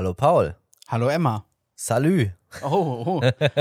[0.00, 0.54] Hallo Paul.
[0.88, 1.44] Hallo Emma.
[1.76, 2.30] Salü.
[2.62, 3.20] Oh, oh.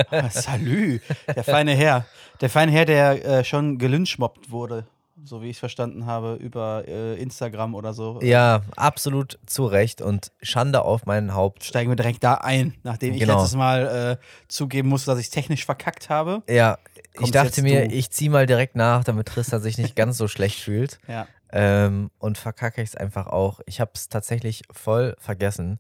[0.10, 1.02] Ah, Salü.
[1.36, 2.06] Der feine Herr.
[2.40, 4.88] Der feine Herr, der äh, schon gelynchmobbt wurde,
[5.22, 8.22] so wie ich es verstanden habe, über äh, Instagram oder so.
[8.22, 11.66] Ja, absolut zu Recht und Schande auf mein Haupt.
[11.66, 13.40] Steigen wir direkt da ein, nachdem ich Genau.
[13.42, 16.42] letztes Mal äh, zugeben musste, dass ich technisch verkackt habe.
[16.48, 16.78] Ja,
[17.20, 17.94] ich dachte mir, du.
[17.94, 21.02] ich ziehe mal direkt nach, damit Tristan sich nicht ganz so schlecht fühlt.
[21.10, 21.27] Ja.
[21.52, 23.60] Ähm, und verkacke ich es einfach auch.
[23.66, 25.80] Ich habe es tatsächlich voll vergessen,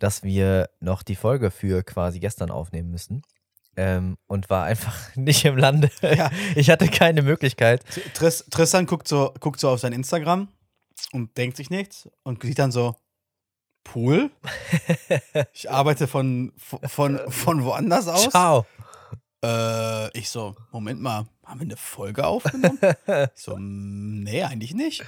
[0.00, 3.22] dass wir noch die Folge für quasi gestern aufnehmen müssen.
[3.76, 5.90] Ähm, und war einfach nicht im Lande.
[6.02, 6.30] Ja.
[6.56, 7.84] Ich hatte keine Möglichkeit.
[8.14, 10.48] Tris, Tristan guckt so, guckt so auf sein Instagram
[11.12, 12.96] und denkt sich nichts und sieht dann so,
[13.84, 14.30] Pool?
[15.52, 18.30] Ich arbeite von, von, von woanders aus.
[18.30, 18.66] Ciao.
[19.44, 22.78] Äh, ich so, Moment mal, haben wir eine Folge aufgenommen?
[23.06, 25.04] ich so, "Mm, nee, eigentlich nicht.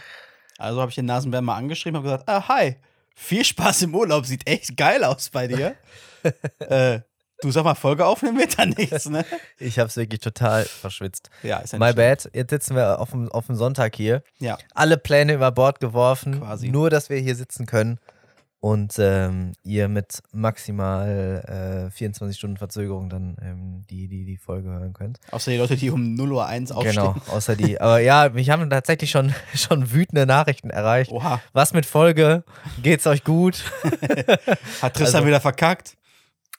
[0.59, 2.77] Also habe ich den Nasenbär mal angeschrieben und gesagt, ah, hi,
[3.15, 5.75] viel Spaß im Urlaub, sieht echt geil aus bei dir.
[6.61, 7.01] äh,
[7.41, 9.25] du sag mal, Folge aufnehmen wird dann nichts, ne?
[9.59, 11.31] Ich habe es wirklich total verschwitzt.
[11.43, 12.31] Ja, ist ja My bad.
[12.33, 14.23] Jetzt sitzen wir auf dem, auf dem Sonntag hier.
[14.39, 16.41] Ja, Alle Pläne über Bord geworfen.
[16.41, 16.69] Quasi.
[16.69, 17.99] Nur, dass wir hier sitzen können
[18.63, 24.69] und ähm, ihr mit maximal äh, 24 Stunden Verzögerung dann ähm, die, die, die Folge
[24.71, 25.19] hören könnt.
[25.33, 26.95] außer die Leute, die um 0.01 Uhr aufstehen.
[26.95, 27.81] Genau, außer die.
[27.81, 31.11] Aber ja, mich haben tatsächlich schon, schon wütende Nachrichten erreicht.
[31.11, 32.45] Oha, Was mit Folge?
[32.81, 33.65] Geht's euch gut?
[34.81, 35.97] hat Tristan Also- wieder verkackt?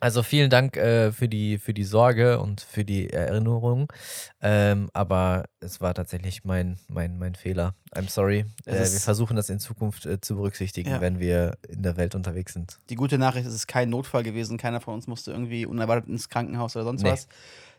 [0.04, 3.90] Also vielen Dank äh, für, die, für die Sorge und für die Erinnerung.
[4.42, 7.74] Ähm, aber es war tatsächlich mein, mein, mein Fehler.
[7.96, 8.46] I'm sorry.
[8.66, 11.00] Äh, wir versuchen das in Zukunft äh, zu berücksichtigen, Ja.
[11.00, 12.80] wenn wir in der Welt unterwegs sind.
[12.90, 14.58] Die gute Nachricht ist, es ist kein Notfall gewesen.
[14.58, 17.12] Keiner von uns musste irgendwie unerwartet ins Krankenhaus oder sonst Nee.
[17.12, 17.30] was.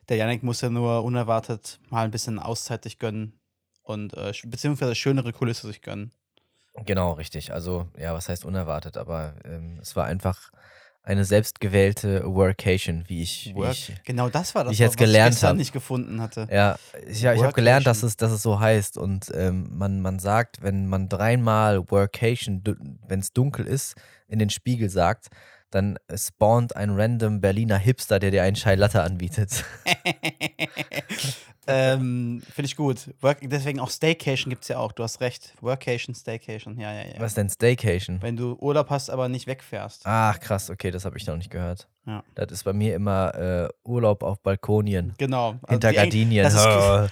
[0.09, 3.39] Der Janik musste nur unerwartet mal ein bisschen Auszeit sich gönnen
[3.83, 6.11] und äh, beziehungsweise schönere Kulisse sich gönnen.
[6.87, 7.53] Genau, richtig.
[7.53, 8.97] Also, ja, was heißt unerwartet?
[8.97, 10.51] Aber ähm, es war einfach
[11.05, 13.51] eine selbstgewählte Workation, wie ich.
[13.51, 13.73] Wie Work.
[13.73, 15.57] ich genau das war das, wie ich jetzt was gelernt ich hab.
[15.57, 16.49] nicht gefunden hatte.
[16.51, 16.77] ja,
[17.07, 18.97] ich, ja, ich habe gelernt, dass es, dass es so heißt.
[18.97, 22.63] Und ähm, man, man sagt, wenn man dreimal Workation,
[23.07, 23.95] wenn es dunkel ist,
[24.29, 25.29] in den Spiegel sagt,
[25.71, 29.65] dann spawnt ein random Berliner Hipster, der dir einen Chai Latte anbietet.
[31.67, 33.11] ähm, Finde ich gut.
[33.21, 34.93] Work, deswegen auch Staycation gibt es ja auch.
[34.93, 35.55] Du hast recht.
[35.61, 36.79] Workation, Staycation.
[36.79, 37.15] Ja, ja, ja.
[37.21, 38.21] Was denn Staycation?
[38.23, 40.03] Wenn du Urlaub hast, aber nicht wegfährst.
[40.05, 41.89] Ach, krass, okay, das habe ich noch nicht gehört.
[42.07, 42.23] Ja.
[42.35, 45.15] Das ist bei mir immer äh, Urlaub auf Balkonien.
[45.19, 45.53] Genau.
[45.63, 46.45] Also Hinter Gardinien.
[46.45, 47.07] Das ist, Oh.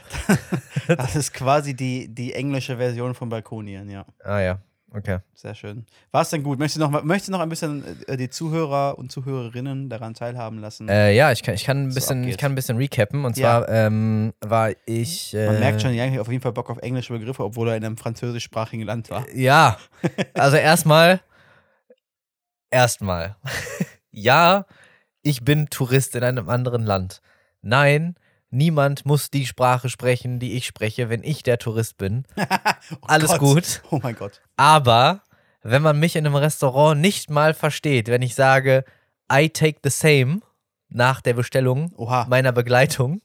[0.97, 4.05] das ist quasi die, die englische Version von Balkonien, ja.
[4.23, 4.59] Ah ja,
[4.95, 5.19] okay.
[5.35, 5.87] Sehr schön.
[6.11, 6.59] War es denn gut?
[6.59, 10.59] Möchtest du noch, möchtest du noch ein bisschen äh, die Zuhörer und Zuhörerinnen daran teilhaben
[10.59, 10.89] lassen?
[10.89, 12.39] Äh, ja, ich kann, ich, kann ein So bisschen, ich abgeht.
[12.41, 13.25] kann ein bisschen recappen.
[13.25, 13.65] Und Ja.
[13.65, 15.35] zwar ähm, war ich.
[15.35, 17.77] Äh, Man merkt schon, Janik hat auf jeden Fall Bock auf englische Begriffe, obwohl er
[17.77, 19.29] in einem französischsprachigen Land war.
[19.35, 19.79] Ja,
[20.35, 21.21] also erstmal.
[22.71, 23.37] Erstmal.
[24.11, 24.67] ja,
[25.23, 27.21] ich bin Tourist in einem anderen Land.
[27.61, 28.17] Nein,
[28.53, 32.25] niemand muss die Sprache sprechen, die ich spreche, wenn ich der Tourist bin.
[32.93, 33.39] Oh Alles Gott.
[33.41, 33.83] gut.
[33.91, 34.41] Oh mein Gott.
[34.57, 35.23] Aber
[35.63, 38.85] wenn man mich in einem Restaurant nicht mal versteht, wenn ich sage,
[39.33, 40.41] I take the same
[40.89, 42.27] nach der Bestellung Oha.
[42.29, 43.23] meiner Begleitung,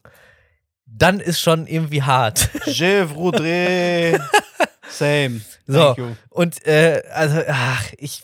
[0.86, 2.48] dann ist schon irgendwie hart.
[2.66, 4.20] Je voudrais.
[4.90, 5.40] Same.
[5.66, 6.16] So, Thank you.
[6.30, 8.22] und äh, also, ach, ich.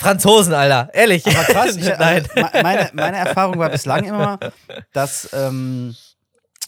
[0.00, 1.26] Franzosen, Alter, ehrlich.
[1.26, 2.00] Aber krass, ich, Nein.
[2.00, 4.38] also, me- meine, meine Erfahrung war bislang immer,
[4.92, 5.94] dass ähm,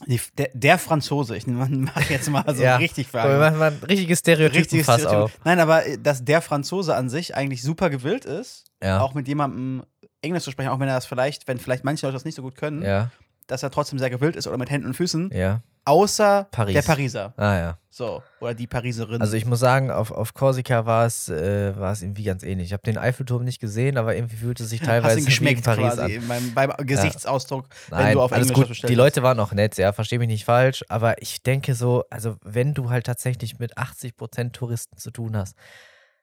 [0.07, 1.71] die, der, der Franzose, ich mache
[2.09, 2.75] jetzt mal so Ja.
[2.77, 5.23] richtig für Wir machen mal ein richtiges Stereotypenfass Richtiges Stereotyp.
[5.35, 5.39] auf.
[5.45, 8.99] Nein, aber äh, dass der Franzose an sich eigentlich super gewillt ist, Ja.
[9.01, 9.83] auch mit jemandem
[10.21, 12.41] Englisch zu sprechen, auch wenn er das vielleicht, wenn vielleicht manche Leute das nicht so
[12.41, 13.09] gut können, Ja,
[13.47, 15.61] dass er trotzdem sehr gewillt ist oder mit Händen und Füßen, ja.
[15.85, 16.73] Außer Paris.
[16.73, 17.33] der Pariser.
[17.37, 17.77] Ah ja.
[17.89, 18.23] So.
[18.39, 19.21] Oder die Pariserin.
[19.21, 22.67] Also ich muss sagen, auf, auf Korsika war es, äh, war es irgendwie ganz ähnlich.
[22.67, 25.21] Ich habe den Eiffelturm nicht gesehen, aber irgendwie fühlte es sich Hast teilweise ihn wie
[25.21, 26.27] in geschmeckt Paris quasi an.
[26.27, 28.89] beim, beim Gesichtsausdruck, wenn Nein, du auf alles Englisch gut.
[28.89, 28.97] Die hast.
[28.97, 32.73] Leute waren auch nett, ja, verstehe mich nicht falsch, aber ich denke so, also wenn
[32.73, 35.55] du halt tatsächlich mit 80% Touristen zu tun hast,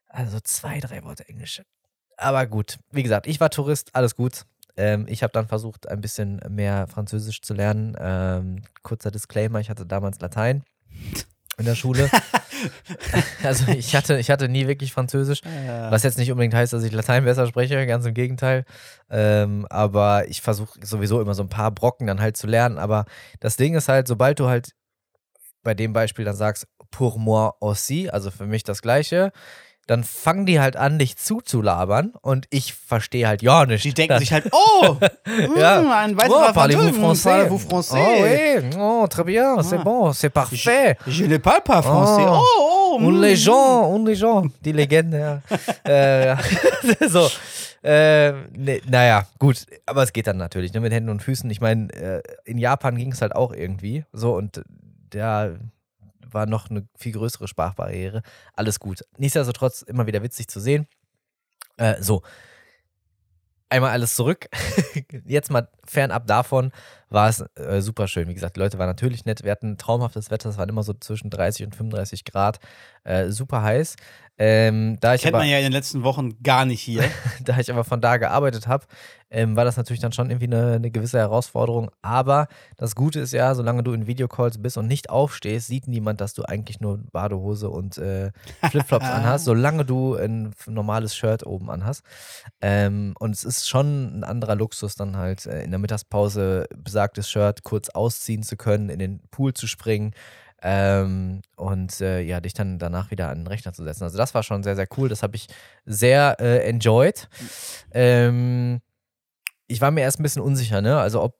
[0.09, 1.63] also zwei, drei Worte Englisch.
[2.17, 4.45] Aber gut, wie gesagt, ich war Tourist, alles gut.
[4.81, 7.95] Ähm, ich habe dann versucht, ein bisschen mehr Französisch zu lernen.
[8.01, 10.65] Ähm, kurzer Disclaimer, ich hatte damals Latein
[11.59, 12.11] in der Schule.
[13.43, 15.43] also ich hatte, ich hatte nie wirklich Französisch.
[15.43, 18.65] Äh, Was jetzt nicht unbedingt heißt, dass ich Latein besser spreche, ganz im Gegenteil.
[19.11, 22.79] Ähm, aber ich versuche sowieso immer so ein paar Brocken dann halt zu lernen.
[22.79, 23.05] Aber
[23.41, 24.75] das Ding ist halt, sobald du halt
[25.63, 29.31] bei dem Beispiel dann sagst, pour moi aussi, also für mich das Gleiche,
[29.87, 33.85] dann fangen die halt an, dich zuzulabern und ich verstehe halt ja nicht.
[33.85, 34.97] die denken sich halt, oh,
[35.57, 35.83] Ja.
[35.83, 37.29] mm, ein Oh, weiterer parlez-vous Franzose, français?
[37.29, 37.99] parlez-vous français?
[37.99, 38.77] Oh, oui.
[38.79, 39.85] oh, très bien, c'est Ah.
[39.85, 40.97] bon, c'est parfait.
[41.07, 42.25] Je ne parle pas français.
[42.27, 42.41] Oh.
[42.41, 43.21] Oh, oh, Und mm.
[43.23, 45.43] les gens, und les gens, die Legende, ja.
[45.91, 46.39] äh, ja.
[47.09, 47.29] so.
[47.83, 51.51] äh, nee, naja, gut, aber es geht dann natürlich, ne, mit Händen und Füßen.
[51.51, 54.63] Ich meine, äh, in Japan ging es halt auch irgendwie so und
[55.11, 55.51] da
[56.33, 58.23] war noch eine viel größere Sprachbarriere.
[58.55, 59.05] Alles gut.
[59.19, 60.87] Nichtsdestotrotz immer wieder witzig zu sehen.
[61.77, 62.23] Äh, so,
[63.69, 64.49] einmal alles zurück.
[65.25, 66.73] Jetzt mal fernab davon
[67.11, 68.29] war es äh, super schön.
[68.29, 69.45] Wie gesagt, die Leute waren natürlich nett.
[69.45, 70.49] Wir hatten traumhaftes Wetter.
[70.49, 72.61] Es waren immer so zwischen 30 und 35 Grad.
[73.05, 73.97] Äh, super heiß.
[74.43, 77.05] Ähm, da ich Kennt aber, man ja in den letzten Wochen gar nicht hier.
[77.45, 78.87] da ich aber von da gearbeitet habe,
[79.31, 81.91] ähm, war das natürlich dann schon irgendwie eine, eine, gewisse Herausforderung.
[82.01, 82.49] Aber
[82.79, 86.33] das Gute ist ja, solange du in Videocalls bist und nicht aufstehst, sieht niemand, dass
[86.33, 88.31] du eigentlich nur Badehose und äh,
[88.71, 92.03] Flipflops anhast, solange du ein normales Shirt oben anhast.
[92.63, 96.67] Ähm, und es ist schon ein anderer Luxus, dann halt äh, in der Mittagspause
[97.01, 100.13] besagtes Shirt kurz ausziehen zu können, in den Pool zu springen.
[100.63, 104.05] Ähm, und äh, ja, dich dann danach wieder an den Rechner zu setzen.
[104.05, 105.09] Also das war schon sehr, sehr cool.
[105.09, 105.47] Das habe ich
[105.87, 107.31] sehr äh, enjoyed.
[107.93, 108.83] Ähm,
[109.67, 110.99] ich war mir erst ein bisschen unsicher, ne?
[110.99, 111.39] Also ob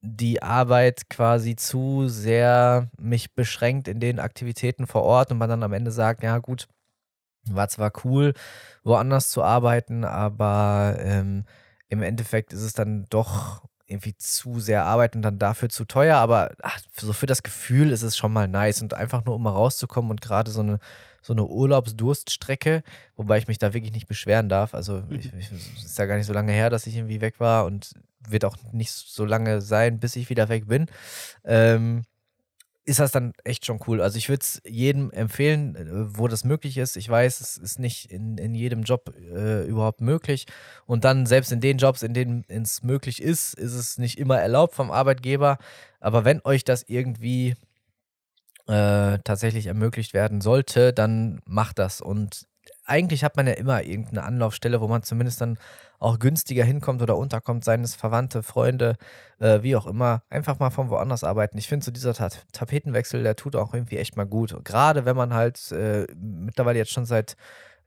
[0.00, 5.62] die Arbeit quasi zu sehr mich beschränkt in den Aktivitäten vor Ort und man dann
[5.62, 6.66] am Ende sagt, ja gut,
[7.48, 8.34] war zwar cool,
[8.82, 11.44] woanders zu arbeiten, aber ähm,
[11.88, 16.16] im Endeffekt ist es dann doch irgendwie zu sehr Arbeit und dann dafür zu teuer,
[16.16, 19.42] aber ach, so für das Gefühl ist es schon mal nice und einfach nur um
[19.42, 20.78] mal rauszukommen und gerade so eine
[21.26, 22.84] so eine Urlaubsdurststrecke,
[23.16, 24.74] wobei ich mich da wirklich nicht beschweren darf.
[24.74, 27.40] Also ich, ich, es ist ja gar nicht so lange her, dass ich irgendwie weg
[27.40, 27.94] war und
[28.28, 30.86] wird auch nicht so lange sein, bis ich wieder weg bin.
[31.44, 32.04] Ähm,
[32.86, 34.00] ist das dann echt schon cool.
[34.00, 36.96] Also ich würde es jedem empfehlen, äh, wo das möglich ist.
[36.96, 40.46] Ich weiß, es ist nicht in, in jedem Job äh, überhaupt möglich.
[40.86, 44.38] Und dann selbst in den Jobs, in denen es möglich ist, ist es nicht immer
[44.38, 45.58] erlaubt vom Arbeitgeber.
[45.98, 47.54] Aber wenn euch das irgendwie
[48.68, 52.00] äh, tatsächlich ermöglicht werden sollte, dann macht das.
[52.00, 52.46] Und
[52.86, 55.58] eigentlich hat man ja immer irgendeine Anlaufstelle, wo man zumindest dann
[55.98, 58.96] auch günstiger hinkommt oder unterkommt, seien es Verwandte, Freunde,
[59.38, 61.58] äh, wie auch immer, einfach mal von woanders arbeiten.
[61.58, 64.56] Ich finde so dieser Ta Tapetenwechsel, der tut auch irgendwie echt mal gut.
[64.64, 67.36] Gerade wenn man halt äh, mittlerweile jetzt schon seit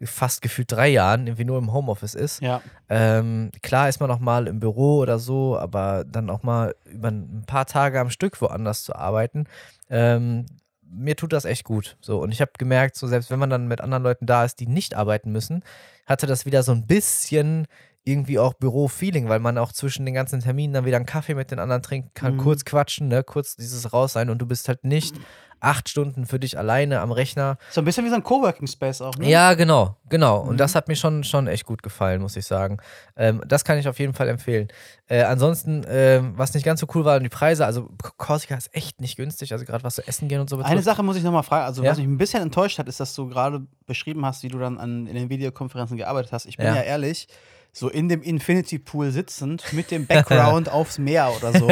[0.01, 2.41] fast gefühlt drei Jahren irgendwie nur im Homeoffice ist.
[2.41, 2.61] Ja.
[2.87, 7.09] Ähm, klar ist man auch mal im Büro oder so, aber dann auch mal über
[7.09, 9.45] ein paar Tage am Stück woanders zu arbeiten,
[9.89, 10.45] ähm,
[10.91, 11.97] mir tut das echt gut.
[12.01, 14.59] So, und ich habe gemerkt, so selbst wenn man dann mit anderen Leuten da ist,
[14.59, 15.63] die nicht arbeiten müssen,
[16.05, 17.67] hatte das wieder so ein bisschen
[18.03, 21.51] irgendwie auch Büro-Feeling, weil man auch zwischen den ganzen Terminen dann wieder einen Kaffee mit
[21.51, 22.39] den anderen trinken kann, mhm.
[22.39, 25.15] kurz quatschen, ne, kurz dieses raus sein und du bist halt nicht
[25.59, 27.57] acht Stunden für dich alleine am Rechner.
[27.69, 29.29] So ein bisschen wie so ein Coworking Space auch, ne?
[29.29, 30.39] Ja, genau, genau.
[30.39, 30.57] Und mhm.
[30.57, 32.77] das hat mir schon, schon echt gut gefallen, muss ich sagen.
[33.15, 34.69] Ähm, das kann ich auf jeden Fall empfehlen.
[35.07, 37.65] Äh, ansonsten, äh, was nicht ganz so cool war, waren die Preise.
[37.65, 40.71] Also Korsika ist echt nicht günstig, also gerade was zu essen gehen und so betrifft.
[40.71, 41.91] Eine Sache muss ich nochmal fragen, also ja?
[41.91, 44.77] was mich ein bisschen enttäuscht hat, ist, dass du gerade beschrieben hast, wie du dann
[44.77, 46.45] an, in den Videokonferenzen gearbeitet hast.
[46.45, 47.27] Ich bin ja, ja ehrlich,
[47.71, 51.69] so in dem Infinity Pool sitzend mit dem Background aufs Meer oder so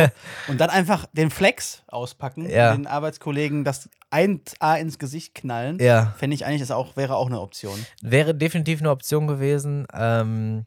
[0.47, 2.75] und dann einfach den Flex auspacken, ja.
[2.75, 6.13] den Arbeitskollegen das 1A ins Gesicht knallen, ja.
[6.17, 7.85] fände ich eigentlich, das auch, wäre auch eine Option.
[8.01, 9.85] Wäre definitiv eine Option gewesen.
[9.93, 10.65] Ähm,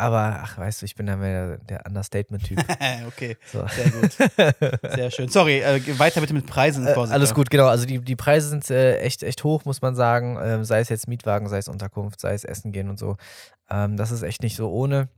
[0.00, 2.58] aber, ach, weißt du, ich bin ja mehr der Understatement-Typ.
[3.06, 3.66] okay, so.
[3.68, 4.12] sehr gut.
[4.94, 5.28] Sehr schön.
[5.28, 6.86] Sorry, äh, weiter bitte mit Preisen.
[6.86, 7.66] Äh, alles gut, genau.
[7.66, 10.38] Also die, die Preise sind äh, echt, echt hoch, muss man sagen.
[10.42, 13.18] Ähm, sei es jetzt Mietwagen, sei es Unterkunft, sei es Essen gehen und so.
[13.70, 15.08] Ähm, das ist echt nicht so ohne.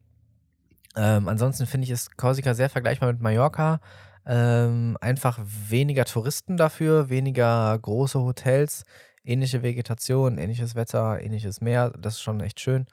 [0.96, 3.80] Ähm, ansonsten finde ich es Korsika sehr vergleichbar mit Mallorca.
[4.24, 8.84] Ähm, einfach weniger Touristen dafür, weniger große Hotels,
[9.24, 11.90] ähnliche Vegetation, ähnliches Wetter, ähnliches Meer.
[11.98, 12.86] Das ist schon echt schön.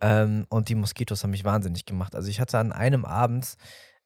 [0.00, 2.14] Ähm, und die Moskitos haben mich wahnsinnig gemacht.
[2.14, 3.56] Also ich hatte an einem Abend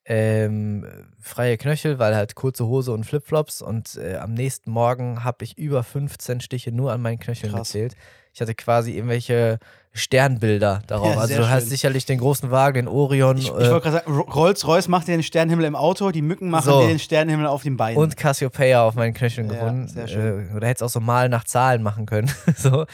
[0.09, 0.87] ähm,
[1.21, 5.59] freie Knöchel, weil halt kurze Hose und Flipflops und äh, am nächsten Morgen habe ich
[5.59, 7.69] über 15 Stiche nur an meinen Knöcheln Krass.
[7.69, 7.97] gezählt.
[8.33, 9.59] Ich hatte quasi irgendwelche
[9.95, 11.15] Sternbilder darauf.
[11.15, 11.51] Ja, also du schön.
[11.51, 13.39] hast sicherlich den großen Wagen, den Orion.
[13.39, 16.71] Ich, ich wollte gerade sagen, Rolls-Royce macht dir den Sternenhimmel im Auto, die Mücken machen
[16.71, 16.83] so.
[16.83, 17.97] dir den Sternenhimmel auf den Beinen.
[17.97, 19.89] Und Cassiopeia auf meinen Knöcheln ja, gefunden.
[19.89, 20.51] Sehr schön.
[20.51, 22.31] Äh, oder hättest auch so mal nach Zahlen machen können.
[22.57, 22.85] so.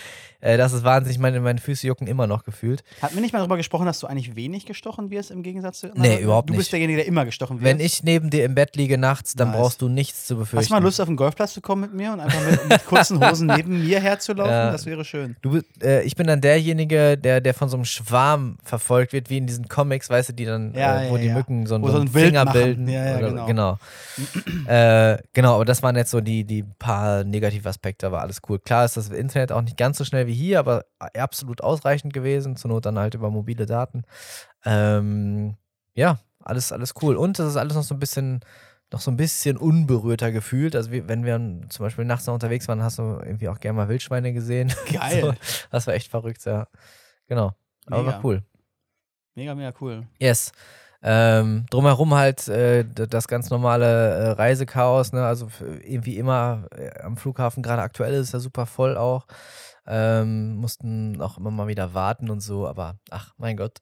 [0.42, 2.82] Äh, das ist wahnsinnig, meine, meine Füße jucken immer noch gefühlt.
[3.00, 5.90] Hat mir nicht mal darüber gesprochen, dass du eigentlich wenig gestochen wirst im Gegensatz zu.
[5.94, 6.56] Nee, überhaupt nicht.
[6.56, 7.64] Du bist derjenige, der immer gestochen wird.
[7.64, 9.56] Wenn ich neben dir im Bett liege nachts, dann nice.
[9.56, 10.58] brauchst du nichts zu befürchten.
[10.58, 12.87] Hast du mal Lust, auf den Golfplatz zu kommen mit mir und einfach mit, mit
[12.87, 14.52] kurzen Hosen neben mir herzulaufen?
[14.52, 14.72] Ja.
[14.72, 15.37] Das wäre schön.
[15.42, 19.38] Du, äh, ich bin dann derjenige, der, der von so einem Schwarm verfolgt wird, wie
[19.38, 21.96] in diesen Comics, weißt du, die dann, ja, äh, wo ja, die Mücken so, so
[21.99, 22.61] einen Finger machen.
[22.61, 22.88] bilden.
[22.88, 23.46] Ja, oder, genau.
[23.46, 23.78] Genau.
[24.66, 28.58] äh, genau, aber das waren jetzt so die, die paar Negativaspekte, aber alles cool.
[28.58, 32.56] Klar ist das Internet auch nicht ganz so schnell wie hier, aber absolut ausreichend gewesen.
[32.56, 34.02] Zur Not dann halt über mobile Daten.
[34.64, 35.56] Ähm,
[35.94, 37.16] ja, alles, alles cool.
[37.16, 38.40] Und das ist alles noch so ein bisschen
[38.92, 40.76] noch so ein bisschen unberührter gefühlt.
[40.76, 43.88] Also wenn wir zum Beispiel nachts noch unterwegs waren, hast du irgendwie auch gerne mal
[43.88, 44.72] Wildschweine gesehen.
[44.92, 45.20] Geil.
[45.20, 45.34] so,
[45.70, 46.66] das war echt verrückt, ja.
[47.26, 47.52] Genau.
[47.86, 48.12] Aber Mega.
[48.12, 48.42] war cool.
[49.34, 50.06] Mega, mega cool.
[50.18, 50.52] Yes.
[51.04, 55.24] Ähm, drumherum halt äh, das ganz normale äh, Reisechaos, ne?
[55.24, 55.48] Also
[55.82, 59.26] irgendwie immer äh, am Flughafen, gerade aktuell ist es ja super voll auch.
[59.86, 63.78] Ähm, mussten auch immer mal wieder warten und so, aber ach mein Gott,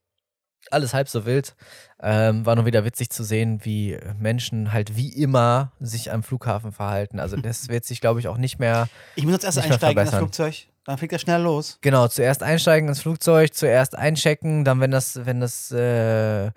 [0.71, 1.55] alles halb so wild.
[2.03, 6.73] Ähm, war nur wieder witzig zu sehen, wie Menschen halt wie immer sich am Flughafen
[6.73, 7.21] verhalten.
[7.21, 9.97] Also das wird sich, glaube ich, auch nicht mehr Ich muss jetzt erst einsteigen in
[9.97, 10.19] das verbessern.
[10.19, 10.67] Flugzeug.
[10.87, 11.79] Dann fliegt er schnell los.
[11.83, 16.51] Genau, zuerst einsteigen ins Flugzeug, zuerst einchecken, dann wenn das, wenn das, äh,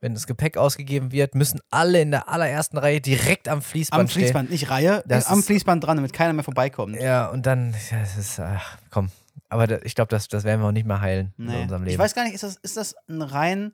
[0.00, 4.08] wenn das Gepäck ausgegeben wird, müssen alle in der allerersten Reihe direkt am Fließband Am
[4.08, 6.94] Fließband, nicht Reihe, Das am ist- Fließband dran, damit keiner mehr vorbeikommt.
[6.94, 7.04] stehen.
[7.06, 9.10] Ja, und dann, ja, es ist, ach, komm.
[9.48, 11.62] Aber da, ich glaube, das, das werden wir auch nicht mehr heilen in Nee.
[11.62, 11.92] unserem Leben.
[11.92, 13.72] Ich weiß gar nicht, ist das, ist das ein rein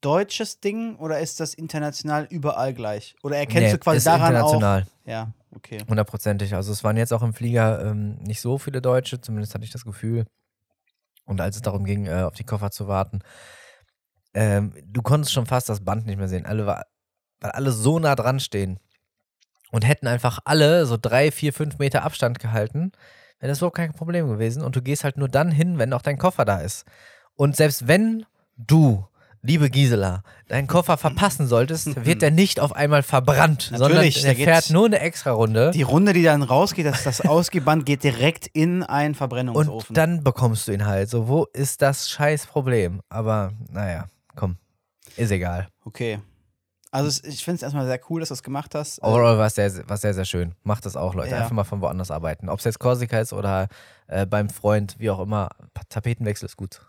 [0.00, 3.16] deutsches Ding oder ist das international überall gleich?
[3.22, 4.52] Oder erkennst Nee, du quasi ist daran auch?
[4.52, 4.86] international.
[5.06, 5.78] Ja, okay.
[5.88, 6.54] Hundertprozentig.
[6.54, 9.70] Also es waren jetzt auch im Flieger ähm, nicht so viele Deutsche, zumindest hatte ich
[9.70, 10.26] das Gefühl.
[11.24, 13.20] Und als es darum ging, äh, auf die Koffer zu warten,
[14.34, 16.46] ähm, du konntest schon fast das Band nicht mehr sehen.
[16.46, 16.84] Alle war,
[17.40, 18.78] weil alle so nah dran stehen
[19.70, 22.92] und hätten einfach alle so drei, vier, fünf Meter Abstand gehalten,
[23.40, 24.62] wäre das überhaupt kein Problem gewesen.
[24.62, 26.84] Und du gehst halt nur dann hin, wenn auch dein Koffer da ist.
[27.34, 28.24] Und selbst wenn
[28.56, 29.06] du,
[29.42, 34.22] liebe Gisela, deinen Koffer verpassen solltest, wird der nicht auf einmal verbrannt, sondern Natürlich, der
[34.22, 35.72] der geht- fährt nur eine Extra-Runde.
[35.72, 39.94] Die Runde, die dann rausgeht, das, das Ausgeband geht direkt in einen Und Verbrennungsofen.
[39.94, 41.10] dann bekommst du ihn halt.
[41.10, 43.00] So, wo ist das scheiß Problem?
[43.08, 44.56] Aber naja, komm.
[45.16, 45.68] Ist egal.
[45.84, 46.20] okay.
[46.90, 48.98] Also es, ich finde es erstmal sehr cool, dass du das gemacht hast.
[48.98, 50.54] Äh, Overall war es sehr, war sehr, sehr schön.
[50.62, 51.30] Macht das auch, Leute.
[51.30, 51.38] Ja.
[51.38, 52.48] Einfach mal von woanders arbeiten.
[52.48, 53.66] Ob es jetzt Korsika ist oder
[54.06, 55.48] äh, beim Freund, wie auch immer.
[55.88, 56.82] Tapetenwechsel ist gut.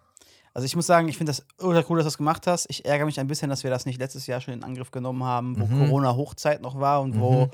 [0.54, 2.68] Also ich muss sagen, ich finde das ultra cool, dass du das gemacht hast.
[2.70, 5.24] Ich ärgere mich ein bisschen, dass wir das nicht letztes Jahr schon in Angriff genommen
[5.24, 5.80] haben, wo Mhm.
[5.88, 7.52] Corona-Hochzeit noch war und wo Mhm.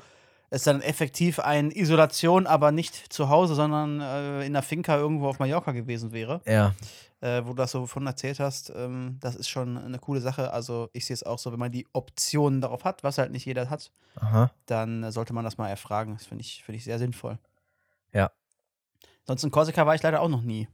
[0.50, 5.28] es dann effektiv eine Isolation, aber nicht zu Hause, sondern äh, in der Finca irgendwo
[5.28, 6.42] auf Mallorca gewesen wäre.
[6.44, 6.74] Ja.
[7.22, 10.52] Äh, wo du das so von erzählt hast, ähm, das ist schon eine coole Sache.
[10.52, 13.46] Also ich sehe es auch so, wenn man die Optionen darauf hat, was halt nicht
[13.46, 14.50] jeder hat, Aha.
[14.66, 16.14] dann äh, sollte man das mal erfragen.
[16.14, 17.38] Das finde ich, find ich sehr sinnvoll.
[18.12, 18.32] Ja.
[19.24, 20.66] Sonst in Korsika war ich leider auch noch nie.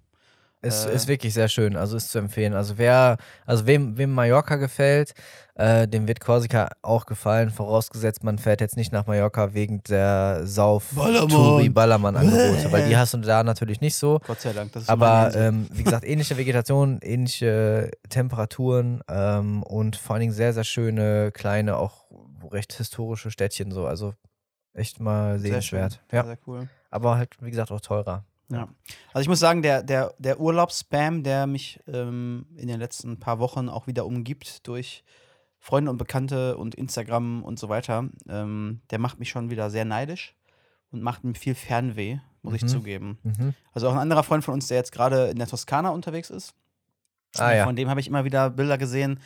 [0.60, 0.94] Ist, Äh.
[0.94, 2.52] ist wirklich sehr schön, also ist zu empfehlen.
[2.54, 5.12] Also wer, also wem, wem Mallorca gefällt,
[5.54, 10.40] äh, dem wird Korsika auch gefallen, vorausgesetzt, man fährt jetzt nicht nach Mallorca wegen der
[10.46, 11.28] sauf Ballermann.
[11.28, 12.96] touri ballermann angebote weil die Bäh.
[12.96, 14.18] hast du da natürlich nicht so.
[14.26, 14.72] Gott sei Dank.
[14.72, 20.32] Das ist Aber ähm, wie gesagt, ähnliche Vegetation, ähnliche Temperaturen ähm, und vor allen Dingen
[20.32, 22.06] sehr, sehr schöne, kleine, auch
[22.50, 23.86] recht historische Städtchen so.
[23.86, 24.14] Also
[24.74, 25.78] echt mal Sehr schön.
[25.88, 26.00] sehenswert.
[26.10, 26.26] Sehr, Ja.
[26.26, 26.68] sehr cool.
[26.90, 28.24] Aber halt, wie gesagt, auch teurer.
[28.50, 28.68] Ja.
[29.12, 33.38] Also ich muss sagen, der, der, der Urlaubsspam, der mich ähm, in den letzten paar
[33.38, 35.04] Wochen auch wieder umgibt durch
[35.58, 39.84] Freunde und Bekannte und Instagram und so weiter, ähm, der macht mich schon wieder sehr
[39.84, 40.34] neidisch
[40.90, 42.68] und macht mir viel Fernweh, muss ich Mhm.
[42.68, 43.18] zugeben.
[43.22, 43.54] Mhm.
[43.72, 46.54] Also auch ein anderer Freund von uns, der jetzt gerade in der Toskana unterwegs ist.
[47.36, 47.64] Ah ja.
[47.64, 49.20] Von dem habe ich immer wieder Bilder gesehen,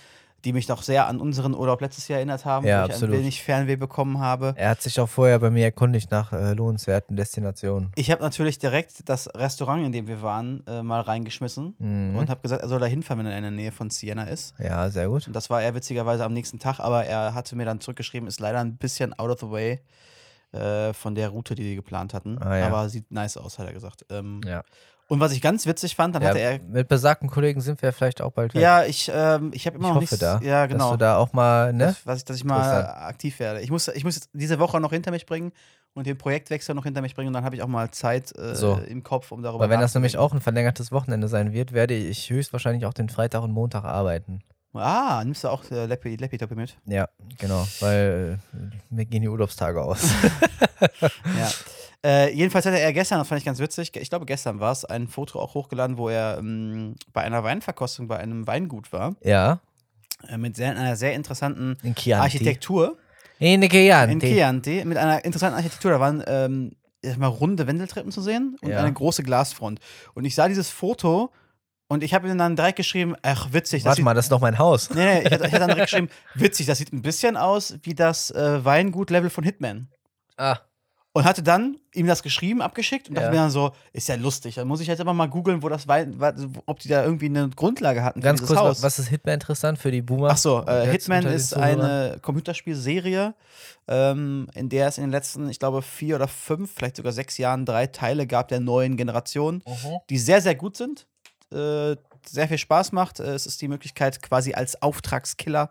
[0.44, 3.14] die mich doch sehr an unseren Urlaub letztes Jahr erinnert haben, Ja, wo ich absolut.
[3.14, 4.54] ein wenig Fernweh bekommen habe.
[4.56, 7.90] Er hat sich auch vorher bei mir erkundigt nach äh, lohnenswerten Destinationen.
[7.96, 12.16] Ich habe natürlich direkt das Restaurant, in dem wir waren, äh, mal reingeschmissen Mhm.
[12.16, 14.54] und habe gesagt, er soll da hinfahren, wenn er in der Nähe von Siena ist.
[14.58, 15.26] Ja, sehr gut.
[15.26, 18.40] Und das war er witzigerweise am nächsten Tag, aber er hatte mir dann zurückgeschrieben, ist
[18.40, 19.80] leider ein bisschen out of the way
[20.52, 22.38] äh, von der Route, die die geplant hatten.
[22.40, 22.66] Ah, ja.
[22.66, 24.04] Aber sieht nice aus, hat er gesagt.
[24.10, 24.62] Ähm, Ja.
[25.08, 26.58] Und was ich ganz witzig fand, dann ja hatte er.
[26.60, 28.62] mit besagten Kollegen sind wir vielleicht auch bald weg.
[28.62, 30.18] Ja, ich, ähm, ich habe immer ich noch hoffe nichts.
[30.18, 30.92] da, ja, dass genau.
[30.92, 31.86] du da auch mal, ne?
[31.86, 33.60] dass, was ich, dass ich mal aktiv werde.
[33.60, 35.52] Ich muss, ich muss diese Woche noch hinter mich bringen
[35.92, 38.54] und den Projektwechsel noch hinter mich bringen und dann habe ich auch mal Zeit äh,
[38.54, 38.80] So.
[38.88, 41.92] im Kopf, um darüber Weil wenn das nämlich auch ein verlängertes Wochenende sein wird, werde
[41.92, 44.40] ich höchstwahrscheinlich auch den Freitag und Montag arbeiten.
[44.74, 46.76] Ah, nimmst du auch äh, Leppi, Leppi mit?
[46.86, 50.02] Ja, genau, weil äh, mir gehen die Urlaubstage aus.
[51.38, 51.50] Ja.
[52.04, 54.84] Äh, jedenfalls hatte er gestern, das fand ich ganz witzig, ich glaube gestern war es,
[54.84, 59.60] ein Foto auch hochgeladen, wo er ähm, bei einer Weinverkostung bei einem Weingut war, ja,
[60.28, 61.94] äh, mit sehr, einer sehr interessanten in.
[62.14, 62.96] Architektur.
[63.38, 64.12] In Chianti.
[64.12, 65.92] In Chianti, mit einer interessanten Architektur.
[65.92, 66.72] Da waren ähm,
[67.18, 68.78] mal runde Wendeltreppen zu sehen und Ja.
[68.78, 69.80] eine große Glasfront.
[70.14, 71.30] Und ich sah dieses Foto
[71.92, 74.40] und ich habe ihm dann direkt geschrieben, ach witzig, das Warte mal, das ist doch
[74.40, 74.90] mein Haus.
[74.90, 78.30] Nee, nee, ich hatte dann direkt geschrieben, witzig, das sieht ein bisschen aus wie das
[78.30, 79.88] äh, Weingut-Level von Hitman.
[80.36, 80.58] Ah,
[81.12, 83.30] Und hatte dann ihm das geschrieben, abgeschickt und dachte Ja.
[83.32, 84.54] mir dann so, ist ja lustig.
[84.54, 86.18] Dann muss ich jetzt immer mal googeln, wo das Wein,
[86.64, 88.82] ob die da irgendwie eine Grundlage hatten ganz kurz, Haus.
[88.82, 90.30] was ist Hitman interessant für die Boomer?
[90.30, 93.34] Ach so, äh, Hitman ist eine Computerspielserie,
[93.88, 97.36] ähm, in der es in den letzten, ich glaube, vier oder fünf, vielleicht sogar sechs
[97.38, 99.98] Jahren drei Teile gab der neuen Generation, Mhm.
[100.08, 101.06] die sehr, sehr gut sind.
[101.52, 103.18] Äh, sehr viel Spaß macht.
[103.18, 105.70] Äh, Es ist die Möglichkeit, quasi als Auftragskiller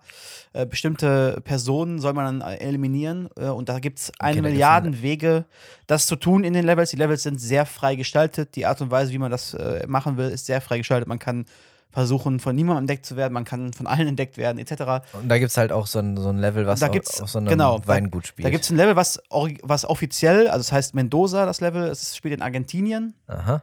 [0.51, 3.29] äh, bestimmte Personen soll man dann äh, eliminieren.
[3.37, 5.45] Äh, und da gibt es eine gibt's Milliarden Wege,
[5.87, 6.89] das zu tun in den Levels.
[6.89, 8.55] Die Levels sind sehr frei gestaltet.
[8.57, 11.07] Die Art und Weise, wie man das äh, machen will, ist sehr frei gestaltet.
[11.07, 11.45] Man kann
[11.89, 13.33] versuchen, von niemandem entdeckt zu werden.
[13.33, 15.03] Man kann von allen entdeckt werden, etc.
[15.13, 17.29] Und da gibt es halt auch so ein, so ein Level, was Da gibt's- auf
[17.29, 18.45] so einem genau, da- Weingut spielt.
[18.45, 19.21] Da gibt es ein Level, was,
[19.63, 23.13] was offiziell, also es heißt Mendoza, das Level, es spielt in Argentinien.
[23.27, 23.61] Aha.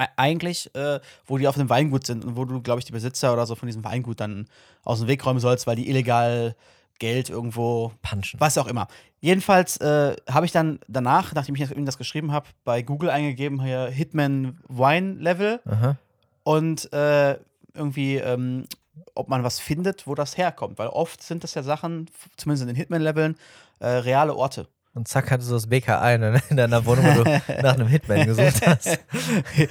[0.00, 2.92] E- Eigentlich, äh, wo die auf einem Weingut sind und wo du, glaube ich, die
[2.92, 4.46] Besitzer oder so von diesem Weingut dann
[4.84, 6.54] aus dem Weg räumen sollst, weil die illegal
[6.98, 8.40] Geld irgendwo Punchen.
[8.40, 8.88] was auch immer.
[9.20, 13.62] Jedenfalls äh, habe ich dann danach, nachdem ich ihm das geschrieben habe, bei Google eingegeben,
[13.62, 15.96] hier Hitman Wine Level Aha.
[16.44, 17.36] und äh,
[17.74, 18.66] irgendwie, ähm,
[19.14, 20.78] ob man was findet, wo das herkommt.
[20.78, 23.36] Weil oft sind das ja Sachen, zumindest in den Hitman-Leveln,
[23.80, 24.66] äh, reale Orte.
[24.98, 27.30] Und zack, hattest du das BK1 in, in deiner Wohnung, wo du
[27.62, 28.98] nach einem Hitman gesucht hast.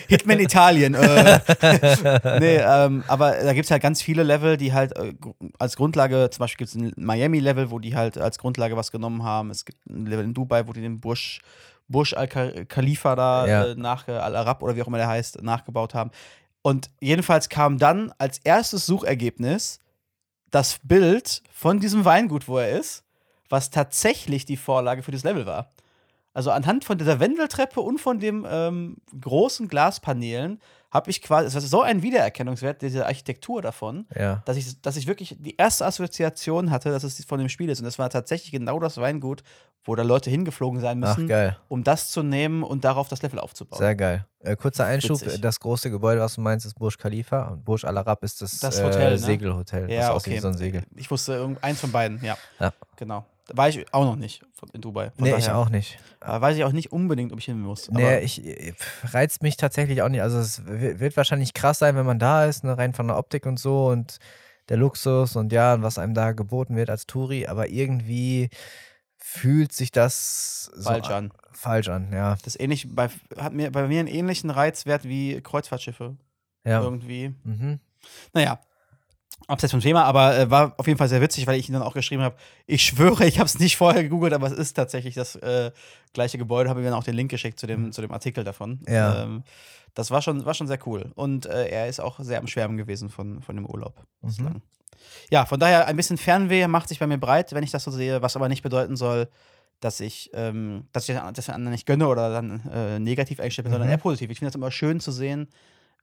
[0.08, 0.94] Hitman Italien.
[0.94, 1.40] Äh.
[2.40, 5.14] nee, ähm, aber da gibt es halt ganz viele Level, die halt äh,
[5.60, 9.24] als Grundlage, zum Beispiel gibt es ein Miami-Level, wo die halt als Grundlage was genommen
[9.24, 9.50] haben.
[9.50, 11.42] Es gibt ein Level in Dubai, wo die den Bursch,
[11.90, 13.66] Bursch Al-Khalifa da Ja.
[13.66, 16.12] äh, nach Al-Arab oder wie auch immer der heißt, nachgebaut haben.
[16.62, 19.82] Und jedenfalls kam dann als erstes Suchergebnis
[20.52, 23.04] das Bild von diesem Weingut, wo er ist,
[23.50, 25.72] was tatsächlich die Vorlage für das Level war.
[26.34, 30.62] Also anhand von dieser Wendeltreppe und von dem ähm, großen Glaspaneelen
[30.92, 34.42] habe ich quasi, es war so ein Wiedererkennungswert dieser Architektur davon, Ja.
[34.46, 37.80] dass ich, dass ich wirklich die erste Assoziation hatte, dass es von dem Spiel ist.
[37.80, 39.42] Und das war tatsächlich genau das Weingut,
[39.84, 41.58] wo da Leute hingeflogen sein Ach, müssen, geil.
[41.70, 43.80] um das zu nehmen und darauf das Level aufzubauen.
[43.80, 44.26] Sehr geil.
[44.40, 45.42] Äh, kurzer Einschub: Witzig.
[45.42, 47.48] Das große Gebäude, was du meinst, ist Burj Khalifa.
[47.48, 49.18] Und Burj Al Arab ist das, Das Hotel, äh, ne?
[49.18, 49.90] Segelhotel.
[49.92, 50.40] ja, das okay.
[50.40, 50.84] so ein Segel.
[50.96, 52.38] Ich wusste eins von beiden, ja.
[52.60, 52.74] Ja.
[52.96, 53.26] Genau.
[53.54, 54.42] War ich auch noch nicht
[54.74, 55.12] in Dubai.
[55.12, 55.98] Von Nee, ich daher, auch nicht.
[56.22, 57.90] äh, weiß ich auch nicht unbedingt, ob ich hin muss.
[57.90, 60.22] Nee, Aber ich, äh, pf, reizt mich tatsächlich auch nicht.
[60.22, 63.46] Also es wird wahrscheinlich krass sein, wenn man da ist, ne, rein von der Optik
[63.46, 64.18] und so und
[64.70, 68.50] der Luxus und ja, und was einem da geboten wird als Touri, aber irgendwie
[69.18, 71.32] fühlt sich das so falsch an.
[71.52, 72.36] falsch an, ja.
[72.44, 76.18] Das ist ähnlich, bei, hat mir, bei mir einen ähnlichen Reizwert wie Kreuzfahrtschiffe.
[76.66, 76.82] Ja.
[76.82, 77.34] Irgendwie.
[77.44, 77.80] Mhm.
[78.34, 78.60] Naja,
[79.48, 81.82] abseits vom Thema, aber äh, war auf jeden Fall sehr witzig, weil ich ihn dann
[81.84, 82.36] auch geschrieben habe.
[82.66, 85.72] Ich schwöre, ich habe es nicht vorher gegoogelt, aber es ist tatsächlich das äh,
[86.14, 86.70] gleiche Gebäude.
[86.70, 88.82] Habe ihm dann auch den Link geschickt zu dem, zu dem Artikel davon.
[88.88, 89.24] Ja.
[89.24, 89.44] Ähm,
[89.94, 91.12] das war schon, war schon sehr cool.
[91.16, 93.96] Und äh, er ist auch sehr am Schwärmen gewesen von, von dem Urlaub.
[94.22, 94.62] Mhm.
[95.30, 97.92] Ja, von daher ein bisschen Fernweh macht sich bei mir breit, wenn ich das so
[97.92, 99.30] sehe, was aber nicht bedeuten soll,
[99.80, 103.66] dass ich, ähm, dass ich das den anderen nicht gönne oder dann äh, negativ eingestellt
[103.66, 103.94] bin, sondern Mhm.
[103.94, 104.30] eher positiv.
[104.30, 105.48] Ich finde das immer schön zu sehen,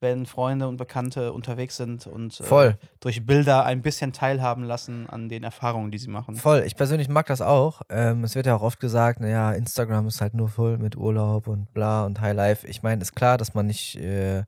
[0.01, 5.29] wenn Freunde und Bekannte unterwegs sind und äh, durch Bilder ein bisschen teilhaben lassen an
[5.29, 6.35] den Erfahrungen, die sie machen.
[6.37, 7.83] Voll, ich persönlich mag das auch.
[7.89, 11.47] Ähm, es wird ja auch oft gesagt, naja, Instagram ist halt nur voll mit Urlaub
[11.47, 12.67] und bla und Highlife.
[12.67, 14.45] Ich meine, ist klar, dass man nicht äh,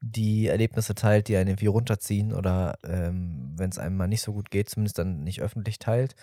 [0.00, 4.32] die Erlebnisse teilt, die einen irgendwie runterziehen oder ähm, wenn es einem mal nicht so
[4.32, 6.14] gut geht, zumindest dann nicht öffentlich teilt.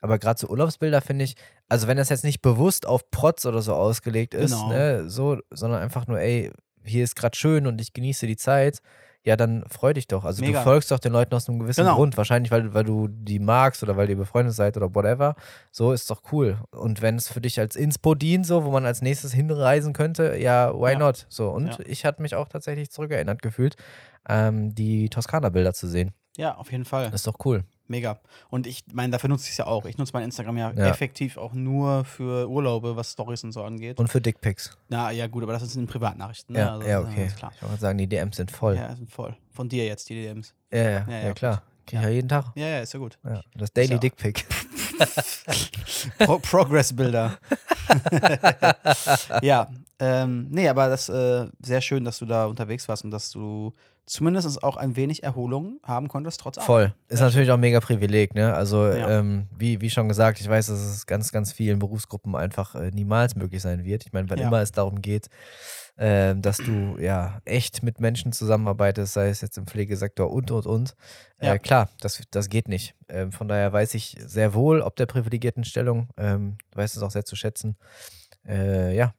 [0.00, 1.36] Aber gerade so Urlaubsbilder finde ich,
[1.68, 4.68] also wenn das jetzt nicht bewusst auf Protz oder so ausgelegt ist, Genau.
[4.68, 6.52] ne, so, sondern einfach nur, ey,
[6.84, 8.80] hier ist gerade schön und ich genieße die Zeit,
[9.26, 10.24] ja, dann freu dich doch.
[10.26, 10.58] Also Mega.
[10.58, 11.96] du folgst doch den Leuten aus einem gewissen Genau.
[11.96, 12.16] Grund.
[12.18, 15.34] Wahrscheinlich, weil, weil du die magst oder weil ihr befreundet seid oder whatever.
[15.72, 16.58] So ist doch cool.
[16.72, 20.36] Und wenn es für dich als Inspo dient, so, wo man als nächstes hinreisen könnte,
[20.36, 20.98] ja, why Ja.
[20.98, 21.24] not?
[21.30, 21.48] So.
[21.48, 21.78] Und Ja.
[21.86, 23.76] ich hatte mich auch tatsächlich zurückerinnert gefühlt,
[24.28, 26.12] ähm, die Toskana-Bilder zu sehen.
[26.36, 27.04] Ja, auf jeden Fall.
[27.06, 27.64] Das ist doch cool.
[27.86, 28.18] Mega.
[28.48, 29.84] Und ich meine, dafür nutze ich es ja auch.
[29.84, 30.86] Ich nutze mein Instagram ja, Ja.
[30.86, 33.98] effektiv auch nur für Urlaube, was Stories und so angeht.
[33.98, 34.76] Und für Dickpics.
[34.88, 36.54] Na ja, gut, aber das sind Privatnachrichten.
[36.54, 36.60] Ne?
[36.60, 37.30] Ja, Also, ja, ist okay.
[37.36, 37.52] Klar.
[37.56, 38.76] Ich wollte sagen, die DMs sind voll.
[38.76, 39.36] Ja, sind voll.
[39.50, 40.54] Von dir jetzt, die DMs.
[40.72, 41.62] Ja, ja, ja, Ja, klar.
[41.86, 42.02] Krieg ich Ja.
[42.02, 42.46] ja jeden Tag.
[42.54, 43.18] Ja, ja, ist ja gut.
[43.54, 44.44] Das Daily Dickpic.
[46.18, 47.36] Pro Progress-Bilder.
[49.42, 49.68] ja,
[49.98, 53.74] ähm, nee, aber das äh, sehr schön, dass du da unterwegs warst und dass du
[54.06, 56.66] zumindest auch ein wenig Erholung haben konntest, trotz Arbeit.
[56.66, 56.94] Voll.
[57.08, 58.54] Ist natürlich auch mega Privileg, ne?
[58.54, 59.18] Also, Ja.
[59.20, 62.90] ähm, wie, wie schon gesagt, ich weiß, dass es ganz, ganz vielen Berufsgruppen einfach äh,
[62.90, 64.04] niemals möglich sein wird.
[64.06, 64.48] Ich meine, wann Ja.
[64.48, 65.28] immer es darum geht,
[65.96, 70.66] ähm, dass du ja echt mit Menschen zusammenarbeitest, sei es jetzt im Pflegesektor und und
[70.66, 70.94] und.
[71.38, 71.58] Äh, Ja.
[71.58, 72.94] Klar, das, das geht nicht.
[73.08, 77.10] Ähm, von daher weiß ich sehr wohl, ob der privilegierten Stellung, ähm, weiß es auch
[77.12, 77.76] sehr zu schätzen.
[78.46, 79.14] Äh, ja.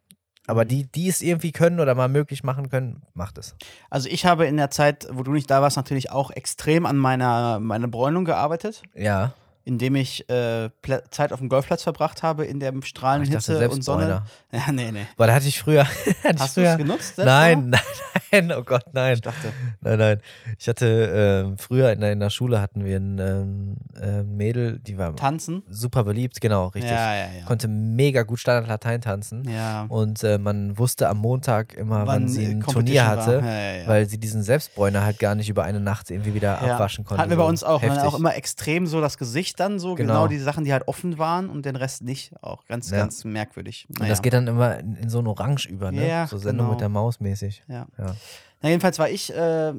[0.47, 3.55] Aber die, die es irgendwie können oder mal möglich machen können, macht es.
[3.89, 6.97] Also ich habe in der Zeit, wo du nicht da warst, natürlich auch extrem an
[6.97, 9.33] meiner, meiner Bräunung gearbeitet, Ja.
[9.65, 10.69] Indem ich äh,
[11.09, 14.23] Zeit auf dem Golfplatz verbracht habe in der strahlenden dachte, Hitze und Sonne.
[14.51, 15.05] Ja, nee, nee.
[15.17, 15.85] Weil da hatte ich früher.
[16.23, 17.17] hatte Hast du es genutzt?
[17.17, 17.81] Nein, nein,
[18.31, 19.15] nein, oh Gott, nein.
[19.15, 19.51] Ich dachte,
[19.81, 20.21] Nein, nein.
[20.57, 24.97] Ich hatte ähm, früher in der, in der Schule hatten wir ein ähm, Mädel, die
[24.97, 25.63] war tanzen?
[25.69, 26.91] super beliebt, genau, richtig.
[26.91, 27.45] Ja, ja, ja.
[27.45, 29.43] Konnte mega gut Standard Latein tanzen.
[29.49, 29.85] ja.
[29.89, 34.07] Und äh, man wusste am Montag immer, wann, sie äh, ein Turnier hatte, Ja, weil
[34.07, 37.21] sie diesen Selbstbräuner halt gar nicht über eine Nacht irgendwie wieder abwaschen konnte.
[37.21, 37.81] Hatten wir bei uns auch.
[37.81, 38.07] Man Heftig.
[38.07, 40.13] auch immer extrem so das Gesicht ich dann so, genau.
[40.13, 40.27] Genau.
[40.27, 42.33] die Sachen, die halt offen waren und den Rest nicht.
[42.41, 42.97] Auch ganz, Ja.
[42.97, 43.87] ganz merkwürdig.
[43.99, 46.07] Und das geht dann immer in, in so ein Orange über, ne?
[46.07, 46.71] Ja, so Sendung genau.
[46.71, 47.63] mit der Maus mäßig.
[47.67, 47.87] Ja.
[47.97, 48.15] Ja.
[48.61, 49.73] Na, jedenfalls war ich äh,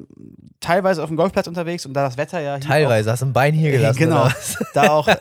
[0.59, 3.53] teilweise auf dem Golfplatz unterwegs und da das Wetter ja Teilweise, hast du ein Bein
[3.53, 3.99] hier Äh, gelassen.
[3.99, 4.21] genau.
[4.25, 4.57] oder was?
[4.73, 5.17] da auch äh,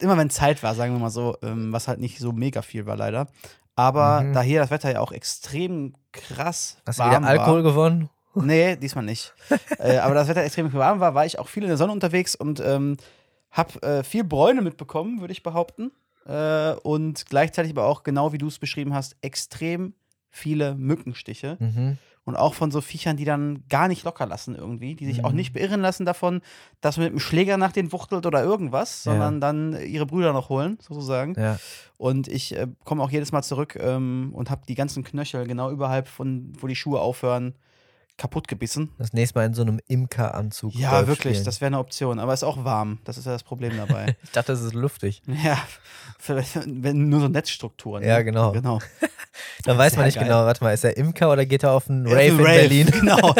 [0.00, 2.86] immer wenn Zeit war, sagen wir mal so, ähm, was halt nicht so mega viel
[2.86, 3.28] war leider.
[3.76, 4.32] Aber Mhm.
[4.34, 8.10] da hier das Wetter ja auch extrem krass Hast du warm wieder Alkohol gewonnen?
[8.34, 8.44] war.
[8.44, 9.32] Nee, diesmal nicht.
[9.78, 12.34] äh, aber das Wetter extrem warm war, war ich auch viel in der Sonne unterwegs
[12.34, 12.96] und ähm,
[13.52, 15.92] hab äh, viel Bräune mitbekommen, würde ich behaupten.
[16.26, 19.94] Äh, und gleichzeitig aber auch, genau wie du es beschrieben hast, extrem
[20.30, 21.56] viele Mückenstiche.
[21.60, 21.98] Mhm.
[22.24, 25.30] Und auch von so Viechern, die dann gar nicht locker lassen irgendwie, die sich auch
[25.30, 25.36] Mhm.
[25.36, 26.40] nicht beirren lassen davon,
[26.80, 29.10] dass man mit dem Schläger nach denen wuchtelt oder irgendwas, Ja.
[29.10, 31.34] sondern dann ihre Brüder noch holen, sozusagen.
[31.36, 31.58] Ja.
[31.98, 35.72] Und ich äh, komme auch jedes Mal zurück ähm, und habe die ganzen Knöchel genau
[35.72, 37.54] überhalb von, wo die Schuhe aufhören,
[38.22, 38.90] kaputt gebissen.
[38.98, 40.76] Das nächste Mal in so einem Imkeranzug.
[40.76, 41.44] Ja, Golf wirklich, spielen.
[41.44, 42.20] das wäre eine Option.
[42.20, 43.00] Aber es ist auch warm.
[43.02, 44.16] Das ist ja das Problem dabei.
[44.22, 45.22] Ich dachte, das ist luftig.
[45.26, 45.58] ja,
[46.18, 48.04] vielleicht, wenn nur so Netzstrukturen.
[48.04, 48.24] Ja, ne?
[48.24, 48.52] genau.
[48.52, 48.78] genau.
[49.64, 50.24] Dann weiß man nicht geil.
[50.24, 52.44] genau, warte mal, ist er Imker oder geht er auf einen Ja, Rave in ein
[52.44, 52.86] Berlin?
[52.92, 53.34] Genau.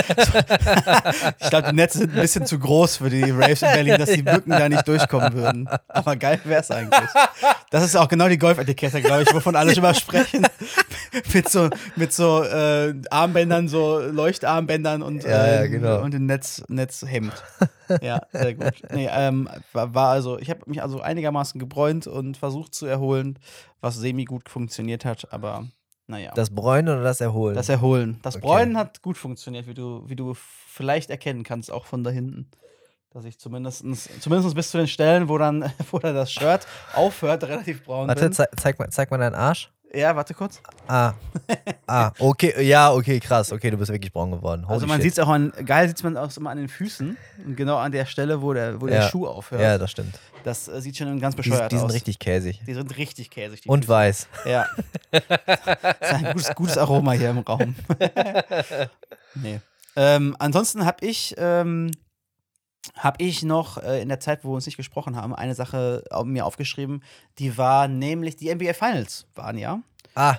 [1.41, 4.11] ich glaube, die Netze sind ein bisschen zu groß für die Raves in Berlin, dass
[4.11, 5.69] die Mücken da nicht durchkommen würden.
[5.89, 7.09] Aber geil wäre es eigentlich.
[7.71, 10.47] Das ist auch genau die Golfetikette, glaube ich, wovon alle schon mal sprechen.
[11.33, 14.72] mit so, mit so äh, Armbändern, so Leuchtarmbändern
[15.03, 16.01] und, Ja, ja, äh, genau.
[16.03, 17.33] und ein Netz, Netzhemd.
[18.01, 18.83] Ja, sehr gut.
[18.93, 23.39] Nee, ähm, war, also, ich habe mich also einigermaßen gebräunt und versucht zu erholen,
[23.81, 25.67] was semi gut funktioniert hat, aber
[26.07, 26.33] naja.
[26.35, 27.55] Das Bräunen oder das Erholen?
[27.55, 28.19] Das Erholen.
[28.23, 28.47] Das Okay.
[28.47, 32.51] Bräunen hat gut funktioniert, wie du, wie du vielleicht erkennen kannst, auch von da hinten.
[33.11, 33.85] Dass ich zumindest,
[34.21, 38.23] zumindest bis zu den Stellen, wo dann, wo dann das Shirt aufhört, relativ braun Warte,
[38.23, 38.33] bin.
[38.33, 39.71] zei zeig, mal, zeig mal deinen Arsch.
[39.95, 40.61] Ja, warte kurz.
[40.89, 41.13] Ah.
[41.87, 43.53] ah, okay, ja, okay, krass.
[43.53, 44.63] Okay, du bist wirklich braun geworden.
[44.65, 47.17] Holy also man sieht es auch an, geil sieht man auch immer an den Füßen.
[47.45, 49.09] Und genau an der Stelle, wo der, wo der Ja.
[49.09, 49.61] Schuh aufhört.
[49.61, 50.19] Ja, das stimmt.
[50.45, 51.93] Das äh, sieht schon ganz Die, bescheuert die sind aus.
[51.93, 52.61] richtig käsig.
[52.67, 53.61] die sind richtig käsig.
[53.61, 53.93] Die Und Füße.
[53.93, 54.29] weiß.
[54.47, 54.67] Ja.
[55.11, 55.23] das
[56.01, 57.75] ist ein gutes, gutes Aroma hier im Raum.
[59.35, 59.61] nee.
[59.95, 61.91] Ähm, ansonsten habe ich, ähm,
[62.97, 66.05] hab ich noch äh, in der Zeit, wo wir uns nicht gesprochen haben, eine Sache
[66.25, 67.03] mir aufgeschrieben.
[67.39, 69.81] Die war nämlich die NBA Finals waren ja.
[70.15, 70.37] Ah,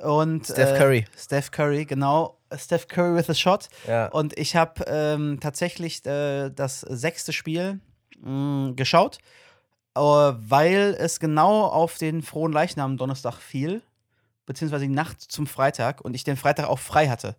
[0.00, 1.04] Und, Steph äh, Curry.
[1.16, 2.38] Steph Curry, genau.
[2.56, 3.68] Steph Curry with a shot.
[3.86, 4.06] Ja.
[4.08, 7.80] Und ich habe ähm, tatsächlich äh, das sechste Spiel
[8.20, 9.18] mh, geschaut,
[9.94, 13.82] äh, weil es genau auf den frohen Leichnam Donnerstag fiel,
[14.46, 17.36] beziehungsweise die Nacht zum Freitag und ich den Freitag auch frei hatte.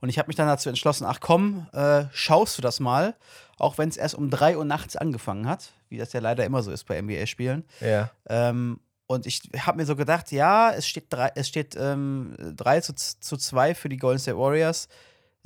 [0.00, 3.16] Und ich habe mich dann dazu entschlossen, ach komm, äh, schaust du das mal,
[3.58, 6.62] auch wenn es erst um 3 Uhr nachts angefangen hat, wie das ja leider immer
[6.62, 7.64] so ist bei NBA-Spielen.
[7.80, 8.10] Ja.
[8.28, 12.80] Ähm, und ich habe mir so gedacht, ja, es steht 3, es steht, ähm, 3
[12.80, 14.88] zu, zu 2 für die Golden State Warriors.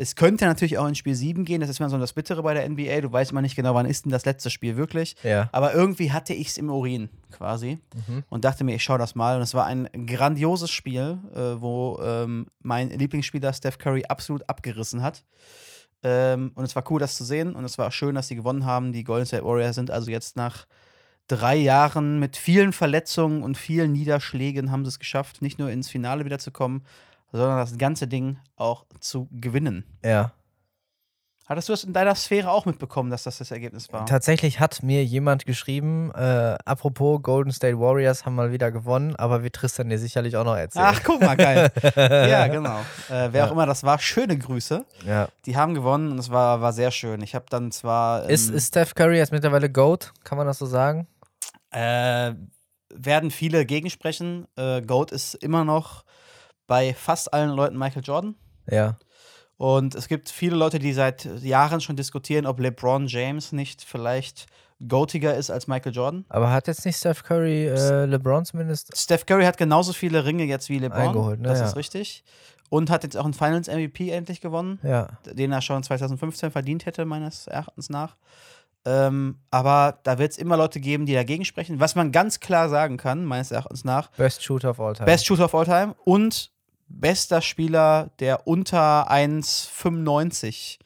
[0.00, 2.54] Es könnte natürlich auch in Spiel 7 gehen, das ist immer so das Bittere bei
[2.54, 3.00] der NBA.
[3.00, 5.16] Du weißt immer nicht genau, wann ist denn das letzte Spiel wirklich.
[5.24, 5.48] Ja.
[5.50, 8.22] Aber irgendwie hatte ich es im Urin quasi Mhm.
[8.28, 9.34] und dachte mir, ich schaue das mal.
[9.37, 15.02] Und es war ein grandioses Spiel, äh, wo ähm, mein Lieblingsspieler Steph Curry absolut abgerissen
[15.02, 15.24] hat.
[16.04, 17.56] Ähm, und es war cool, das zu sehen.
[17.56, 18.92] Und es war schön, dass sie gewonnen haben.
[18.92, 20.66] Die Golden State Warriors sind also jetzt nach
[21.26, 25.88] drei Jahren mit vielen Verletzungen und vielen Niederschlägen haben sie es geschafft, nicht nur ins
[25.90, 26.84] Finale wiederzukommen,
[27.32, 29.84] sondern das ganze Ding auch zu gewinnen.
[30.04, 30.32] Ja.
[31.46, 34.04] Hattest du das in deiner Sphäre auch mitbekommen, dass das das Ergebnis war?
[34.04, 39.42] Tatsächlich hat mir jemand geschrieben, äh, apropos Golden State Warriors haben mal wieder gewonnen, aber
[39.42, 40.84] wir Tristan dir sicherlich auch noch erzählen.
[40.90, 41.72] Ach, guck mal, geil.
[41.96, 42.80] ja, genau.
[43.08, 43.46] Äh, wer Ja.
[43.46, 44.84] auch immer das war, schöne Grüße.
[45.06, 45.28] Ja.
[45.46, 47.22] Die haben gewonnen und es war, war sehr schön.
[47.22, 48.24] Ich habe dann zwar.
[48.24, 50.12] ähm, Ist, ist Steph Curry jetzt mittlerweile GOAT?
[50.24, 51.06] Kann man das so sagen?
[51.70, 52.34] Äh,
[52.94, 54.46] werden viele gegensprechen.
[54.56, 56.04] Äh, Goat ist immer noch
[56.68, 58.37] bei fast allen Leuten Michael Jordan.
[58.70, 58.96] Ja.
[59.57, 64.46] Und es gibt viele Leute, die seit Jahren schon diskutieren, ob LeBron James nicht vielleicht
[64.87, 66.24] goatiger ist als Michael Jordan.
[66.28, 68.96] Aber hat jetzt nicht Steph Curry äh, LeBron zumindest?
[68.96, 71.00] Steph Curry hat genauso viele Ringe jetzt wie LeBron.
[71.09, 71.48] Eingeholt, ne?
[71.48, 71.66] Das Ja.
[71.66, 72.22] ist richtig.
[72.70, 75.09] Und hat jetzt auch einen Finals MVP endlich gewonnen, Ja.
[75.24, 78.14] den er schon 2015 verdient hätte, meines Erachtens nach.
[78.85, 81.81] Ähm, aber da wird es immer Leute geben, die dagegen sprechen.
[81.81, 85.07] Was man ganz klar sagen kann, meines Erachtens nach, Best Shooter of all time.
[85.07, 86.52] Best Shooter of all time und
[86.88, 90.79] bester Spieler, der unter 1,95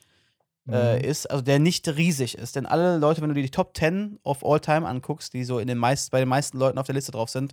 [0.70, 1.04] äh, Mhm.
[1.04, 2.54] ist, also der nicht riesig ist.
[2.54, 5.58] Denn alle Leute, wenn du dir die Top 10 of all time anguckst, die so
[5.58, 7.52] in den meist, bei den meisten Leuten auf der Liste drauf sind,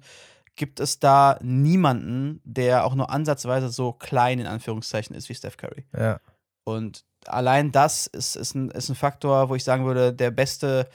[0.56, 5.58] gibt es da niemanden, der auch nur ansatzweise so klein in Anführungszeichen ist wie Steph
[5.58, 5.86] Curry.
[5.98, 6.20] Ja.
[6.66, 10.88] Und allein das ist, ist, ein, ist ein Faktor, wo ich sagen würde, der beste,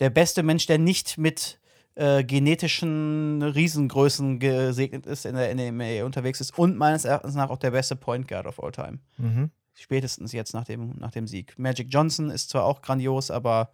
[0.00, 1.58] der beste Mensch, der nicht mit
[1.94, 7.58] äh, genetischen Riesengrößen gesegnet ist, in der NBA unterwegs ist und meines Erachtens nach auch
[7.58, 8.98] der beste Point Guard of all time.
[9.18, 9.50] Mhm.
[9.74, 11.58] Spätestens jetzt nach dem, nach dem Sieg.
[11.58, 13.70] Magic Johnson ist zwar auch grandios, aber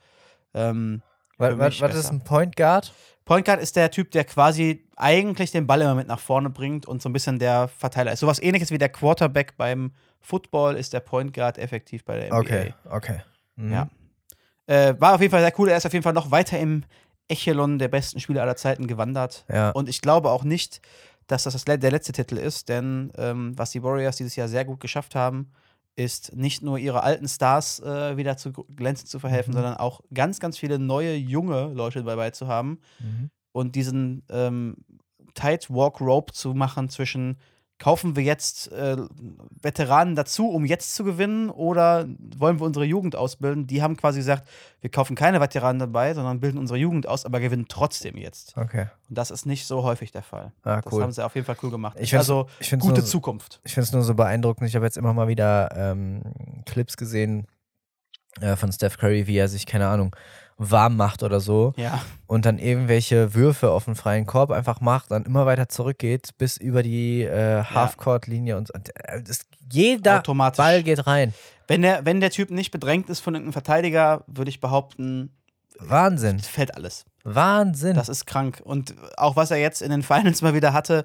[0.54, 1.02] ähm,
[1.38, 2.92] Was, was, ist ein Point Guard?
[3.24, 6.86] Point Guard ist der Typ, der quasi eigentlich den Ball immer mit nach vorne bringt
[6.86, 8.20] und so ein bisschen der Verteiler ist.
[8.20, 12.38] Sowas ähnliches wie der Quarterback beim Football ist der Point Guard effektiv bei der NBA.
[12.38, 13.20] Okay, okay.
[13.56, 13.72] Mhm.
[13.72, 13.88] Ja.
[14.66, 15.68] Äh, war auf jeden Fall sehr cool.
[15.68, 16.84] Er ist auf jeden Fall noch weiter im
[17.28, 19.44] Echelon der besten Spieler aller Zeiten gewandert.
[19.48, 19.70] Ja.
[19.70, 20.80] Und ich glaube auch nicht,
[21.26, 24.80] dass das, der letzte Titel ist, denn ähm, was die Warriors dieses Jahr sehr gut
[24.80, 25.50] geschafft haben,
[25.94, 29.56] ist nicht nur ihre alten Stars äh, wieder zu glänzen zu verhelfen, Mhm.
[29.56, 33.30] sondern auch ganz, ganz viele neue, junge Leute dabei zu haben Mhm.
[33.52, 34.76] und diesen ähm,
[35.34, 37.38] Tight Walk Rope zu machen zwischen
[37.78, 38.96] kaufen wir jetzt äh,
[39.62, 43.66] Veteranen dazu, um jetzt zu gewinnen, oder wollen wir unsere Jugend ausbilden?
[43.68, 44.48] Die haben quasi gesagt,
[44.80, 48.56] wir kaufen keine Veteranen dabei, sondern bilden unsere Jugend aus, aber gewinnen trotzdem jetzt.
[48.56, 48.86] Okay.
[49.08, 50.52] Und das ist nicht so häufig der Fall.
[50.64, 51.02] Ah, Das cool.
[51.02, 51.96] haben sie auf jeden Fall cool gemacht.
[52.00, 53.60] Ich also ich gute nur- Zukunft.
[53.64, 54.68] Ich finde es nur so beeindruckend.
[54.68, 56.22] Ich habe jetzt immer mal wieder ähm,
[56.66, 57.46] Clips gesehen
[58.40, 60.14] äh, von Steph Curry, wie er sich, keine Ahnung,
[60.58, 65.10] warm macht oder so Ja, und dann irgendwelche Würfe auf den freien Korb einfach macht,
[65.10, 70.22] dann immer weiter zurückgeht bis über die äh, Halfcourt-Linie und, und äh, das, jeder.
[70.56, 71.32] Ball geht rein.
[71.66, 75.30] Wenn der, wenn der Typ nicht bedrängt ist von irgendeinem Verteidiger, würde ich behaupten,
[75.78, 76.40] Wahnsinn.
[76.40, 77.04] fällt alles.
[77.24, 77.94] Wahnsinn.
[77.94, 78.60] Das ist krank.
[78.64, 81.04] Und auch was er jetzt in den Finals mal wieder hatte,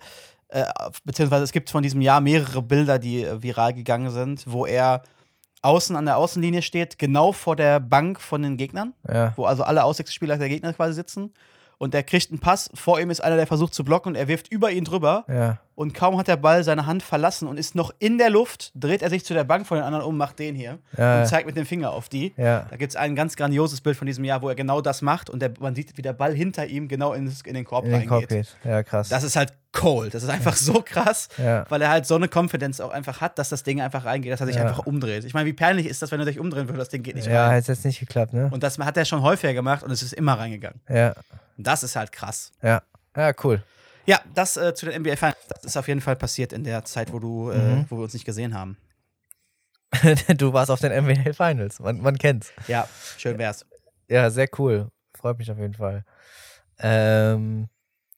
[0.49, 0.65] äh,
[1.03, 5.03] beziehungsweise es gibt von diesem Jahr mehrere Bilder, die äh, viral gegangen sind, wo er
[5.63, 9.33] außen an der Außenlinie steht, genau vor der Bank von den Gegnern, ja.
[9.35, 11.33] wo also alle Aussichtsspieler der Gegner quasi sitzen.
[11.77, 14.27] Und der kriegt einen Pass, vor ihm ist einer, der versucht zu blocken und er
[14.27, 15.25] wirft über ihn drüber.
[15.27, 15.59] Ja.
[15.75, 19.01] Und kaum hat der Ball seine Hand verlassen und ist noch in der Luft, dreht
[19.01, 21.21] er sich zu der Bank von den anderen um, macht den hier Ja.
[21.21, 22.31] und zeigt mit dem Finger auf die.
[22.37, 22.67] Ja.
[22.69, 25.31] Da gibt es ein ganz grandioses Bild von diesem Jahr, wo er genau das macht
[25.31, 27.91] und der, man sieht, wie der Ball hinter ihm genau in, in den Korb In
[27.91, 28.55] den Korb reingeht.
[28.63, 28.71] geht.
[28.71, 29.09] Ja, krass.
[29.09, 30.13] Das ist halt cold.
[30.13, 31.65] Das ist einfach so krass, Ja.
[31.69, 34.41] weil er halt so eine Confidence auch einfach hat, dass das Ding einfach reingeht, dass
[34.41, 34.61] er sich Ja.
[34.61, 35.23] einfach umdreht.
[35.25, 37.25] Ich meine, wie peinlich ist das, wenn er sich umdrehen würde, das Ding geht nicht
[37.27, 37.55] ja, rein.
[37.55, 38.49] hätte jetzt nicht geklappt, ne?
[38.53, 40.79] Und das hat er schon häufiger gemacht und es ist immer reingegangen.
[40.87, 41.13] Ja.
[41.57, 42.51] Und das ist halt krass.
[42.61, 42.83] Ja.
[43.17, 43.63] Ja, cool.
[44.05, 45.37] Ja, das äh, zu den NBA Finals.
[45.49, 47.85] Das ist auf jeden Fall passiert in der Zeit, wo du, äh, Mhm.
[47.89, 48.77] wo wir uns nicht gesehen haben.
[50.37, 51.79] du warst auf den NBA Finals.
[51.79, 52.51] Man, man kennt's.
[52.67, 52.87] Ja,
[53.17, 53.65] schön wär's.
[54.09, 54.89] Ja, sehr cool.
[55.15, 56.03] Freut mich auf jeden Fall.
[56.79, 57.69] Ähm,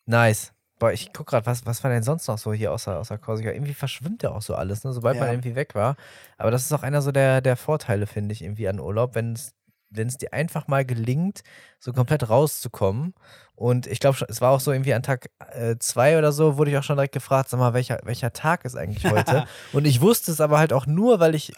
[0.06, 0.54] nice.
[0.80, 3.52] Boah, ich guck gerade, was, was war denn sonst noch so hier außer, außer Korsika?
[3.52, 4.92] Irgendwie verschwimmt ja auch so alles, ne?
[4.92, 5.34] sobald man Ja.
[5.34, 5.96] irgendwie weg war.
[6.38, 9.34] Aber das ist auch einer so der, der Vorteile, finde ich, irgendwie an Urlaub, wenn
[9.34, 9.54] es
[9.90, 11.42] wenn es dir einfach mal gelingt,
[11.80, 13.14] so komplett rauszukommen.
[13.56, 16.72] Und ich glaube, es war auch so irgendwie an Tag äh, zwei oder so, wurde
[16.72, 19.46] ich auch schon direkt gefragt, sag mal, welcher, welcher Tag ist eigentlich heute?
[19.72, 21.54] Und ich wusste es aber halt auch nur, weil ich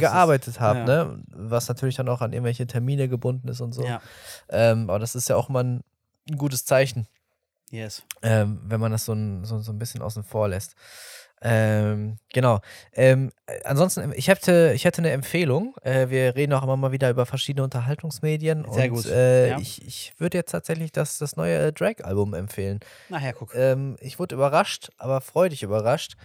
[0.00, 0.84] gearbeitet habe, Ja.
[0.84, 1.22] ne?
[1.28, 3.84] Was natürlich dann auch an irgendwelche Termine gebunden ist und so.
[3.84, 4.00] Ja,
[4.48, 5.84] Ähm, aber das ist ja auch mal ein,
[6.28, 7.06] ein gutes Zeichen,
[7.70, 8.02] yes.
[8.22, 10.74] ähm, wenn man das so ein, so, so ein bisschen außen vor lässt.
[11.42, 12.60] Ähm, genau.
[12.92, 15.74] Ähm, äh, ansonsten, ich hätte, ich hätte eine Empfehlung.
[15.82, 18.66] Äh, wir reden auch immer mal wieder über verschiedene Unterhaltungsmedien.
[18.70, 19.58] Sehr und, gut, Äh, ja.
[19.58, 22.80] Ich, ich würde jetzt tatsächlich das, das neue äh, Drake-Album empfehlen.
[23.08, 23.54] Nachher guck.
[23.54, 26.16] Ähm, ich wurde überrascht, aber freudig überrascht.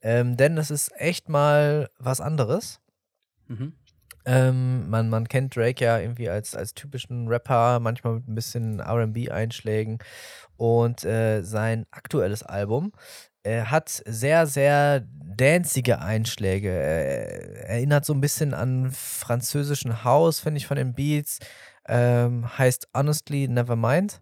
[0.00, 2.80] Ähm, denn es ist echt mal was anderes.
[3.48, 3.74] Mhm.
[4.24, 8.80] Ähm, man, man kennt Drake ja irgendwie als, als typischen Rapper, manchmal mit ein bisschen
[8.80, 9.98] RB-Einschlägen.
[10.56, 15.04] Und äh, sein aktuelles Album äh, hat sehr, sehr
[15.36, 16.70] danzige Einschläge.
[16.70, 21.38] Äh, erinnert so ein bisschen an französischen House, finde ich, von den Beats.
[21.88, 24.20] Ähm, heißt Honestly Nevermind.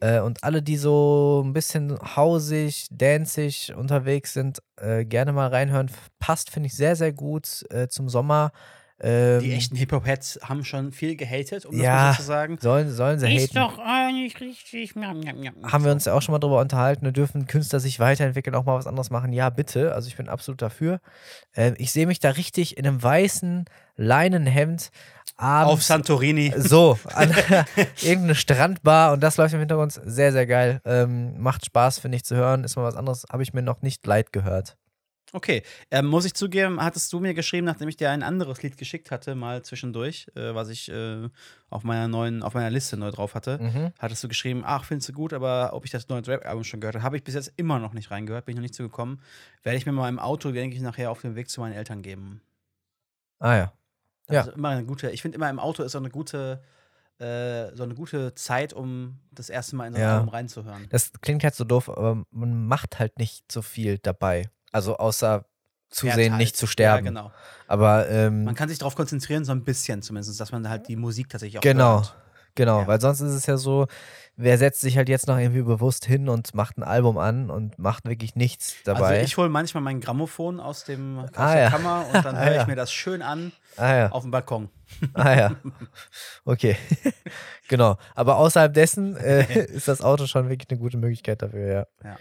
[0.00, 5.90] Äh, und alle, die so ein bisschen hausig, danzig unterwegs sind, äh, gerne mal reinhören.
[6.18, 8.52] Passt, finde ich, sehr, sehr gut äh, zum Sommer.
[9.00, 11.82] Ähm, Die echten Hip-Hop-Heads haben schon viel gehatet, um Ja.
[11.82, 12.58] das mal so zu sagen.
[12.60, 13.54] Sollen, sollen sie Ist haten.
[13.54, 14.94] doch auch nicht richtig.
[14.96, 18.76] Haben wir uns ja auch schon mal drüber unterhalten, dürfen Künstler sich weiterentwickeln, auch mal
[18.76, 19.32] was anderes machen?
[19.32, 19.94] Ja, bitte.
[19.94, 21.00] Also ich bin absolut dafür.
[21.54, 24.90] Ähm, ich sehe mich da richtig in einem weißen Leinenhemd
[25.36, 25.72] abends.
[25.72, 26.52] Auf Santorini.
[26.56, 27.32] so, an
[28.02, 30.80] irgendeine Strandbar und das läuft im Hintergrund sehr, sehr geil.
[30.84, 32.64] Ähm, macht Spaß, finde ich, zu hören.
[32.64, 34.76] Ist mal was anderes, habe ich mir noch nicht leid gehört.
[35.32, 38.78] Okay, ähm, muss ich zugeben, hattest du mir geschrieben, nachdem ich dir ein anderes Lied
[38.78, 41.28] geschickt hatte, mal zwischendurch, äh, was ich äh,
[41.68, 43.92] auf meiner neuen, auf meiner Liste neu drauf hatte, Mhm.
[43.98, 46.94] hattest du geschrieben, ach, findest du gut, aber ob ich das neue Rap-Album schon gehört
[46.94, 49.20] habe, habe ich bis jetzt immer noch nicht reingehört, bin ich noch nicht zugekommen.
[49.62, 52.00] Werde ich mir mal im Auto, denke ich, nachher auf dem Weg zu meinen Eltern
[52.00, 52.40] geben.
[53.38, 53.72] Ah ja.
[54.30, 54.40] Ja.
[54.40, 56.62] Also immer eine gute, ich finde immer im Auto ist so eine gute,
[57.18, 60.14] äh, so eine gute Zeit, um das erste Mal in so ein Ja.
[60.16, 60.86] Album reinzuhören.
[60.90, 64.50] Das klingt halt so doof, aber man macht halt nicht so viel dabei.
[64.72, 65.44] Also außer
[65.90, 66.40] zusehen, halt.
[66.40, 67.04] nicht zu sterben.
[67.06, 67.32] Ja, genau.
[67.66, 70.96] Aber ähm, Man kann sich darauf konzentrieren, so ein bisschen zumindest, dass man halt die
[70.96, 71.96] Musik tatsächlich auch Genau.
[71.96, 72.14] hört.
[72.54, 72.86] Genau, Ja.
[72.88, 73.86] weil sonst ist es ja so,
[74.36, 77.78] wer setzt sich halt jetzt noch irgendwie bewusst hin und macht ein Album an und
[77.78, 79.00] macht wirklich nichts dabei.
[79.18, 81.70] Also ich hole manchmal mein Grammophon aus, dem, aus Ah, der ja.
[81.70, 82.66] Kammer und dann Ah, höre ich ja.
[82.66, 84.70] mir das schön an ah auf dem Balkon.
[85.14, 85.56] ah ja.
[86.44, 86.76] Okay,
[87.68, 87.96] genau.
[88.14, 91.86] Aber außerhalb dessen äh, ist das Auto schon wirklich eine gute Möglichkeit dafür, ja.
[92.10, 92.16] Ja.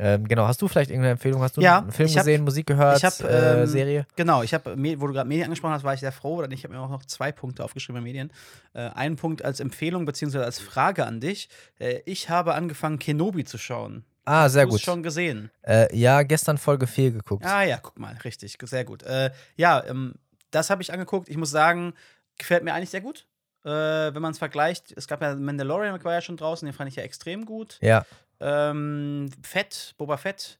[0.00, 1.42] Ähm, genau, hast du vielleicht irgendeine Empfehlung?
[1.42, 4.06] Hast du Ja, einen Film hab- gesehen, Musik gehört, ich hab, äh, ähm, Serie?
[4.14, 6.36] Genau, ich habe, wo du gerade Medien angesprochen hast, war ich sehr froh.
[6.36, 8.32] Oder ich habe mir auch noch zwei Punkte aufgeschrieben bei Medien.
[8.74, 11.48] Äh, einen Punkt als Empfehlung beziehungsweise als Frage an dich.
[11.80, 14.04] Äh, ich habe angefangen, Kenobi zu schauen.
[14.24, 14.80] Ah, sehr du gut.
[14.82, 15.50] schon gesehen?
[15.62, 17.44] Äh, ja, gestern Folge 4 geguckt.
[17.44, 19.02] Ah ja, guck mal, richtig, sehr gut.
[19.02, 20.14] Äh, ja, ähm,
[20.50, 21.28] das habe ich angeguckt.
[21.28, 21.94] Ich muss sagen,
[22.36, 23.26] gefällt mir eigentlich sehr gut.
[23.64, 26.88] Äh, wenn man es vergleicht, es gab ja Mandalorian, war ja schon draußen, den fand
[26.90, 27.78] ich ja extrem gut.
[27.80, 28.04] Ja,
[28.40, 30.58] Ähm, Fett, Boba Fett,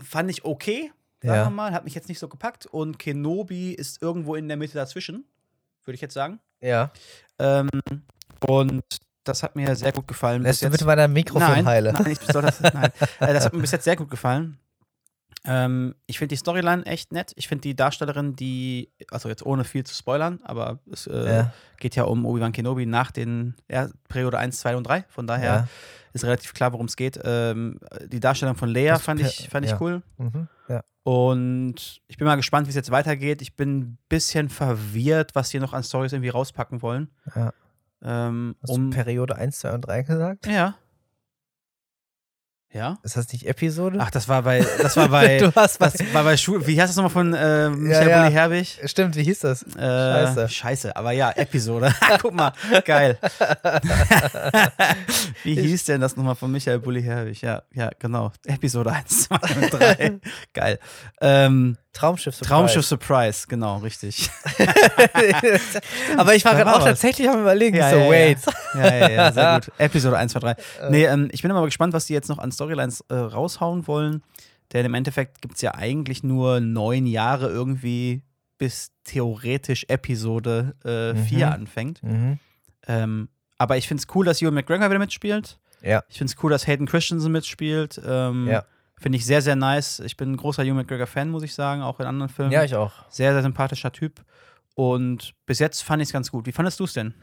[0.00, 0.90] fand ich okay,
[1.22, 1.44] sagen Ja.
[1.46, 2.66] wir mal, hat mich jetzt nicht so gepackt.
[2.66, 5.24] Und Kenobi ist irgendwo in der Mitte dazwischen,
[5.84, 6.40] würde ich jetzt sagen.
[6.60, 6.90] ja.
[7.38, 7.68] Ähm,
[8.46, 8.82] und
[9.24, 10.42] das hat mir sehr gut gefallen.
[10.42, 11.92] Lässt du bitte mal dein Mikrofon nein, heile?
[11.92, 12.90] Nein, ich soll das, nein.
[13.20, 14.58] Äh, das hat mir bis jetzt sehr gut gefallen.
[15.44, 17.32] Ähm, ich finde die Storyline echt nett.
[17.36, 21.52] Ich finde die Darstellerin, die, also jetzt ohne viel zu spoilern, aber es äh, Ja.
[21.78, 25.04] geht ja um Obi-Wan Kenobi nach den ja, Periode 1, 2 und 3.
[25.08, 25.68] Von daher Ja.
[26.12, 27.18] ist relativ klar, worum es geht.
[27.24, 30.02] Ähm, die Darstellung von Leia fand ich, fand ich cool.
[30.18, 30.48] Mhm.
[31.04, 33.42] Und ich bin mal gespannt, wie es jetzt weitergeht.
[33.42, 37.10] Ich bin ein bisschen verwirrt, was sie noch an Stories irgendwie rauspacken wollen.
[37.34, 37.52] Ja.
[38.02, 40.46] Ähm, Hast um, du Periode 1, 2 und 3 gesagt?
[40.46, 40.76] ja.
[42.72, 42.98] Ja?
[43.02, 43.98] Ist das nicht Episode?
[44.00, 46.88] Ach, das war bei, das war bei, du hast das war bei Schul, wie heißt
[46.88, 48.22] das nochmal von äh, Michael ja.
[48.22, 48.80] Bulli Herbig?
[48.86, 49.62] Stimmt, wie hieß das?
[49.76, 50.48] Äh, Scheiße.
[50.48, 51.94] Scheiße, aber ja, Episode.
[52.22, 52.52] Guck mal,
[52.84, 53.18] geil.
[55.44, 57.42] Wie hieß denn das nochmal von Michael Bulli Herbig?
[57.42, 58.32] Ja, ja, genau.
[58.46, 60.20] Episode 1, 2 und 3.
[60.52, 60.78] geil.
[61.20, 62.48] Ähm, Traumschiff Surprise.
[62.48, 64.30] Traumschiff Surprise, genau, richtig.
[66.16, 66.84] Aber ich war gerade auch was.
[66.84, 68.10] tatsächlich am überlegen, Ja, so ja, ja.
[68.10, 68.38] wait.
[68.74, 69.72] Ja, ja, ja, sehr gut.
[69.78, 70.56] Episode 1, 2, 3.
[70.90, 74.22] Nee, ähm, ich bin aber gespannt, was die jetzt noch an Storylines äh, raushauen wollen.
[74.72, 78.22] Denn im Endeffekt gibt es ja eigentlich nur neun Jahre irgendwie,
[78.58, 81.24] bis theoretisch Episode äh, Mhm.
[81.26, 82.02] 4 anfängt.
[82.02, 82.38] Mhm.
[82.88, 83.28] Ähm,
[83.58, 85.58] aber ich finde es cool, dass Ewan McGregor wieder mitspielt.
[85.82, 86.02] Ja.
[86.08, 88.00] Ich finde es cool, dass Hayden Christensen mitspielt.
[88.06, 88.64] Ähm, Ja.
[89.02, 89.98] Finde ich sehr, sehr nice.
[90.00, 92.52] Ich bin ein großer Ewan McGregor-Fan, muss ich sagen, auch in anderen Filmen.
[92.52, 92.92] ja, ich auch.
[93.10, 94.22] sehr, sehr sympathischer Typ.
[94.74, 96.46] Und bis jetzt fand ich es ganz gut.
[96.46, 97.14] Wie fandest du es denn?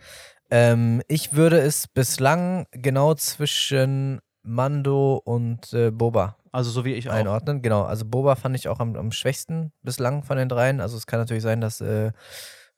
[0.51, 7.09] Ähm, ich würde es bislang genau zwischen Mando und äh, Boba Also so wie ich
[7.09, 7.13] auch.
[7.13, 7.61] einordnen.
[7.61, 10.81] Genau, also Boba fand ich auch am, am schwächsten bislang von den dreien.
[10.81, 12.11] Also es kann natürlich sein, dass äh,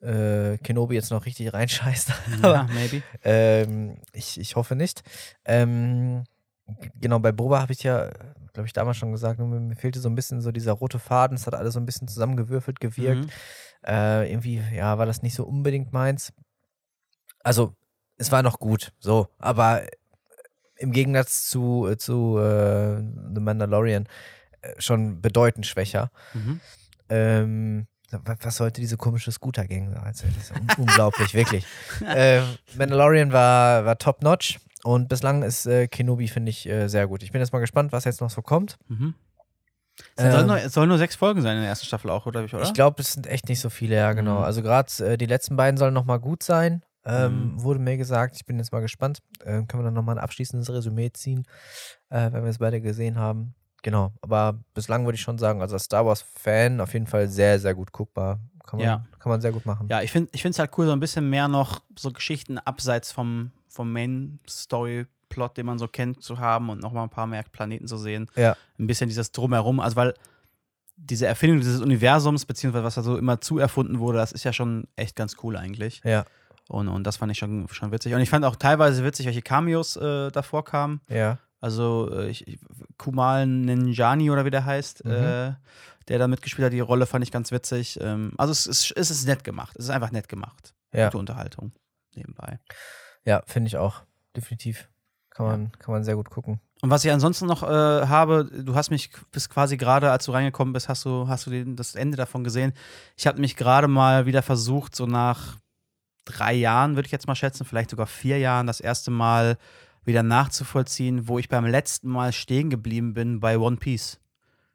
[0.00, 2.12] äh, Kenobi jetzt noch richtig reinscheißt.
[2.42, 3.02] Ja, maybe.
[3.24, 5.02] Ähm, ich, ich hoffe nicht.
[5.44, 6.24] Ähm,
[7.00, 8.10] genau, bei Boba habe ich ja,
[8.52, 11.36] glaube ich, damals schon gesagt, mir, fehlte so ein bisschen so dieser rote Faden.
[11.36, 13.24] Es hat alles so ein bisschen zusammengewürfelt gewirkt.
[13.24, 13.30] Mhm.
[13.86, 16.32] Äh, irgendwie, ja, war das nicht so unbedingt meins.
[17.42, 17.74] Also,
[18.18, 19.82] es war noch gut, so, aber
[20.76, 22.96] im Gegensatz zu, äh, zu äh,
[23.34, 24.06] The Mandalorian
[24.60, 26.10] äh, schon bedeutend schwächer.
[26.34, 26.60] Mhm.
[27.08, 30.02] Ähm, wa- was sollte diese komische Scooter-Gang sein?
[30.04, 31.66] Also, das ist un unglaublich, wirklich.
[32.76, 37.22] Mandalorian war, war top-notch und bislang ist äh, Kenobi, finde ich, äh, sehr gut.
[37.22, 38.78] Ich bin jetzt mal gespannt, was jetzt noch so kommt.
[38.88, 39.14] Mhm.
[40.16, 42.26] Es, soll Ähm, nur, es soll nur sechs Folgen sein in der ersten Staffel auch,
[42.26, 42.44] oder?
[42.44, 42.62] oder?
[42.62, 44.38] Ich glaube, es sind echt nicht so viele, ja, genau.
[44.38, 44.44] Mhm.
[44.44, 46.82] Also gerade äh, die letzten beiden sollen nochmal gut sein.
[47.04, 47.62] Ähm, Mhm.
[47.62, 48.36] Wurde mir gesagt.
[48.36, 49.18] Ich bin jetzt mal gespannt.
[49.44, 51.44] Ähm, können wir dann nochmal ein abschließendes Resümee ziehen,
[52.10, 53.54] äh, wenn wir es beide gesehen haben.
[53.82, 54.12] Genau.
[54.22, 57.74] Aber bislang würde ich schon sagen, also als Star Wars-Fan auf jeden Fall sehr, sehr
[57.74, 58.38] gut guckbar.
[58.64, 59.04] Kann man, Ja.
[59.18, 59.88] kann man sehr gut machen.
[59.90, 63.50] Ja, ich finde es halt cool, so ein bisschen mehr noch so Geschichten abseits vom,
[63.72, 67.96] vom Main-Story-Plot, den man so kennt, zu haben und nochmal ein paar mehr Planeten zu
[67.96, 68.28] sehen.
[68.36, 68.56] Ja.
[68.78, 70.14] Ein bisschen dieses Drumherum, also weil
[70.96, 74.52] diese Erfindung dieses Universums, beziehungsweise was da so immer zu erfunden wurde, das ist ja
[74.52, 76.00] schon echt ganz cool eigentlich.
[76.04, 76.24] Ja,
[76.68, 78.14] Und, und das fand ich schon, schon witzig.
[78.14, 81.00] Und ich fand auch teilweise witzig, welche Cameos äh, davor kamen.
[81.08, 81.38] ja.
[81.64, 82.58] Also äh, ich, ich,
[82.98, 85.10] Kumal Ninjani oder wie der heißt, Mhm.
[85.12, 85.52] äh,
[86.08, 88.00] der da mitgespielt hat, die Rolle fand ich ganz witzig.
[88.02, 89.76] Ähm, also es ist, es ist nett gemacht.
[89.78, 90.74] Es ist einfach nett gemacht.
[90.92, 91.04] Ja.
[91.06, 91.70] Gute Unterhaltung
[92.16, 92.58] nebenbei.
[93.24, 94.02] Ja, finde ich auch.
[94.36, 94.88] Definitiv.
[95.30, 96.60] Kann man, kann man sehr gut gucken.
[96.82, 97.66] Und was ich ansonsten noch äh,
[98.06, 101.50] habe, du hast mich bis quasi gerade, als du reingekommen bist, hast du, hast du
[101.50, 102.72] den, das Ende davon gesehen.
[103.16, 105.58] Ich habe mich gerade mal wieder versucht, so nach
[106.24, 109.58] drei Jahren, würde ich jetzt mal schätzen, vielleicht sogar vier Jahren, das erste Mal
[110.04, 114.18] wieder nachzuvollziehen, wo ich beim letzten Mal stehen geblieben bin bei One Piece.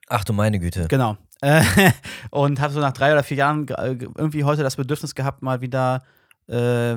[0.07, 0.87] Ach du meine Güte.
[0.87, 1.17] Genau.
[2.31, 5.61] Und habe so nach drei oder vier Jahren äh, irgendwie heute das Bedürfnis gehabt, mal
[5.61, 6.03] wieder
[6.47, 6.95] äh,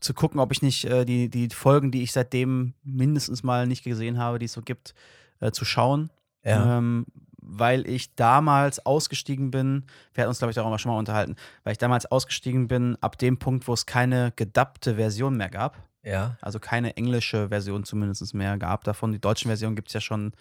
[0.00, 3.84] zu gucken, ob ich nicht äh, die, die Folgen, die ich seitdem mindestens mal nicht
[3.84, 4.94] gesehen habe, die es so gibt,
[5.40, 6.10] äh, zu schauen.
[6.44, 6.78] Ja.
[6.78, 7.06] Ähm,
[7.42, 9.84] weil ich damals ausgestiegen bin.
[10.14, 13.18] Wir hatten uns, glaube ich, darüber schon mal unterhalten, weil ich damals ausgestiegen bin, ab
[13.18, 15.76] dem Punkt, wo es keine gedubbte Version mehr gab.
[16.02, 16.36] Ja.
[16.40, 19.12] Also keine englische Version zumindest mehr gab davon.
[19.12, 20.32] Die deutschen Version gibt es ja schon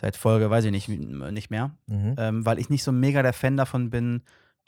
[0.00, 1.70] seit Folge, weiß ich nicht, nicht mehr.
[1.86, 2.14] Mhm.
[2.18, 4.22] Ähm, weil ich nicht so mega der Fan davon bin,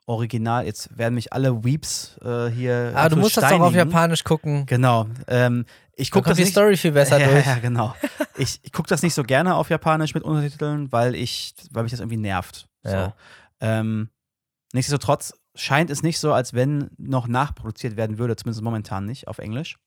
[0.06, 0.64] original.
[0.64, 2.92] Jetzt werden mich alle Weeps äh, hier.
[2.94, 3.90] Ah, du musst das doch auf steinigen.
[3.90, 4.66] Japanisch gucken.
[4.66, 5.06] Genau.
[5.28, 6.52] Ähm, ich gucke das die nicht.
[6.52, 7.46] Story viel besser ja, durch.
[7.46, 7.94] Ja, genau.
[8.36, 11.92] ich ich gucke das nicht so gerne auf Japanisch mit Untertiteln, weil ich, weil mich
[11.92, 12.68] das irgendwie nervt.
[12.82, 12.90] So.
[12.90, 13.14] Ja.
[13.60, 14.10] Ähm,
[14.72, 19.38] nichtsdestotrotz scheint es nicht so, als wenn noch nachproduziert werden würde, zumindest momentan nicht auf
[19.38, 19.78] Englisch.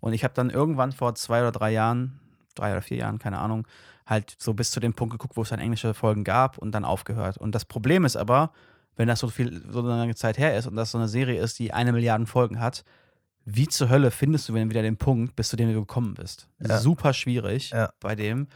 [0.00, 2.20] Und ich habe dann irgendwann vor zwei oder drei Jahren,
[2.54, 3.66] drei oder vier Jahren, keine Ahnung,
[4.06, 6.84] halt so bis zu dem Punkt geguckt, wo es dann englische Folgen gab und dann
[6.84, 7.38] aufgehört.
[7.38, 8.52] Und das Problem ist aber,
[8.96, 11.40] wenn das so viel, so eine lange Zeit her ist und das so eine Serie
[11.40, 12.84] ist, die eine Milliarde Folgen hat,
[13.46, 16.48] wie zur Hölle findest du denn wieder den Punkt, bis zu dem du gekommen bist?
[16.66, 16.78] Ja.
[16.78, 17.92] Super schwierig Ja.
[18.00, 18.46] bei dem.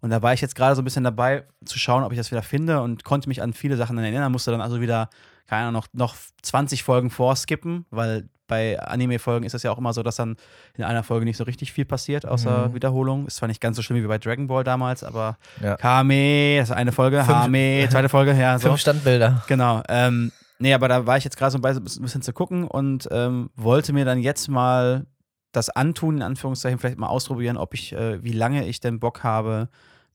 [0.00, 2.30] Und da war ich jetzt gerade so ein bisschen dabei, zu schauen, ob ich das
[2.30, 4.32] wieder finde und konnte mich an viele Sachen dann erinnern.
[4.32, 5.10] Musste dann also wieder,
[5.46, 9.92] keine Ahnung, noch, noch 20 Folgen vorskippen, weil bei Anime-Folgen ist es ja auch immer
[9.92, 10.36] so, dass dann
[10.76, 12.74] in einer Folge nicht so richtig viel passiert, außer Mhm.
[12.74, 13.26] Wiederholung.
[13.26, 15.76] Ist zwar nicht ganz so schlimm wie bei Dragon Ball damals, aber Ja.
[15.76, 18.68] Kame, das ist eine Folge, Fünf- Hame, zweite Folge, ja, so.
[18.68, 19.44] Fünf Standbilder.
[19.46, 19.82] Genau.
[19.88, 22.64] Ähm, nee, aber da war ich jetzt gerade so ein bisschen, ein bisschen zu gucken
[22.66, 25.06] und ähm, wollte mir dann jetzt mal
[25.52, 29.22] das antun, in Anführungszeichen, vielleicht mal ausprobieren, ob ich, äh, wie lange ich denn Bock
[29.22, 29.68] habe,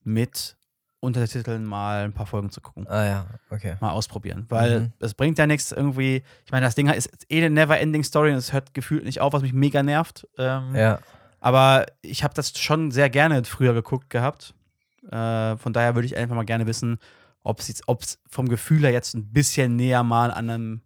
[0.04, 0.58] mit
[1.04, 2.88] Untertiteln mal ein paar Folgen zu gucken.
[2.88, 3.76] Ah ja, okay.
[3.82, 4.46] Mal ausprobieren.
[4.50, 4.94] Weil Mhm.
[5.00, 6.24] es bringt ja nichts irgendwie.
[6.46, 9.34] Ich meine, das Ding ist eh eine never-ending Story und es hört gefühlt nicht auf,
[9.34, 10.28] was mich mega nervt.
[10.38, 11.00] Ähm, Ja.
[11.42, 14.54] aber ich habe das schon sehr gerne früher geguckt gehabt.
[15.12, 16.98] Äh, von daher würde ich einfach mal gerne wissen,
[17.44, 20.82] ob es vom Gefühl her jetzt ein bisschen näher mal an einem,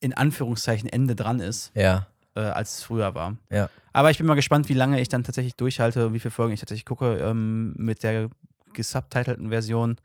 [0.00, 2.06] in Anführungszeichen, Ende dran ist, Ja.
[2.36, 3.36] äh, als es früher war.
[3.50, 3.70] Ja.
[3.94, 6.52] Aber ich bin mal gespannt, wie lange ich dann tatsächlich durchhalte und wie viele Folgen
[6.52, 8.28] ich tatsächlich gucke ähm, mit der
[8.74, 9.96] gesubtitelten Version,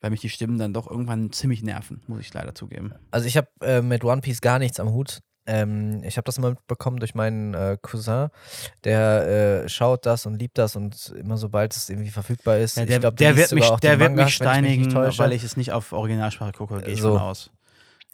[0.00, 2.92] weil mich die Stimmen dann doch irgendwann ziemlich nerven, muss ich leider zugeben.
[3.10, 5.20] Also ich habe äh, mit One Piece gar nichts am Hut.
[5.46, 8.28] Ähm, ich habe das immer mitbekommen durch meinen äh, Cousin,
[8.84, 12.76] der äh, schaut das und liebt das und immer sobald es irgendwie verfügbar ist.
[12.76, 15.18] Ja, ich der glaub, der wird mich, der wird Mangas, mich ich mich steinigen, täusche.
[15.18, 17.14] weil ich es nicht auf Originalsprache gucke, gehe ich So.
[17.14, 17.50] von aus.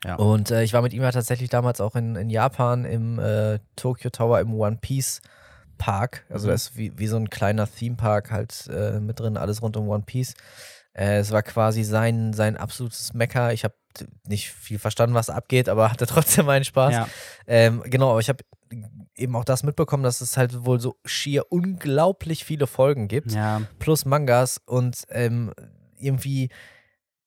[0.04, 0.14] Ja.
[0.16, 3.58] Und äh, ich war mit ihm ja tatsächlich damals auch in, in Japan im äh,
[3.74, 5.20] Tokyo Tower im One Piece
[5.78, 6.24] Park.
[6.30, 6.48] Also Mhm.
[6.50, 9.76] da ist wie, wie so ein kleiner Theme Park halt äh, mit drin, alles rund
[9.76, 10.34] um One Piece.
[10.94, 13.52] Äh, es war quasi sein, sein absolutes Mecker.
[13.52, 13.74] Ich habe
[14.26, 16.92] nicht viel verstanden, was abgeht, aber hatte trotzdem meinen Spaß.
[16.92, 17.08] Ja.
[17.46, 18.44] Ähm, genau, aber ich habe
[19.16, 23.62] eben auch das mitbekommen, dass es halt wohl so schier unglaublich viele Folgen gibt ja.
[23.78, 25.52] plus Mangas und ähm,
[25.98, 26.50] irgendwie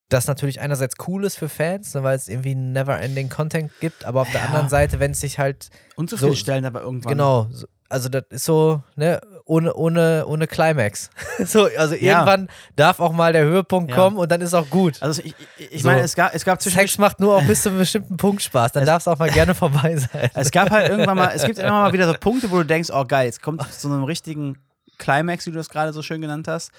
[0.09, 4.21] das natürlich einerseits cool ist für Fans, ne, weil es irgendwie never-ending Content gibt, aber
[4.21, 4.47] auf der Ja.
[4.47, 7.11] anderen Seite, wenn es sich halt, Und zu So- viele Stellen aber irgendwann.
[7.11, 11.09] genau, so, also das ist so, ne, ohne, ohne, ohne Climax.
[11.45, 12.19] so, also Ja.
[12.19, 13.95] irgendwann darf auch mal der Höhepunkt Ja.
[13.97, 15.01] kommen und dann ist auch gut.
[15.01, 15.87] Also ich, ich, ich So.
[15.89, 18.41] meine, es gab, es gab zwischen Sex macht nur auch bis zu einem bestimmten Punkt
[18.43, 20.29] Spaß, dann darf es auch mal gerne vorbei sein.
[20.35, 22.89] Es gab halt irgendwann mal, es gibt immer mal wieder so Punkte, wo du denkst,
[22.93, 24.57] oh geil, jetzt kommt es zu einem richtigen
[24.99, 26.71] Climax, wie du das gerade so schön genannt hast.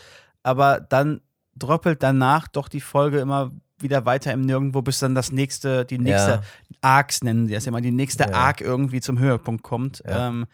[0.43, 1.21] Aber dann
[1.57, 5.99] dröppelt danach doch die Folge immer wieder weiter im Nirgendwo, bis dann das nächste, die
[5.99, 6.43] nächste Ja.
[6.83, 8.33] Arcs nennen die das immer, die nächste Ja.
[8.33, 10.03] Arc irgendwie zum Höhepunkt kommt.
[10.07, 10.29] Ja.
[10.29, 10.47] Ähm,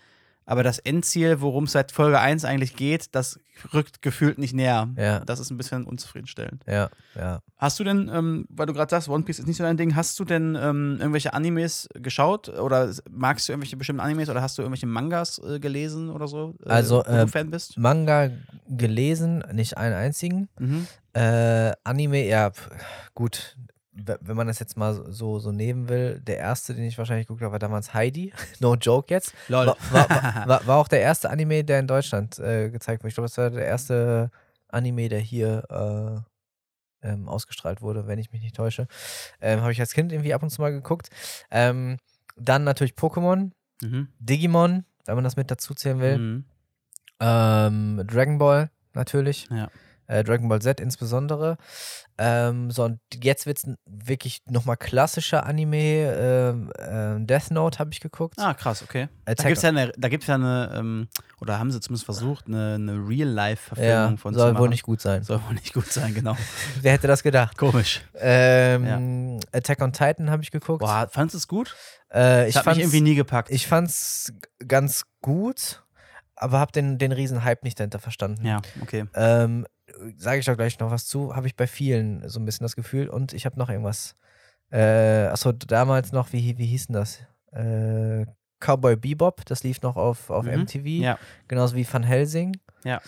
[0.46, 3.40] aber das Endziel, worum es seit Folge 1 eigentlich geht, das
[3.74, 4.88] rückt gefühlt nicht näher.
[4.96, 5.20] Ja.
[5.20, 6.62] Das ist ein bisschen unzufriedenstellend.
[6.66, 7.40] Ja, ja.
[7.56, 9.96] Hast du denn, ähm, weil du gerade sagst, One Piece ist nicht so dein Ding,
[9.96, 14.56] hast du denn ähm, irgendwelche Animes geschaut oder magst du irgendwelche bestimmten Animes oder hast
[14.56, 16.54] du irgendwelche Mangas äh, gelesen oder so?
[16.64, 17.76] Äh, Also, äh, du Fan bist?
[17.76, 18.30] Manga
[18.68, 20.48] gelesen, nicht einen einzigen.
[20.60, 20.86] Mhm.
[21.12, 22.52] Äh, Anime, ja,
[23.14, 23.56] gut.
[23.96, 27.42] Wenn man das jetzt mal so, so nehmen will, der erste, den ich wahrscheinlich geguckt
[27.42, 28.32] habe, war damals Heidi.
[28.60, 29.32] no joke jetzt.
[29.48, 29.66] Lol.
[29.66, 33.08] War, war, war, war, war auch der erste Anime, der in Deutschland äh, gezeigt wurde.
[33.08, 34.30] Ich glaube, das war der erste
[34.68, 36.24] Anime, der hier
[37.02, 38.86] äh, ähm, ausgestrahlt wurde, wenn ich mich nicht täusche.
[39.40, 41.08] Ähm, habe ich als Kind irgendwie ab und zu mal geguckt.
[41.50, 41.96] Ähm,
[42.36, 44.08] dann natürlich Pokémon, Mhm.
[44.18, 46.18] Digimon, wenn man das mit dazu zählen will.
[46.18, 46.44] Mhm.
[47.20, 49.48] Ähm, Dragon Ball natürlich.
[49.50, 49.68] Ja.
[50.08, 51.56] Äh, Dragon Ball Z insbesondere.
[52.18, 55.76] Ähm, so, und jetzt wird es wirklich nochmal klassischer Anime.
[56.16, 58.36] Ähm, ähm, Death Note habe ich geguckt.
[58.38, 59.08] Ah, krass, okay.
[59.24, 61.08] Da Attack- gibt es ja eine, da gibt's ja eine ähm,
[61.40, 64.70] oder haben sie zumindest versucht, eine, eine Real-Life-Verfilmung ja, von soll wohl machen.
[64.70, 65.22] nicht gut sein.
[65.24, 66.36] Soll wohl nicht gut sein, genau.
[66.80, 67.58] Wer hätte das gedacht?
[67.58, 68.00] Komisch.
[68.14, 70.80] Ähm, Attack on Titan habe ich geguckt.
[70.80, 71.76] Boah, fandest du es gut?
[72.12, 73.50] Äh, Ich fand's, irgendwie nie gepackt.
[73.50, 74.32] ich fand's
[74.66, 75.82] ganz gut,
[76.36, 78.46] aber habe den, den riesen Hype nicht dahinter verstanden.
[78.46, 79.04] ja, okay.
[79.14, 79.66] Ähm,
[80.18, 82.76] Sage ich doch gleich noch was zu, habe ich bei vielen so ein bisschen das
[82.76, 83.08] Gefühl.
[83.08, 84.14] Und ich habe noch irgendwas.
[84.70, 87.20] Äh, achso, damals noch, wie, wie hieß denn das?
[87.52, 88.26] Äh,
[88.58, 90.62] Cowboy Bebop, das lief noch auf, auf Mhm.
[90.62, 90.86] MTV.
[90.86, 91.18] Ja,
[91.48, 92.56] Genauso wie Van Helsing.
[92.84, 93.00] Ja.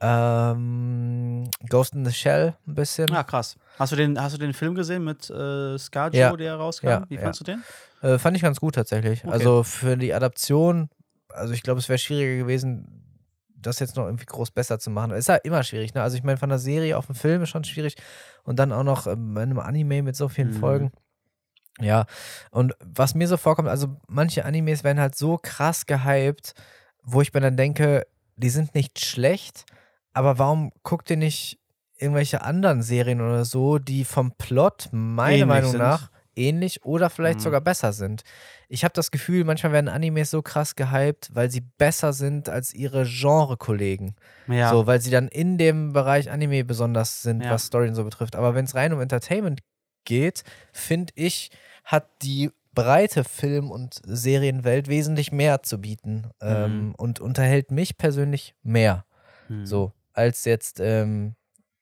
[0.00, 3.10] Ähm, Ghost in the Shell ein bisschen.
[3.12, 3.56] Ah, krass.
[3.78, 6.36] Hast du den, hast du den Film gesehen mit äh, Scarjo, Ja.
[6.36, 6.86] der rauskam?
[6.88, 7.20] Ja, Wie ja.
[7.22, 7.62] fandst du den?
[8.02, 9.24] Äh, fand ich ganz gut tatsächlich.
[9.24, 9.32] Okay.
[9.32, 10.88] Also für die Adaption,
[11.36, 13.02] also ich glaube, es wäre schwieriger gewesen,
[13.58, 15.12] das jetzt noch irgendwie groß besser zu machen.
[15.12, 16.02] Ist ja immer schwierig, ne?
[16.02, 17.96] Also ich meine, von der Serie auf den Film ist schon schwierig
[18.44, 20.54] und dann auch noch ähm, in einem Anime mit so vielen Mhm.
[20.54, 20.92] Folgen.
[21.80, 22.06] Ja,
[22.50, 26.54] und was mir so vorkommt, also manche Animes werden halt so krass gehypt,
[27.02, 28.06] wo ich mir dann denke,
[28.36, 29.66] die sind nicht schlecht,
[30.14, 31.58] aber warum guckt ihr nicht
[31.98, 35.78] irgendwelche anderen Serien oder so, die vom Plot meiner Ähnlich Meinung sind.
[35.80, 37.44] nach ähnlich oder vielleicht Mhm.
[37.44, 38.22] sogar besser sind.
[38.68, 42.74] Ich habe das Gefühl, manchmal werden Animes so krass gehypt, weil sie besser sind als
[42.74, 44.16] ihre Genre-Kollegen.
[44.48, 44.70] Ja.
[44.70, 47.50] So, weil sie dann in dem Bereich Anime besonders sind, Ja.
[47.50, 48.34] was Story und so betrifft.
[48.34, 49.60] Aber wenn es rein um Entertainment
[50.04, 50.42] geht,
[50.72, 51.50] finde ich,
[51.84, 58.54] hat die breite Film- und Serienwelt wesentlich mehr zu bieten ähm, und unterhält mich persönlich
[58.62, 59.04] mehr,
[59.48, 59.64] Hm.
[59.64, 61.36] so, als jetzt ähm,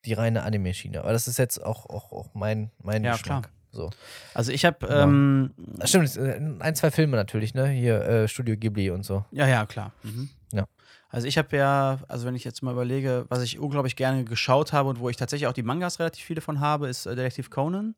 [0.04, 1.00] die reine Anime-Schiene.
[1.00, 3.50] Aber das ist jetzt auch, auch, auch mein, mein Ja, Geschmack.
[3.74, 3.90] So.
[4.34, 5.02] Also ich habe, Genau.
[5.02, 5.50] ähm,
[5.80, 7.68] Ach, Stimmt, äh, ein, zwei Filme natürlich, ne?
[7.68, 9.24] Hier äh, Studio Ghibli und so.
[9.32, 9.92] ja, ja, klar.
[10.02, 10.28] Mhm.
[10.52, 10.64] Ja.
[11.10, 14.72] Also ich habe ja, also wenn ich jetzt mal überlege, was ich unglaublich gerne geschaut
[14.72, 17.50] habe und wo ich tatsächlich auch die Mangas relativ viele von habe, ist äh, Detektiv
[17.50, 17.94] Conan.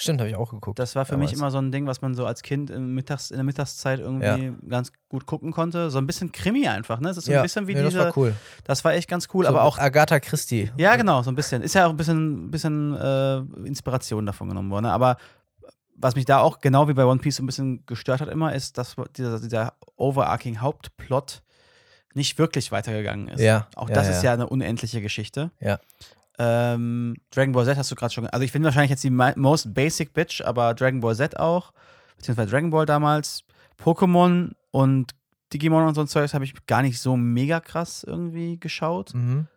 [0.00, 0.78] Stimmt, habe ich auch geguckt.
[0.78, 1.32] Das war für damals.
[1.32, 3.98] mich immer so ein Ding, was man so als Kind im Mittags, in der Mittagszeit
[3.98, 5.90] irgendwie ganz gut gucken konnte.
[5.90, 7.08] So ein bisschen Krimi einfach, ne?
[7.08, 7.98] Es ist so ja, ein bisschen wie nee, diese.
[7.98, 8.34] das war cool.
[8.62, 9.76] Das war echt ganz cool, so aber auch.
[9.76, 10.70] Agatha Christie.
[10.76, 11.62] Ja, genau, so ein bisschen.
[11.62, 14.84] Ist ja auch ein bisschen, bisschen äh, Inspiration davon genommen worden.
[14.84, 14.92] ne?
[14.92, 15.16] Aber
[15.96, 18.54] was mich da auch, genau wie bei One Piece, so ein bisschen gestört hat immer,
[18.54, 21.42] ist, dass dieser, dieser overarching Hauptplot
[22.14, 23.40] nicht wirklich weitergegangen ist.
[23.40, 24.12] Ja, Auch ja, das ja.
[24.12, 25.50] ist ja eine unendliche Geschichte.
[25.60, 25.80] Ja.
[26.38, 28.26] Ähm, Dragon Ball Z hast du gerade schon.
[28.28, 31.72] Also ich bin wahrscheinlich jetzt die most basic bitch, aber Dragon Ball Z auch,
[32.16, 33.44] beziehungsweise Dragon Ball damals,
[33.78, 35.14] Pokémon und
[35.52, 39.14] Digimon und so ein Zeugs habe ich gar nicht so mega krass irgendwie geschaut.
[39.14, 39.48] Mhm.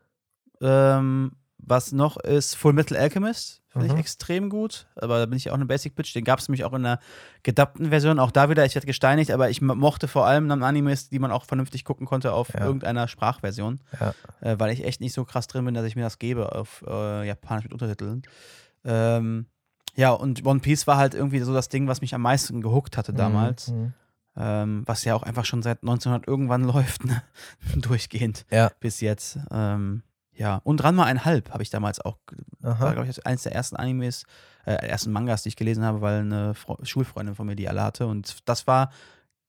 [0.61, 3.99] Ähm, was noch ist Full Metal Alchemist, finde ich Mhm.
[3.99, 4.87] extrem gut.
[4.95, 6.13] Aber da bin ich auch eine Basic Bitch.
[6.13, 6.99] Den gab es nämlich auch in einer
[7.43, 8.19] gedubbten Version.
[8.19, 11.19] Auch da wieder, ich werde gesteinigt, aber ich mo- mochte vor allem dann Animes, die
[11.19, 12.61] man auch vernünftig gucken konnte auf Ja.
[12.65, 13.79] irgendeiner Sprachversion.
[13.99, 14.13] Ja.
[14.41, 16.83] Äh, weil ich echt nicht so krass drin bin, dass ich mir das gebe auf
[16.87, 18.23] äh, Japanisch mit Untertiteln.
[18.83, 19.45] Ähm,
[19.95, 22.97] ja, und One Piece war halt irgendwie so das Ding, was mich am meisten gehuckt
[22.97, 23.69] hatte damals.
[23.69, 23.93] Mhm.
[24.37, 27.21] Ähm, was ja auch einfach schon seit 1900 irgendwann läuft, ne?
[27.75, 28.71] durchgehend Ja.
[28.79, 29.37] bis jetzt.
[29.51, 30.03] Ähm,
[30.33, 32.17] ja, und Ranma einhalb habe ich damals auch,
[32.59, 32.93] war Aha.
[32.93, 34.23] glaube ich eines der ersten Animes,
[34.65, 37.83] äh, ersten Mangas, die ich gelesen habe, weil eine Fro Schulfreundin von mir die alle
[37.83, 38.07] hatte.
[38.07, 38.91] Und das war,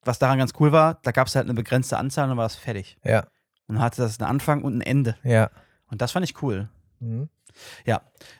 [0.04, 2.46] was daran ganz cool war, da gab es halt eine begrenzte Anzahl und dann war
[2.46, 2.98] das fertig.
[3.04, 3.20] Ja.
[3.66, 5.16] Und dann hatte das einen Anfang und ein Ende.
[5.22, 5.50] Ja.
[5.90, 6.68] Und das fand ich cool.
[7.00, 7.28] Mhm.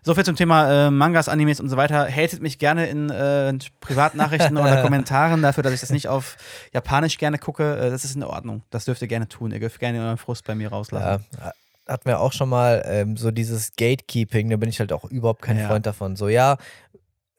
[0.03, 2.09] So viel zum Thema äh, Mangas, Animes und so weiter.
[2.11, 6.37] Hatet mich gerne in äh, Privatnachrichten oder Kommentaren dafür, dass ich das nicht auf
[6.73, 7.77] Japanisch gerne gucke.
[7.77, 8.63] Äh, das ist in Ordnung.
[8.71, 9.51] Das dürft ihr gerne tun.
[9.51, 11.25] Ihr dürft gerne euren Frust bei mir rauslassen.
[11.39, 11.53] Ja,
[11.93, 15.43] hatten wir auch schon mal ähm, so dieses Gatekeeping, da bin ich halt auch überhaupt
[15.43, 15.69] kein Ja.
[15.69, 16.17] Freund davon.
[16.17, 16.57] So, ja,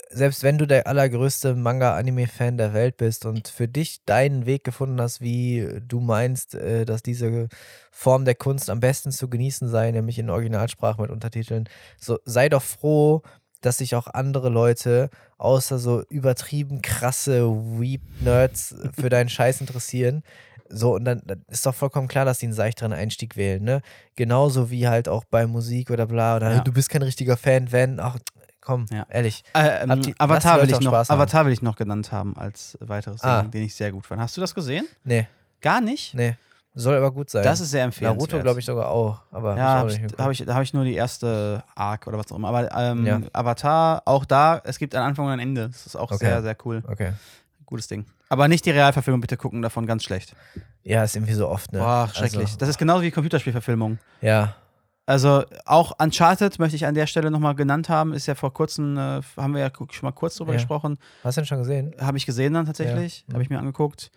[0.10, 5.02] selbst wenn du der allergrößte Manga-Anime-Fan der Welt bist und für dich deinen Weg gefunden
[5.02, 7.48] hast, wie du meinst, äh, dass diese
[7.92, 11.68] Form der Kunst am besten zu genießen sei, nämlich in Originalsprache mit Untertiteln,
[12.00, 13.24] so sei doch froh,
[13.62, 20.24] dass sich auch andere Leute außer so übertrieben krasse Weep-Nerds für deinen Scheiß interessieren.
[20.76, 23.82] So, und dann, dann ist doch vollkommen klar, dass die einen seichteren Einstieg wählen, ne?
[24.16, 26.60] Genauso wie halt auch bei Musik oder bla, oder Ja.
[26.62, 28.18] du bist kein richtiger Fan, wenn, ach,
[28.62, 29.06] komm, Ja.
[29.10, 29.44] ehrlich.
[29.54, 30.94] Äh, ähm, die- Avatar, will ich noch.
[30.94, 33.44] Avatar will ich noch genannt haben als weiteres Ding, Ah.
[33.44, 34.20] den ich sehr gut fand.
[34.22, 34.86] Hast du das gesehen?
[35.04, 35.28] Nee,
[35.62, 36.14] Gar nicht?
[36.16, 36.36] nee.
[36.76, 37.44] Soll aber gut sein.
[37.44, 38.32] Das ist sehr empfehlenswert.
[38.32, 39.22] Naruto, glaube ich, sogar auch.
[39.32, 42.32] Aber Ja, hab ich hab ich, da habe ich nur die erste Arc oder was
[42.32, 42.48] auch immer.
[42.48, 43.22] Aber ähm, Ja.
[43.32, 45.70] Avatar, auch da, es gibt einen Anfang und ein Ende.
[45.70, 46.18] Das ist auch Okay.
[46.26, 46.82] sehr, sehr cool.
[46.88, 47.12] Okay.
[47.74, 48.06] Gutes Ding.
[48.30, 50.36] Aber nicht die Realverfilmung, bitte gucken, davon ganz schlecht.
[50.84, 51.80] Ja, ist irgendwie so oft, ne?
[51.80, 52.42] Boah, schrecklich.
[52.46, 53.98] Also, das ist genauso wie Computerspielverfilmung.
[54.22, 54.56] ja,
[55.08, 58.14] Also auch Uncharted möchte ich an der Stelle nochmal genannt haben.
[58.14, 60.58] Ist ja vor kurzem, äh, haben wir ja schon mal kurz drüber Ja.
[60.60, 61.00] gesprochen.
[61.24, 61.96] hast du den schon gesehen?
[62.00, 63.26] Habe ich gesehen dann tatsächlich.
[63.28, 63.34] Ja.
[63.34, 64.12] Habe ich mir angeguckt.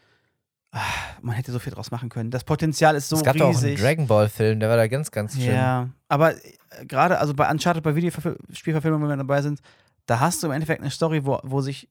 [0.72, 0.80] Ah,
[1.22, 2.30] man hätte so viel draus machen können.
[2.30, 3.80] Das Potenzial ist so es gab doch auch einen riesig.
[3.80, 5.54] Dragon Ball Film, der war da ganz, ganz schlimm.
[5.54, 9.60] Ja, aber äh, gerade, also bei Uncharted, bei Videospielverfilmungen, wenn wir dabei sind,
[10.04, 11.88] da hast du im Endeffekt eine Story, wo, wo sich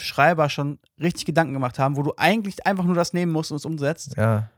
[0.00, 3.56] Schreiber schon richtig Gedanken gemacht haben, wo du eigentlich einfach nur das nehmen musst und
[3.56, 4.48] es umsetzt Ja,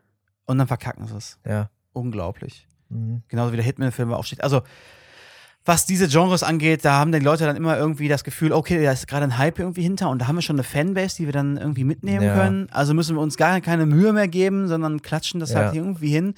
[0.47, 1.39] und dann verkacken sie es.
[1.47, 1.71] ja.
[1.93, 2.69] Unglaublich.
[2.89, 3.23] Mhm.
[3.29, 4.45] Genauso wie der Hitman-Film auch steht.
[4.45, 4.63] Also,
[5.65, 8.93] was diese Genres angeht, da haben die Leute dann immer irgendwie das Gefühl, okay, da
[8.93, 11.33] ist gerade ein Hype irgendwie hinter und da haben wir schon eine Fanbase, die wir
[11.33, 12.35] dann irgendwie mitnehmen Ja.
[12.35, 12.69] können.
[12.71, 15.65] Also müssen wir uns gar keine Mühe mehr geben, sondern klatschen das Ja.
[15.65, 16.35] halt irgendwie hin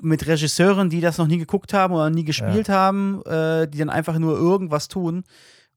[0.00, 3.90] mit Regisseuren, die das noch nie geguckt haben oder nie gespielt haben, äh, die dann
[3.90, 5.24] einfach nur irgendwas tun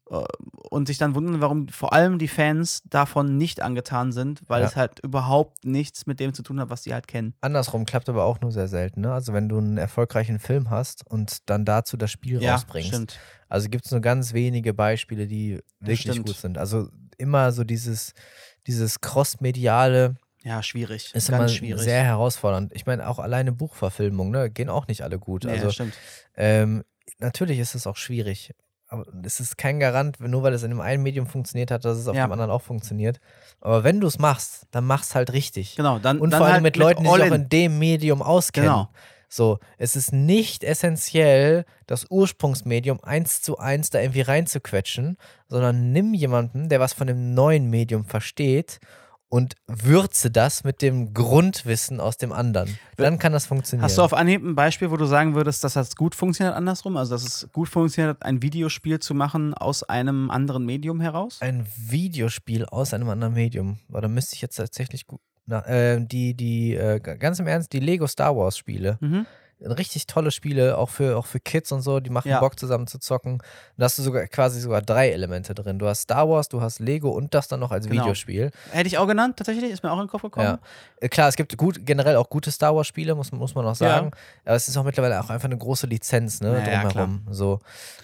[0.06, 4.68] und sich dann wundern, warum vor allem die Fans davon nicht angetan sind, weil Ja.
[4.68, 7.34] es halt überhaupt nichts mit dem zu tun hat, was sie halt kennen.
[7.42, 9.02] Andersrum klappt aber auch nur sehr selten.
[9.02, 9.12] Ne?
[9.12, 12.90] Also wenn du einen erfolgreichen Film hast und dann dazu das Spiel rausbringst.
[12.90, 13.20] stimmt.
[13.50, 16.28] Also gibt es nur ganz wenige Beispiele, die wirklich stimmt.
[16.28, 16.58] gut sind.
[16.60, 16.88] Also
[17.18, 18.14] immer so dieses,
[18.68, 21.12] dieses crossmediale Ja, schwierig.
[21.16, 21.82] ist Ganz immer schwierig.
[21.82, 22.72] sehr herausfordernd.
[22.76, 25.46] Ich meine, auch alleine Buchverfilmungen, ne, gehen auch nicht alle gut.
[25.46, 25.96] ja, also stimmt.
[26.36, 26.84] ähm,
[27.20, 28.54] natürlich ist es auch schwierig.
[28.88, 31.98] Aber es ist kein Garant, nur weil es in dem einen Medium funktioniert hat, dass
[31.98, 32.28] es auf Ja.
[32.28, 33.20] dem anderen auch funktioniert.
[33.62, 35.76] Aber wenn du es machst, dann mach's halt richtig.
[35.76, 37.42] Genau, dann, Und dann vor allem halt mit Leuten, die sich All auch in.
[37.44, 38.70] in dem Medium auskennen.
[38.70, 38.90] Genau.
[39.28, 45.18] So, es ist nicht essentiell, das Ursprungsmedium eins zu eins da irgendwie reinzuquetschen,
[45.48, 48.80] sondern nimm jemanden, der was von dem neuen Medium versteht
[49.36, 52.80] und würze das mit dem Grundwissen aus dem anderen.
[52.96, 53.84] Dann kann das funktionieren.
[53.84, 56.96] Hast du auf Anhieb ein Beispiel, wo du sagen würdest, dass das gut funktioniert andersrum?
[56.96, 61.40] Also, dass es gut funktioniert, ein Videospiel zu machen aus einem anderen Medium heraus?
[61.42, 63.80] ein Videospiel aus einem anderen Medium?
[63.90, 65.20] Da müsste ich jetzt tatsächlich gut.
[65.48, 68.98] Na, äh, die, die, äh, ganz im Ernst, die Lego Star Wars Spiele.
[69.02, 69.26] Mhm.
[69.62, 72.40] Richtig tolle Spiele, auch für, auch für Kids und so, die machen Ja.
[72.40, 73.42] Bock zusammen zu zocken.
[73.78, 75.80] Da hast du sogar quasi sogar drei Elemente drin.
[75.80, 78.02] Du hast Star Wars, du hast Lego und das dann noch als Genau.
[78.04, 78.52] Videospiel.
[78.72, 80.46] Hätte ich auch genannt, tatsächlich, ist mir auch in den Kopf gekommen.
[80.46, 80.60] Ja.
[81.00, 83.70] Äh, Klar, es gibt gut, generell auch gute Star Wars Spiele, muss, muss man auch
[83.70, 83.74] Ja.
[83.76, 84.12] sagen.
[84.44, 87.26] Aber es ist auch mittlerweile auch einfach eine große Lizenz, ne, Ja, ja, drumherum.
[87.32, 87.60] so.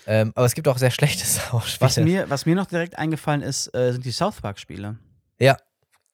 [0.07, 1.87] Ähm, aber es gibt auch sehr schlechte Star Wars Spiele.
[1.89, 4.97] Was, mir, was mir noch direkt eingefallen ist, äh, sind die South Park-Spiele.
[5.39, 5.57] Ja.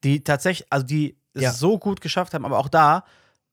[0.04, 1.52] Die tatsächlich, also die es Ja.
[1.54, 3.04] so gut geschafft haben, aber auch da,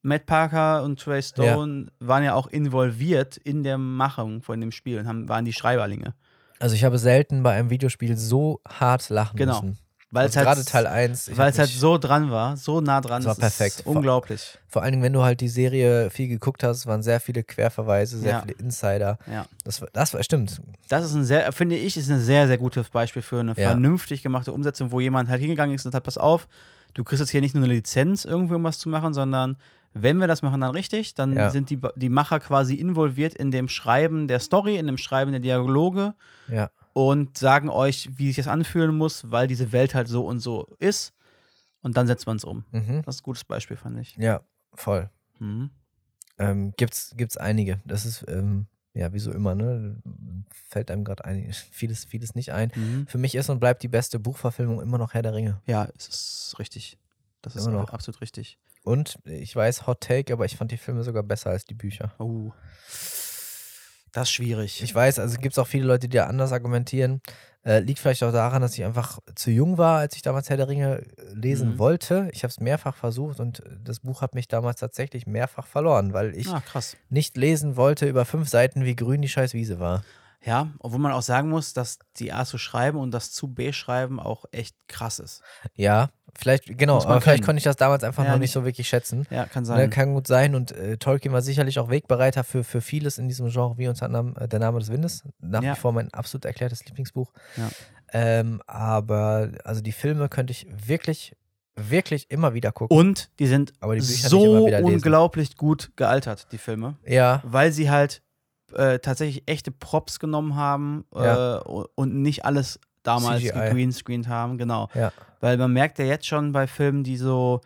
[0.04, 4.98] Matt Parker und Trey Stone waren ja auch involviert in der Machung von dem Spiel
[4.98, 6.14] und haben, waren die Schreiberlinge.
[6.60, 9.54] also ich habe selten bei einem Videospiel so hart lachen Genau.
[9.62, 9.78] müssen.
[10.10, 11.26] Weil es Also halt, gerade Teil 1.
[11.28, 13.22] ich weil es halt so dran war, so nah dran.
[13.22, 13.80] Es war perfekt.
[13.80, 14.58] Ist unglaublich.
[14.68, 18.18] Vor allen Dingen, wenn du halt die Serie viel geguckt hast, waren sehr viele Querverweise,
[18.18, 18.40] sehr Ja.
[18.42, 19.18] viele Insider.
[19.26, 19.46] Ja.
[19.64, 20.60] Das, das war, stimmt.
[20.88, 23.70] Das ist ein sehr, finde ich, ist ein sehr, sehr gutes Beispiel für eine Ja.
[23.70, 26.46] vernünftig gemacht Umsetzung, wo jemand halt hingegangen ist und hat, pass auf,
[26.92, 29.56] du kriegst jetzt hier nicht nur eine Lizenz, irgendwie um was zu machen, sondern
[29.94, 31.50] wenn wir das machen, dann richtig, dann Ja.
[31.50, 35.40] sind die, die Macher quasi involviert in dem Schreiben der Story, in dem Schreiben der
[35.40, 36.14] Dialoge
[36.48, 36.70] Ja.
[36.92, 40.66] und sagen euch, wie sich das anfühlen muss, weil diese Welt halt so und so
[40.78, 41.12] ist.
[41.82, 42.64] Und dann setzt man es um.
[42.72, 43.02] Mhm.
[43.04, 44.16] Das ist ein gutes Beispiel, fand ich.
[44.16, 44.40] Ja,
[44.74, 45.10] voll.
[45.38, 45.70] Mhm.
[46.38, 47.80] Ähm, gibt's, gibt's einige.
[47.84, 50.00] Das ist, ähm, ja, wie so immer, ne?
[50.50, 51.22] Fällt einem gerade
[51.70, 52.72] vieles, vieles nicht ein.
[52.74, 53.06] Mhm.
[53.06, 55.60] Für mich ist und bleibt die beste Buchverfilmung immer noch Herr der Ringe.
[55.66, 56.98] Ja, es ist richtig.
[57.42, 57.90] Das ist Immer noch.
[57.90, 58.58] absolut richtig.
[58.84, 62.12] Und ich weiß, Hot Take, aber ich fand die Filme sogar besser als die Bücher.
[62.18, 62.52] Oh.
[64.12, 64.80] Das ist schwierig.
[64.82, 67.20] Ich weiß, also gibt es auch viele Leute, die da anders argumentieren.
[67.64, 70.58] Äh, liegt vielleicht auch daran, dass ich einfach zu jung war, als ich damals Herr
[70.58, 71.78] der Ringe äh, lesen Mhm.
[71.78, 72.28] wollte.
[72.32, 76.12] Ich habe es mehrfach versucht und äh, das Buch hat mich damals tatsächlich mehrfach verloren,
[76.12, 76.62] weil ich ah,
[77.08, 80.04] nicht lesen wollte über fünf Seiten, wie grün die scheiß Wiese war.
[80.44, 83.72] Ja, obwohl man auch sagen muss, dass die A zu schreiben und das zu B
[83.72, 85.42] schreiben auch echt krass ist.
[85.74, 87.44] Ja, vielleicht, genau, aber vielleicht können.
[87.46, 89.26] konnte ich das damals einfach Ja, noch nicht so wirklich schätzen.
[89.30, 89.90] Ja, kann Ne, sein.
[89.90, 93.48] kann gut sein und äh, Tolkien war sicherlich auch Wegbereiter für, für vieles in diesem
[93.50, 95.24] Genre, wie unter anderem äh, Der Name des Windes.
[95.40, 95.72] Nach Ja.
[95.74, 97.32] wie vor mein absolut erklärtes Lieblingsbuch.
[97.56, 97.68] Ja.
[98.12, 101.34] Ähm, aber also die Filme könnte ich wirklich,
[101.76, 102.96] wirklich immer wieder gucken.
[102.96, 106.96] Und die sind Aber die Bücher so unglaublich gut gealtert, die Filme.
[107.04, 108.22] ja, Weil sie halt
[108.74, 111.58] äh, tatsächlich echte Props genommen haben Ja.
[111.58, 111.60] äh,
[111.94, 113.52] und nicht alles damals CGI.
[113.52, 114.88] gegreenscreened haben, genau.
[114.94, 117.60] ja, Weil man merkt ja jetzt schon bei Filmen, die so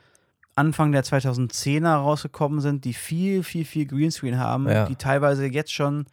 [0.55, 4.87] Anfang der 2010er rausgekommen sind, die viel, viel, viel Greenscreen haben, Ja.
[4.87, 6.07] die teilweise jetzt schon,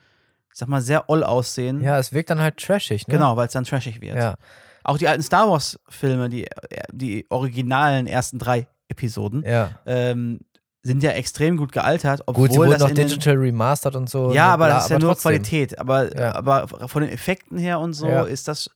[0.53, 1.82] ich sag mal, sehr oll aussehen.
[1.82, 3.13] ja, es wirkt dann halt trashig, ne?
[3.15, 4.15] Genau, weil es dann trashig wird.
[4.15, 4.36] Ja,
[4.84, 6.47] Auch die alten Star Wars-Filme, die,
[6.91, 9.71] die originalen ersten drei Episoden, ja.
[9.88, 10.41] ähm,
[10.84, 14.32] sind ja extrem gut gealtert, obwohl Gut, sie wurden den- digital remastered und so.
[14.32, 15.32] Ja, ne, aber bla, das ist ja nur trotzdem.
[15.32, 15.80] Qualität.
[15.80, 16.36] Aber, Ja.
[16.36, 18.21] aber von den Effekten her und so Ja.
[18.26, 18.69] ist das,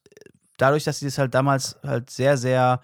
[0.62, 2.82] dadurch, dass sie das halt damals halt sehr, sehr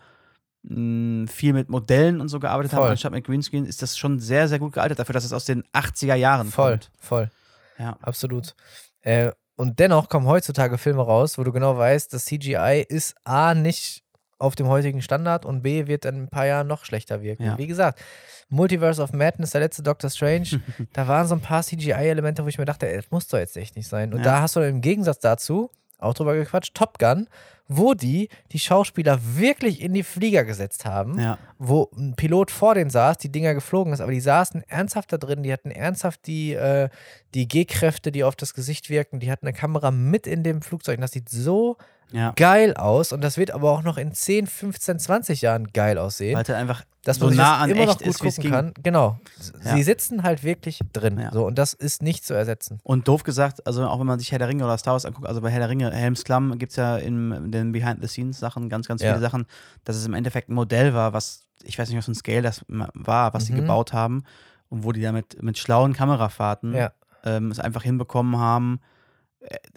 [0.64, 2.92] mh, viel mit Modellen und so gearbeitet haben, Voll.
[2.92, 5.64] anstatt mit Greenscreen, ist das schon sehr, sehr gut gealtert dafür, dass es aus den
[5.74, 6.92] 80er Jahren Voll, kommt.
[7.00, 7.32] voll.
[7.78, 7.98] Ja.
[8.02, 8.56] Absolut.
[9.02, 13.54] Äh, und dennoch kommen heutzutage Filme raus, wo du genau weißt, das CGI ist A
[13.54, 14.04] nicht
[14.38, 17.46] auf dem heutigen Standard und B wird in ein paar Jahren noch schlechter wirken.
[17.46, 17.58] Ja.
[17.58, 18.02] Wie gesagt,
[18.50, 20.62] Multiverse of Madness, der letzte Doctor Strange,
[20.94, 23.56] da waren so ein paar CGI-Elemente, wo ich mir dachte, ey, das muss doch jetzt
[23.56, 24.12] echt nicht sein.
[24.14, 24.24] Und Ja.
[24.26, 27.28] da hast du im Gegensatz dazu, auch drüber gequatscht, Top Gun,
[27.68, 31.38] wo die die Schauspieler wirklich in die Flieger gesetzt haben Ja.
[31.58, 35.18] wo ein Pilot vor denen saß, die Dinger geflogen ist, aber die saßen ernsthaft da
[35.18, 36.90] drin, die hatten ernsthaft die, äh,
[37.34, 40.98] die G-Kräfte, die auf das Gesicht wirken, die hatten eine Kamera mit in dem Flugzeug.
[40.98, 41.78] Und das sieht so
[42.12, 42.34] Ja.
[42.36, 46.36] geil aus und das wird aber auch noch in 10, 15, 20 Jahren geil aussehen.
[46.36, 48.74] Weil halt einfach dass so man sich nah an immer noch gut ist, gucken kann.
[48.82, 49.20] Genau.
[49.64, 49.76] Ja.
[49.76, 51.20] Sie sitzen halt wirklich drin.
[51.20, 51.32] Ja.
[51.32, 52.80] So, und das ist nicht zu ersetzen.
[52.84, 55.28] Und doof gesagt, also auch wenn man sich Herr der Ringe oder Star Wars anguckt,
[55.28, 59.04] also bei Herr der Ringe, Helms Klamm gibt es ja in, den Behind-the-Scenes-Sachen ganz, ganz
[59.04, 59.46] viele Sachen,
[59.84, 62.42] dass es im Endeffekt ein Modell war, was, ich weiß nicht, was für ein Scale
[62.42, 63.56] das war, was Mhm.
[63.58, 64.24] gebaut haben
[64.70, 66.76] und wo die damit mit schlauen Kamerafahrten
[67.24, 68.80] ähm, es einfach hinbekommen haben,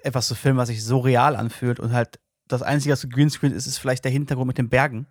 [0.03, 3.67] etwas zu filmen, was sich so real anfühlt und halt das Einzige, was Greenscreen ist,
[3.67, 5.07] ist vielleicht der Hintergrund mit den Bergen.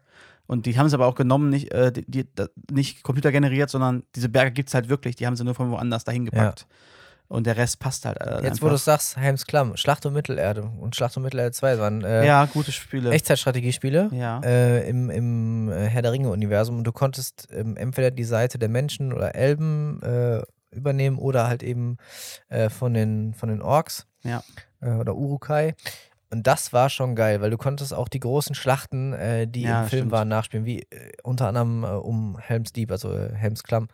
[0.48, 2.26] Und die haben es aber auch genommen, nicht, äh, die, die,
[2.72, 6.04] nicht computergeneriert, sondern diese Berge gibt es halt wirklich, die haben sie nur von woanders
[6.04, 6.66] dahin gepackt.
[7.30, 8.22] Und der Rest passt halt.
[8.22, 11.78] Äh, Jetzt, wo du sagst, Helms Klamm, Schlacht um Mittelerde und Schlacht um Mittelerde 2
[11.78, 13.12] waren äh, Ja, gute Spiele.
[13.12, 14.40] Echtzeitstrategiespiele Ja.
[14.40, 18.70] äh, im, im äh, Herr der Ringe-Universum und du konntest ähm, entweder die Seite der
[18.70, 20.42] Menschen oder Elben äh,
[20.78, 21.98] übernehmen oder halt eben
[22.50, 24.44] äh, von, den, von den Orks Ja.
[24.82, 25.76] äh, oder Urukai.
[26.30, 29.84] Und das war schon geil, weil du konntest auch die großen Schlachten, äh, die Ja,
[29.84, 30.12] im Film stimmt.
[30.12, 33.88] waren, nachspielen, wie äh, unter anderem äh, um Helms Deep, also äh, Helms Klamm.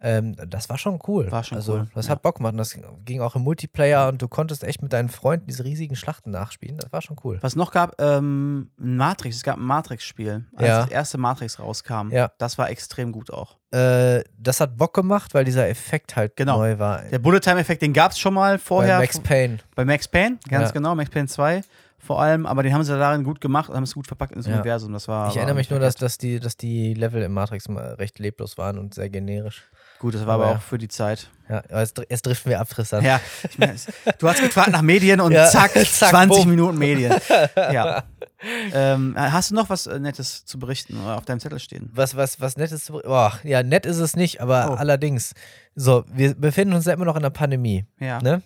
[0.00, 1.32] Ähm, das war schon cool.
[1.32, 2.12] War schon also, cool, Das ja.
[2.12, 2.52] hat Bock gemacht.
[2.52, 5.96] Und das ging auch im Multiplayer und du konntest echt mit deinen Freunden diese riesigen
[5.96, 6.76] Schlachten nachspielen.
[6.78, 7.38] Das war schon cool.
[7.40, 9.34] Was noch gab, ähm, Matrix.
[9.38, 10.82] Es gab ein Matrix-Spiel, als Ja.
[10.82, 12.10] das erste Matrix rauskam.
[12.12, 12.30] Ja.
[12.38, 13.56] Das war extrem gut auch.
[13.74, 16.58] Äh, das hat Bock gemacht, weil dieser Effekt halt Genau.
[16.58, 17.02] neu war.
[17.10, 18.96] Der Bullet-Time-Effekt, den gab es schon mal vorher.
[18.98, 19.58] Bei Max Payne.
[19.74, 20.72] Bei Max Payne, ganz Ja.
[20.72, 21.62] genau, Max Payne 2
[21.98, 24.46] vor allem, aber den haben sie darin gut gemacht und haben es gut verpackt ins
[24.46, 24.54] Ja.
[24.56, 24.92] Universum.
[24.92, 25.30] Das war.
[25.30, 28.58] Ich erinnere mich nur, dass, dass, die, dass die Level im Matrix mal recht leblos
[28.58, 29.64] waren und sehr generisch.
[30.04, 31.30] Gut, das war aber aber auch für die Zeit.
[31.48, 33.02] Ja, jetzt, jetzt driften wir ab, Tristan.
[33.02, 33.74] Ja, ich mein,
[34.18, 36.50] du hast gefragt nach Medien und Ja, zack, zack, 20 bumm.
[36.50, 37.14] Minuten Medien.
[37.56, 38.04] Ja.
[38.74, 41.90] ähm, hast du noch was äh, Nettes zu berichten oder auf deinem Zettel stehen?
[41.94, 44.74] Was, was, was nett ist, zu- boah, ja, nett ist es nicht, aber Oh.
[44.74, 45.32] allerdings.
[45.74, 47.86] So, wir befinden uns ja immer noch in der Pandemie.
[47.98, 48.20] Ja.
[48.20, 48.42] Ne?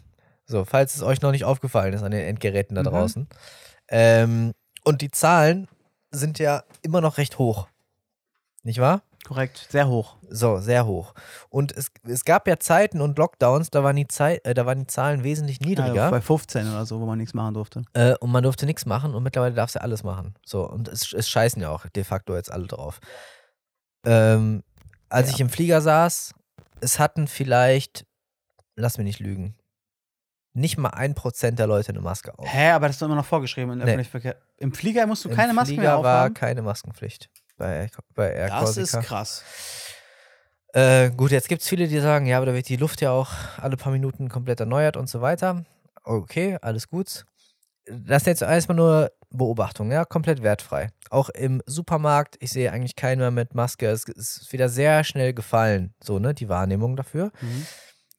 [0.47, 2.87] So, falls es euch noch nicht aufgefallen ist an den Endgeräten da Mhm.
[2.87, 3.29] draußen.
[3.89, 4.53] Ähm,
[4.85, 5.67] und die Zahlen
[6.13, 7.67] sind ja immer noch recht hoch.
[8.63, 9.03] Nicht wahr?
[9.27, 10.16] Korrekt, sehr hoch.
[10.31, 11.12] So, sehr hoch.
[11.51, 14.81] Und es, es gab ja Zeiten und Lockdowns, da waren die, Zei äh, da waren
[14.81, 15.95] die Zahlen wesentlich niedriger.
[15.95, 17.83] Ja, bei 15 oder so, wo man nichts machen durfte.
[17.95, 20.35] Äh, und man durfte nichts machen und mittlerweile darfst du alles machen.
[20.47, 23.01] So, und es, es scheißen ja auch de facto jetzt alle drauf.
[24.07, 24.62] Ähm,
[25.09, 25.35] als Ja.
[25.35, 26.35] ich im Flieger saß,
[26.81, 28.07] es hatten vielleicht,
[28.77, 29.57] lass mich nicht lügen,
[30.55, 32.47] nicht mal ein Prozent der Leute eine Maske auf.
[32.49, 33.85] Hä, aber das ist doch immer noch vorgeschrieben im Nee.
[33.85, 34.37] öffentlichen Verkehr.
[34.57, 36.35] Im Flieger musst du Im keine Maske Flieger mehr war aufhaben.
[36.35, 37.29] keine Maskenpflicht
[37.59, 39.01] bei, bei Air Das ist Corsica.
[39.03, 39.45] krass.
[40.73, 43.11] Äh, gut, jetzt gibt es viele, die sagen, ja, aber da wird die Luft ja
[43.11, 45.65] auch alle paar Minuten komplett erneuert und so weiter.
[46.05, 47.25] Okay, alles gut.
[47.87, 50.91] Das sind jetzt erstmal nur Beobachtungen, ja, komplett wertfrei.
[51.11, 53.89] Auch im Supermarkt, ich sehe eigentlich keinen mehr mit Maske.
[53.89, 57.33] Es ist wieder sehr schnell gefallen, so, ne, die Wahrnehmung dafür.
[57.41, 57.67] Mhm.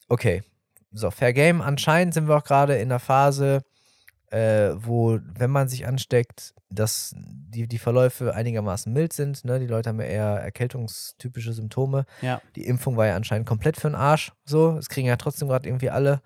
[0.08, 0.42] Okay,
[0.92, 1.62] so, Fair Game.
[1.62, 3.62] Anscheinend sind wir auch gerade in der Phase,
[4.30, 9.44] äh, wo, wenn man sich ansteckt, dass die, die Verläufe einigermaßen mild sind.
[9.44, 9.58] Ne?
[9.58, 12.04] Die Leute haben ja eher erkältungstypische Symptome.
[12.22, 12.40] Ja.
[12.54, 14.32] Die Impfung war ja anscheinend komplett für den Arsch.
[14.44, 16.22] So, es kriegen ja trotzdem gerade irgendwie alle.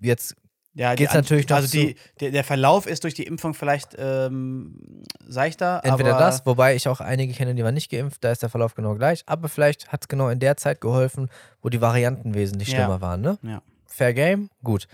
[0.00, 0.36] Jetzt,
[0.74, 5.02] Ja, Geht's die, natürlich Also die, der, der Verlauf ist durch die Impfung vielleicht ähm,
[5.26, 5.80] seichter.
[5.82, 8.74] entweder das, wobei ich auch einige kenne, die waren nicht geimpft, da ist der Verlauf
[8.74, 9.22] genau gleich.
[9.26, 11.30] Aber vielleicht hat es genau in der Zeit geholfen,
[11.62, 12.76] wo die Varianten wesentlich Ja.
[12.80, 13.22] schlimmer waren.
[13.22, 13.38] Ne?
[13.42, 13.62] Ja.
[13.86, 14.86] Fair Game, gut.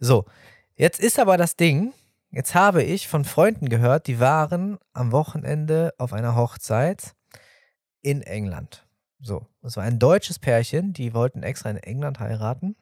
[0.00, 0.24] So,
[0.76, 1.92] jetzt ist aber das Ding,
[2.30, 7.14] jetzt habe ich von Freunden gehört, die waren am Wochenende auf einer Hochzeit
[8.02, 8.86] in England.
[9.20, 12.76] So, es war ein deutsches Pärchen, die wollten extra in England heiraten,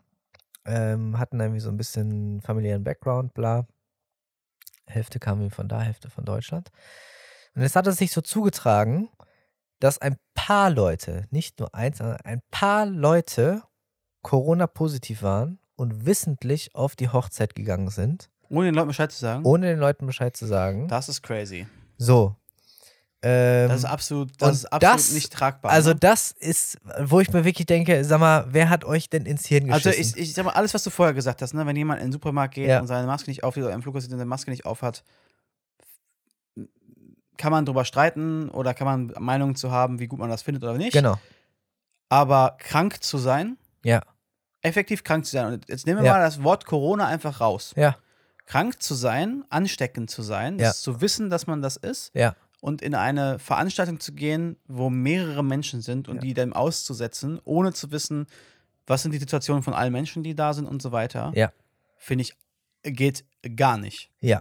[0.65, 3.67] ähm, hatten irgendwie so ein bisschen familiären Background, bla.
[4.87, 6.71] Hälfte kam irgendwie von da, Hälfte von Deutschland.
[7.55, 9.09] Und jetzt hat es sich so zugetragen,
[9.79, 13.63] dass ein paar Leute, nicht nur eins, sondern ein paar Leute
[14.23, 19.45] Corona-positiv waren und wissentlich auf die Hochzeit gegangen sind, ohne den Leuten Bescheid zu sagen.
[19.45, 20.87] ohne den Leuten Bescheid zu sagen.
[20.89, 21.67] Das ist crazy.
[21.99, 22.37] So.
[23.25, 25.71] Ähm, Das ist absolut, das ist absolut das- nicht tragbar.
[25.73, 25.97] also ne?
[25.97, 29.69] das ist, wo ich mir wirklich denke, sag mal, wer hat euch denn ins Hirn
[29.69, 29.89] geschissen?
[29.93, 31.65] Also ich, ich sag mal, alles, was du vorher gesagt hast, ne?
[31.67, 32.81] wenn jemand in den Supermarkt geht Ja.
[32.81, 35.05] und seine Maske nicht aufhat oder im Flughafen seine Maske nicht aufhat,
[37.37, 40.63] kann man drüber streiten oder kann man Meinungen zu haben, wie gut man das findet
[40.63, 40.93] oder nicht.
[40.93, 41.17] genau,
[42.09, 44.03] Aber krank zu sein, ja,
[44.63, 45.53] effektiv krank zu sein.
[45.53, 46.13] Und jetzt nehmen wir Ja.
[46.15, 47.73] mal das Wort Corona einfach raus.
[47.77, 47.97] ja,
[48.47, 50.73] Krank zu sein, ansteckend zu sein, Ja.
[50.73, 55.45] zu wissen, dass man das ist ja, und in eine Veranstaltung zu gehen, wo mehrere
[55.45, 58.27] Menschen sind und die dann auszusetzen, ohne zu wissen,
[58.87, 61.53] was sind die Situationen von allen Menschen, die da sind und so weiter, Ja.
[61.99, 62.37] finde ich,
[62.83, 63.25] geht
[63.57, 64.11] gar nicht.
[64.21, 64.39] ja.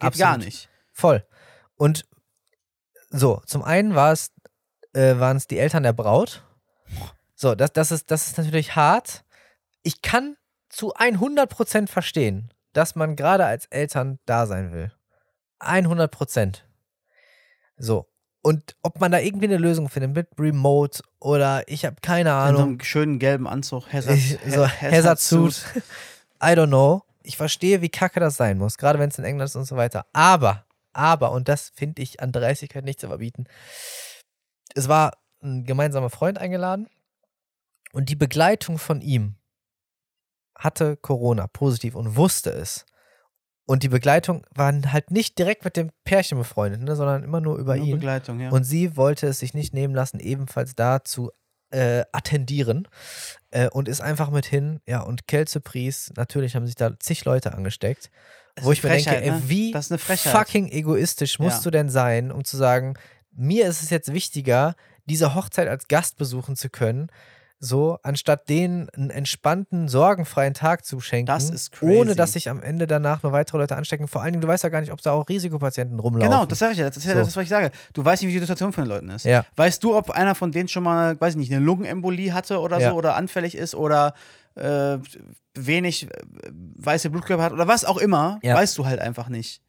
[0.00, 0.44] Geht gar Absolut.
[0.46, 0.68] nicht.
[0.92, 1.24] Voll.
[1.76, 2.04] Und
[3.10, 4.32] so, zum einen war es,
[4.94, 6.42] äh, waren es die Eltern der Braut.
[7.34, 9.24] So, das, das, ist, das ist natürlich hart.
[9.82, 10.36] Ich kann
[10.68, 14.92] zu 100% verstehen, dass man gerade als Eltern da sein will.
[15.58, 16.66] 100 Prozent.
[17.76, 18.06] So.
[18.42, 22.34] Und ob man da irgendwie eine Lösung findet mit Remote oder ich habe keine In
[22.34, 22.62] so Ahnung.
[22.62, 23.92] einem schönen gelben Anzug.
[23.92, 25.62] Hazard, so Hazard-Suit.
[26.42, 27.02] I don't know.
[27.22, 29.76] Ich verstehe, wie kacke das sein muss, gerade wenn es in England ist und so
[29.76, 30.06] weiter.
[30.14, 30.64] Aber,
[30.94, 33.44] aber, und das finde ich an Dreistigkeit nicht zu verbieten,
[34.74, 36.88] es war ein gemeinsamer Freund eingeladen
[37.92, 39.36] und die Begleitung von ihm
[40.60, 42.86] hatte Corona positiv und wusste es.
[43.66, 47.56] Und die Begleitung war halt nicht direkt mit dem Pärchen befreundet, ne, sondern immer nur
[47.56, 47.96] über Nur ihn.
[47.96, 48.50] Begleitung, ja.
[48.50, 51.30] Und sie wollte es sich nicht nehmen lassen, ebenfalls da zu
[51.70, 52.88] äh, attendieren
[53.50, 54.80] äh, und ist einfach mit hin.
[54.86, 58.10] Ja, und Kelze Pries, natürlich haben sich da zig Leute angesteckt.
[58.56, 59.42] Das wo ich mir denke, ey, ne?
[59.46, 61.62] wie fucking egoistisch musst Ja.
[61.64, 62.94] du denn sein, um zu sagen,
[63.30, 64.74] mir ist es jetzt wichtiger,
[65.06, 67.08] diese Hochzeit als Gast besuchen zu können,
[67.62, 72.62] so, anstatt denen einen entspannten, sorgenfreien Tag zu schenken, Das ist ohne dass sich am
[72.62, 74.08] Ende danach nur weitere Leute anstecken.
[74.08, 76.30] Vor allen Dingen, du weißt ja gar nicht, ob da auch Risikopatienten rumlaufen.
[76.30, 76.86] Genau, das sage ich ja.
[76.86, 77.18] Das ist ja So.
[77.18, 77.70] das, was ich sage.
[77.92, 79.26] Du weißt nicht, wie die Situation von den Leuten ist.
[79.26, 79.44] Ja.
[79.56, 82.80] Weißt du, ob einer von denen schon mal, weiß ich nicht, eine Lungenembolie hatte oder
[82.80, 82.90] Ja.
[82.92, 84.14] so oder anfällig ist oder
[84.54, 84.96] äh,
[85.54, 86.08] wenig äh,
[86.76, 88.54] weiße Blutkörper hat oder was auch immer, Ja.
[88.54, 89.60] weißt du halt einfach nicht.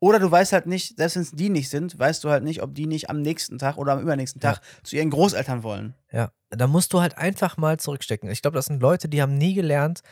[0.00, 2.62] Oder du weißt halt nicht, selbst wenn es die nicht sind, weißt du halt nicht,
[2.62, 5.94] ob die nicht am nächsten Tag oder am übernächsten Tag zu ihren Großeltern wollen.
[6.10, 8.30] Ja, da musst du halt einfach mal zurückstecken.
[8.30, 10.02] Ich glaube, das sind Leute, die haben nie gelernt,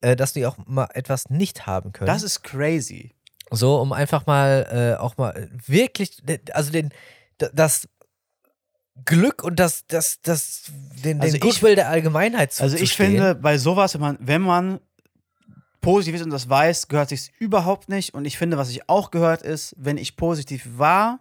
[0.00, 2.06] äh, dass die auch mal etwas nicht haben können.
[2.06, 3.14] Das ist crazy.
[3.50, 6.22] so, um einfach mal äh, auch mal wirklich,
[6.52, 6.90] also den,
[7.38, 7.88] das
[9.04, 10.64] Glück und das, das, das,
[11.04, 14.16] den, Also den ich- Goodwill der Allgemeinheit zu Also ich finde, bei sowas, wenn man,
[14.20, 14.80] wenn man
[15.82, 18.14] positiv ist und das weiß, gehört sich überhaupt nicht.
[18.14, 21.20] Und ich finde, was ich auch gehört ist, wenn ich positiv war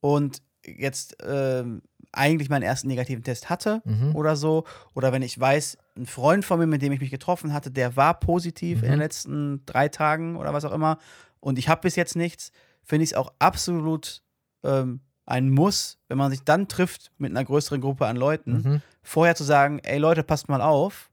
[0.00, 1.82] und jetzt ähm,
[2.12, 4.14] eigentlich meinen ersten negativen Test hatte Mhm.
[4.16, 7.52] oder so, oder wenn ich weiß, ein Freund von mir, mit dem ich mich getroffen
[7.52, 9.00] hatte, der war positiv in den Mhm.
[9.00, 10.98] letzten drei Tagen oder was auch immer,
[11.40, 12.52] und ich habe bis jetzt nichts,
[12.82, 14.22] finde ich es auch absolut
[14.64, 18.82] ähm, ein Muss, wenn man sich dann trifft mit einer größeren Gruppe an Leuten, Mhm.
[19.02, 21.10] vorher zu sagen, ey Leute, passt mal auf,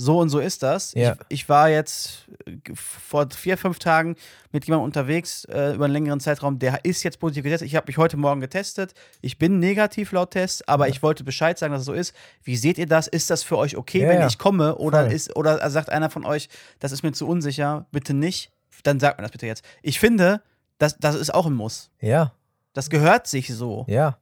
[0.00, 0.94] so und so ist das.
[0.94, 1.14] Ja.
[1.28, 4.14] Ich, ich war jetzt äh, vor vier, fünf Tagen
[4.52, 7.66] mit jemandem unterwegs äh, über einen längeren Zeitraum, der ist jetzt positiv getestet.
[7.66, 8.94] Ich habe mich heute Morgen getestet.
[9.20, 10.92] Ich bin negativ laut Test, aber Ja.
[10.92, 12.14] ich wollte Bescheid sagen, dass es so ist.
[12.44, 13.08] Wie seht ihr das?
[13.08, 14.76] Ist das für euch okay, Ja, wenn ich komme?
[14.76, 15.12] Oder, Voll.
[15.12, 18.52] ist, oder sagt einer von euch, das ist mir zu unsicher, bitte nicht?
[18.84, 19.64] Dann sagt mir das bitte jetzt.
[19.82, 20.40] Ich finde,
[20.78, 21.90] das, das ist auch ein Muss.
[22.00, 22.32] Ja,
[22.72, 23.84] Das gehört sich so.
[23.88, 24.16] ja.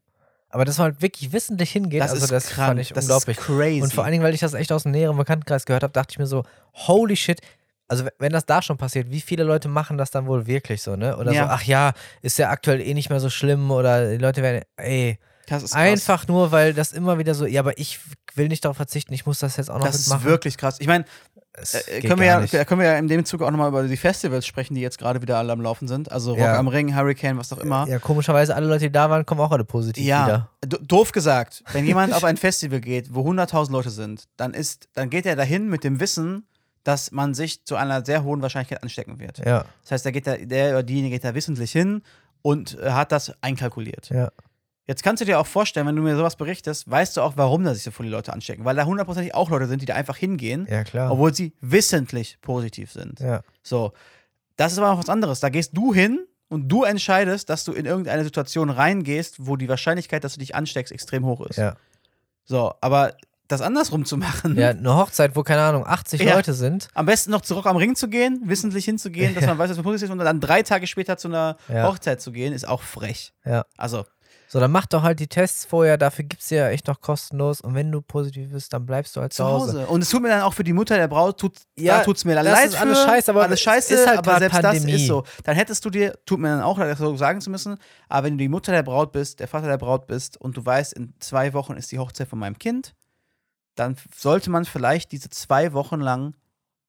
[0.56, 2.68] Aber dass man halt wirklich wissentlich hingeht, Das also ist das krank.
[2.68, 3.36] fand ich das unglaublich.
[3.36, 3.82] ist crazy.
[3.82, 6.12] Und vor allen Dingen, weil ich das echt aus dem näheren Bekanntenkreis gehört habe, dachte
[6.12, 7.42] ich mir so, holy shit.
[7.88, 10.96] Also wenn das da schon passiert, wie viele Leute machen das dann wohl wirklich so,
[10.96, 11.14] ne?
[11.18, 11.42] Oder Ja.
[11.44, 11.92] so, ach ja,
[12.22, 15.72] ist ja aktuell eh nicht mehr so schlimm oder die Leute werden, ey, das ist
[15.72, 15.82] krass.
[15.82, 18.00] einfach nur, weil das immer wieder so, ja, aber ich
[18.34, 20.24] will nicht darauf verzichten, ich muss das jetzt auch noch Das ist mitmachen.
[20.24, 20.76] wirklich krass.
[20.80, 21.04] Ich meine,
[21.56, 23.96] Äh, geht können, wir ja, können wir ja in dem Zuge auch nochmal über die
[23.96, 26.12] Festivals sprechen, die jetzt gerade wieder alle am Laufen sind.
[26.12, 26.58] Also Rock Ja.
[26.58, 27.86] am Ring, Hurricane, was auch immer.
[27.88, 30.50] Ja, komischerweise, alle Leute, die da waren, kommen auch alle positiv Ja, wieder.
[30.66, 34.88] do- doof gesagt, wenn jemand auf ein Festival geht, wo 100.000 Leute sind, dann, ist,
[34.94, 36.46] dann geht er dahin mit dem Wissen,
[36.84, 39.38] dass man sich zu einer sehr hohen Wahrscheinlichkeit anstecken wird.
[39.38, 42.02] Ja, Das heißt, da geht der, der oder diejenige geht da wissentlich hin
[42.42, 44.10] und äh, hat das einkalkuliert.
[44.10, 44.30] ja.
[44.86, 47.64] Jetzt kannst du dir auch vorstellen, wenn du mir sowas berichtest, weißt du auch, warum
[47.64, 48.64] da sich so viele Leute anstecken.
[48.64, 51.10] Weil da hundertprozentig auch Leute sind, die da einfach hingehen, Ja, klar.
[51.10, 53.18] obwohl sie wissentlich positiv sind.
[53.20, 53.40] ja.
[53.62, 53.92] So,
[54.56, 55.40] das ist aber noch was anderes.
[55.40, 59.68] Da gehst du hin und du entscheidest, dass du in irgendeine Situation reingehst, wo die
[59.68, 61.56] Wahrscheinlichkeit, dass du dich ansteckst, extrem hoch ist.
[61.56, 61.74] Ja.
[62.44, 63.14] So, aber
[63.48, 66.34] das andersrum zu machen, ja, eine Hochzeit, wo, keine Ahnung, 80 Ja.
[66.36, 66.88] Leute sind.
[66.94, 69.84] am besten noch zurück am Ring zu gehen, wissentlich hinzugehen, dass man weiß, dass man
[69.84, 71.88] positiv ist und dann drei Tage später zu einer Ja.
[71.88, 73.32] Hochzeit zu gehen, ist auch frech.
[73.44, 73.64] Ja.
[73.76, 74.04] Also,
[74.56, 77.60] So, dann mach doch halt die Tests vorher, dafür gibt's ja echt noch kostenlos.
[77.60, 79.86] Und wenn du positiv bist, dann bleibst du halt zu Hause.
[79.86, 82.24] Und es tut mir dann auch für die Mutter der Braut, tut, Ja, da tut's
[82.24, 82.80] mir dann das leid ist für.
[82.80, 84.92] alles scheiße, aber alles scheiße, ist halt aber selbst Pandemie.
[84.92, 85.24] das ist so.
[85.44, 87.76] Dann hättest du dir, tut mir dann auch leid, das so sagen zu müssen,
[88.08, 90.64] aber wenn du die Mutter der Braut bist, der Vater der Braut bist und du
[90.64, 92.94] weißt, in zwei Wochen ist die Hochzeit von meinem Kind,
[93.74, 96.34] dann sollte man vielleicht diese zwei Wochen lang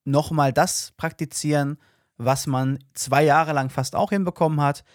[0.06, 1.78] nochmal das praktizieren,
[2.16, 4.86] was man zwei Jahre lang fast auch hinbekommen hat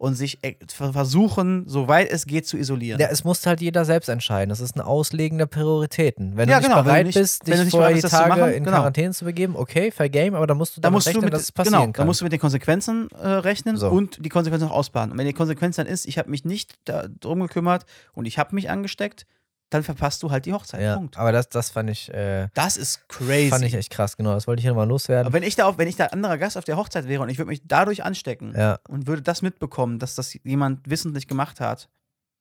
[0.00, 2.98] und sich äh, ver- versuchen, soweit es geht, zu isolieren.
[2.98, 4.48] Ja, es muss halt jeder selbst entscheiden.
[4.48, 6.38] Das ist ein Auslegen der Prioritäten.
[6.38, 8.28] Wenn Ja, du nicht genau, du bereit nicht- bist, du dich nicht vorher die Tage
[8.30, 8.78] machen, in genau.
[8.78, 11.24] Quarantäne zu begeben, okay, fair game, aber da musst du da damit musst du rechnen,
[11.26, 12.02] mit, dass es passieren genau, kann.
[12.02, 13.90] da musst du mit den Konsequenzen äh, rechnen So.
[13.90, 15.12] und die Konsequenzen auch ausbaden.
[15.12, 17.84] Und wenn die Konsequenz dann ist, ich habe mich nicht darum gekümmert
[18.14, 19.26] und ich habe mich angesteckt,
[19.70, 20.80] dann verpasst du halt die Hochzeit.
[20.82, 21.16] ja, Punkt.
[21.16, 23.48] aber das, das fand ich, äh, Das ist crazy.
[23.50, 24.34] fand ich echt krass, genau.
[24.34, 25.26] Das wollte ich hier nochmal loswerden.
[25.26, 27.28] Aber wenn ich da auf, wenn ich da anderer Gast auf der Hochzeit wäre und
[27.28, 31.60] ich würde mich dadurch anstecken ja, und würde das mitbekommen, dass das jemand wissentlich gemacht
[31.60, 31.88] hat,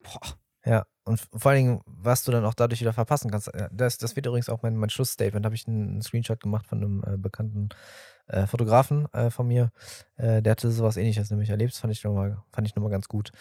[0.04, 0.20] boah,
[0.66, 0.86] ja.
[1.06, 3.48] Und vor allen Dingen, was du dann auch dadurch wieder verpassen kannst.
[3.54, 5.44] äh, Das, das wird übrigens auch mein, mein Schlussstatement.
[5.44, 7.70] Da habe ich einen Screenshot gemacht von einem äh, bekannten
[8.28, 9.72] äh, Fotografen äh, von mir,
[10.18, 11.74] äh, der hatte sowas ähnliches nämlich erlebt.
[11.74, 13.32] Das fand ich nochmal, fand ich nochmal ganz gut.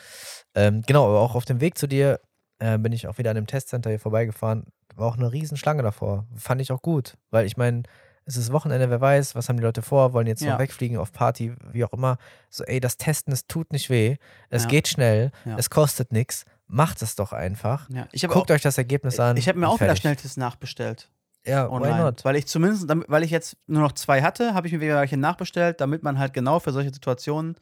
[0.55, 2.21] Ähm, genau, aber auch auf dem Weg zu dir
[2.59, 4.65] äh, bin ich auch wieder an dem Testcenter hier vorbeigefahren.
[4.97, 6.27] War auch eine Riesenschlange davor.
[6.37, 7.85] Fand ich auch gut, weil ich meine,
[8.25, 10.53] es ist Wochenende, wer weiß, was haben die Leute vor, wollen jetzt Ja.
[10.53, 12.19] noch wegfliegen auf Party, wie auch immer.
[12.51, 14.17] So, ey, das Testen, es tut nicht weh,
[14.51, 14.69] es Ja.
[14.69, 15.57] geht schnell, Ja.
[15.57, 17.89] es kostet nichts, macht es doch einfach.
[17.89, 19.37] Guckt auch, euch das Ergebnis an.
[19.39, 20.01] ich habe mir auch wieder fertig.
[20.03, 21.09] Schnelltests nachbestellt.
[21.47, 21.99] Ja, why online.
[22.03, 22.25] not?
[22.27, 25.17] Weil ich zumindest, weil ich jetzt nur noch zwei hatte, habe ich mir wieder welche
[25.17, 27.57] nachbestellt, damit man halt genau für solche Situationen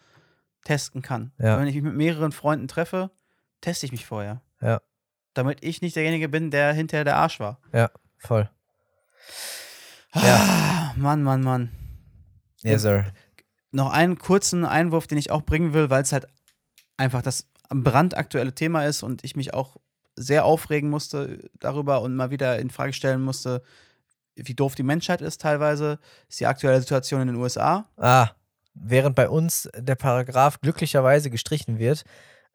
[0.64, 1.30] testen kann.
[1.36, 3.10] Wenn ich mich mit mehreren Freunden treffe,
[3.60, 4.40] teste ich mich vorher.
[4.60, 4.80] Ja.
[5.34, 7.60] Damit ich nicht derjenige bin, der hinterher der Arsch war.
[8.18, 8.48] Voll.
[10.12, 11.72] Ah, Mann, Mann, Mann.
[12.62, 13.04] Yes, sir.
[13.70, 16.26] Noch einen kurzen Einwurf, den ich auch bringen will, weil es halt
[16.96, 19.76] einfach das brandaktuelle Thema ist und ich mich auch
[20.14, 23.62] sehr aufregen musste darüber und mal wieder in Frage stellen musste,
[24.34, 25.98] wie doof die Menschheit ist teilweise,
[26.28, 27.86] ist die aktuelle Situation in den USA.
[27.96, 28.30] Ah,
[28.74, 32.04] während bei uns der Paragraph glücklicherweise gestrichen wird,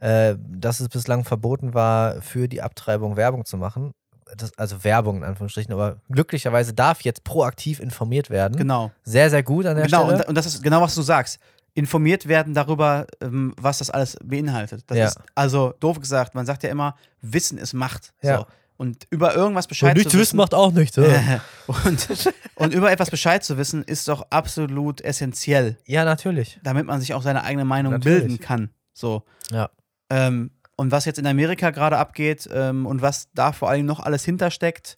[0.01, 3.91] äh, dass es bislang verboten war, für die Abtreibung Werbung zu machen.
[4.37, 8.55] Das, also Werbung in Anführungsstrichen, aber glücklicherweise darf jetzt proaktiv informiert werden.
[8.57, 8.91] Genau.
[9.03, 10.19] Sehr, sehr gut an der Genau, Stelle.
[10.19, 11.39] und, und das ist genau, was du sagst.
[11.73, 14.83] Informiert werden darüber, ähm, was das alles beinhaltet.
[14.87, 15.05] Das Ja.
[15.07, 18.13] ist, also, doof gesagt, man sagt ja immer, Wissen ist Macht.
[18.21, 18.39] Ja.
[18.39, 18.45] So.
[18.77, 20.95] Und über irgendwas Bescheid und nichts zu wissen macht auch nichts.
[20.95, 22.07] Ja, und,
[22.55, 26.59] und über etwas Bescheid zu wissen, ist doch absolut essentiell, ja natürlich.
[26.63, 28.21] damit man sich auch seine eigene Meinung Natürlich.
[28.23, 28.69] bilden kann.
[28.93, 29.21] So.
[29.51, 29.69] Ja.
[30.11, 33.99] Ähm, und was jetzt in Amerika gerade abgeht ähm, und was da vor allem noch
[33.99, 34.97] alles hintersteckt,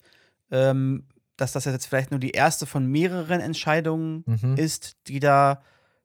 [0.50, 1.06] ähm,
[1.36, 4.56] dass das jetzt vielleicht nur die erste von mehreren Entscheidungen Mhm.
[4.56, 5.62] ist, die da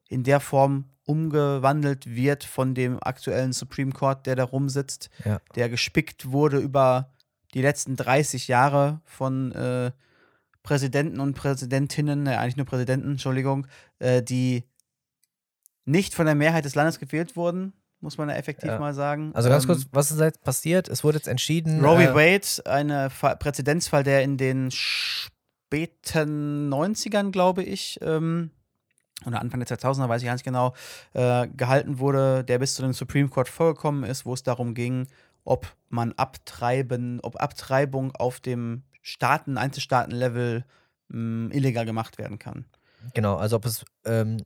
[0.08, 5.40] in der Form umgewandelt wird von dem aktuellen Supreme Court, der da rumsitzt, Ja.
[5.54, 7.12] der gespickt wurde über
[7.54, 9.90] die letzten 30 Jahre von äh,
[10.62, 13.66] Präsidenten und Präsidentinnen, äh, eigentlich nur Präsidenten, Entschuldigung,
[13.98, 14.64] äh, die
[15.84, 18.78] nicht von der Mehrheit des Landes gewählt wurden, muss man ja effektiv Ja.
[18.78, 19.30] mal sagen.
[19.34, 20.88] Also ganz Ähm, kurz, was ist jetzt passiert?
[20.88, 21.84] Es wurde jetzt entschieden.
[21.84, 24.70] Roe äh, Wade, ein Präzedenzfall, der in den
[25.70, 28.50] späten 90ern, glaube ich, ähm,
[29.26, 30.74] oder Anfang der 2000er, weiß ich gar nicht genau,
[31.12, 35.06] äh, gehalten wurde, der bis zu dem Supreme Court vorgekommen ist, wo es darum ging,
[35.44, 40.64] ob man Abtreiben, ob Abtreibung auf dem Staaten, Einzelstaaten-Level
[41.08, 42.64] mh, illegal gemacht werden kann.
[43.14, 44.38] Genau, also ob es ähm,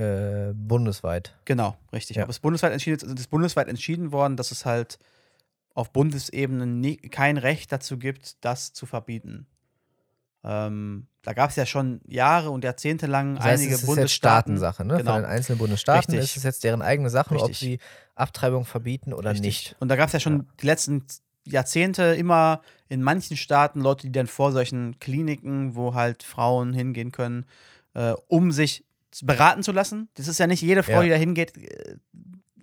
[0.00, 1.34] äh, bundesweit.
[1.44, 2.16] Genau, richtig.
[2.16, 2.22] Ja.
[2.22, 4.98] Aber es ist bundesweit entschieden, es ist bundesweit entschieden worden, dass es halt
[5.74, 9.46] auf Bundesebene nie, kein Recht dazu gibt, das zu verbieten.
[10.42, 13.82] Ähm, da gab es ja schon Jahre und Jahrzehnte lang Das heißt, einige es ist
[13.82, 14.56] jetzt Bundesstaaten.
[14.56, 14.96] Staatensache, ne?
[14.96, 15.12] Genau.
[15.12, 16.30] Von den einzelnen Bundesstaaten Richtig.
[16.30, 17.58] ist es jetzt deren eigene Sache, ob Richtig.
[17.58, 17.78] sie
[18.14, 19.46] Abtreibung verbieten oder Richtig.
[19.46, 19.76] nicht.
[19.80, 21.04] Und da gab es ja schon die letzten
[21.44, 27.12] Jahrzehnte immer in manchen Staaten Leute, die dann vor solchen Kliniken, wo halt Frauen hingehen
[27.12, 27.44] können,
[27.92, 28.84] äh, um sich
[29.22, 30.08] beraten zu lassen.
[30.14, 31.02] Das ist ja nicht jede Frau, Ja.
[31.02, 31.96] die da hingeht, äh,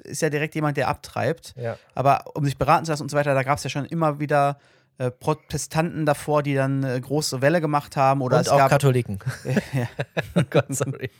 [0.03, 1.53] ist ja direkt jemand, der abtreibt.
[1.57, 1.77] Ja.
[1.93, 4.19] Aber um sich beraten zu lassen und so weiter, da gab es ja schon immer
[4.19, 4.57] wieder
[4.99, 8.21] äh, Protestanten davor, die dann äh, große Welle gemacht haben.
[8.21, 8.69] Oder Und es auch gab.
[8.69, 9.19] Katholiken.
[9.73, 9.87] ja.
[10.35, 11.11] oh Gott, sorry.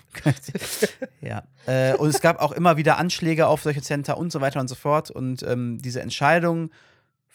[1.22, 1.44] ja.
[1.66, 4.68] Äh, und es gab auch immer wieder Anschläge auf solche Center und so weiter und
[4.68, 5.12] so fort.
[5.12, 6.72] Und ähm, diese Entscheidung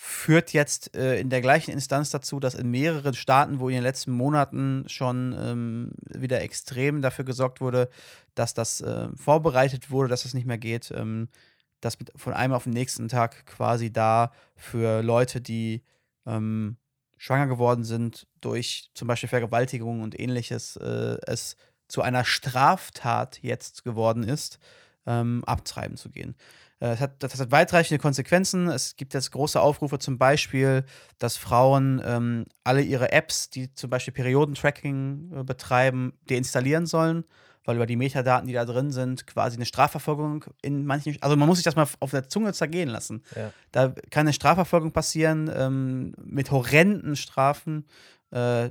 [0.05, 3.85] führt jetzt äh, in der gleichen Instanz dazu, dass in mehreren Staaten, wo in den
[3.85, 7.89] letzten Monaten schon ähm, wieder extrem dafür gesorgt wurde,
[8.35, 11.29] dass das äh, vorbereitet wurde, dass das nicht mehr geht, ähm,
[11.81, 15.85] dass mit, von einem auf den nächsten Tag quasi da für Leute, die
[16.27, 16.79] ähm,
[17.17, 23.85] schwanger geworden sind durch zum Beispiel Vergewaltigung und ähnliches, äh, es zu einer Straftat jetzt
[23.85, 24.59] geworden ist,
[25.07, 26.35] ähm, abtreiben zu gehen.
[26.83, 28.69] Äh, Es hat, das hat weitreichende Konsequenzen.
[28.69, 30.85] Es gibt jetzt große Aufrufe, zum Beispiel,
[31.19, 37.25] dass Frauen ähm, alle ihre Apps, die zum Beispiel Periodentracking äh, betreiben, deinstallieren sollen,
[37.65, 41.47] weil über die Metadaten, die da drin sind, quasi eine Strafverfolgung in manchen, also man
[41.47, 43.23] muss sich das mal auf der Zunge zergehen lassen.
[43.37, 43.53] Ja.
[43.71, 47.87] Da kann eine Strafverfolgung passieren ähm, mit horrenden Strafen.
[48.33, 48.71] Äh,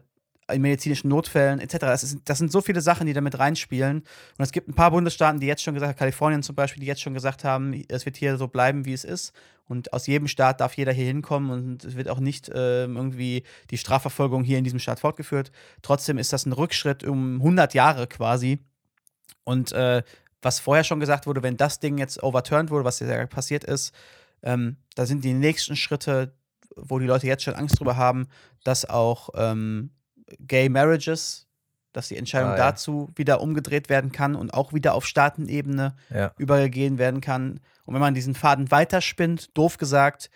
[0.54, 1.78] in medizinischen Notfällen etc.
[1.80, 3.97] Das, ist, das sind so viele Sachen, die da mit reinspielen.
[3.99, 6.88] Und es gibt ein paar Bundesstaaten, die jetzt schon gesagt haben, Kalifornien zum Beispiel, die
[6.88, 9.34] jetzt schon gesagt haben, es wird hier so bleiben, wie es ist.
[9.68, 13.43] Und aus jedem Staat darf jeder hier hinkommen und es wird auch nicht ähm, irgendwie
[13.70, 15.52] die Strafverfolgung hier in diesem Staat fortgeführt.
[15.82, 18.60] Trotzdem ist das ein Rückschritt um 100 Jahre quasi.
[19.45, 20.04] Und äh,
[20.41, 23.93] was vorher schon gesagt wurde, wenn das Ding jetzt overturned wurde, was ja passiert ist,
[24.43, 26.34] ähm, da sind die nächsten Schritte,
[26.76, 28.28] wo die Leute jetzt schon Angst drüber haben,
[28.64, 29.91] dass auch ähm,
[30.40, 31.48] Gay Marriages,
[31.94, 32.72] dass die Entscheidung Ah, ja.
[32.72, 36.32] dazu wieder umgedreht werden kann und auch wieder auf Staatenebene Ja.
[36.38, 37.60] übergehen werden kann.
[37.86, 40.30] Und wenn man diesen Faden weiterspinnt, doof gesagt,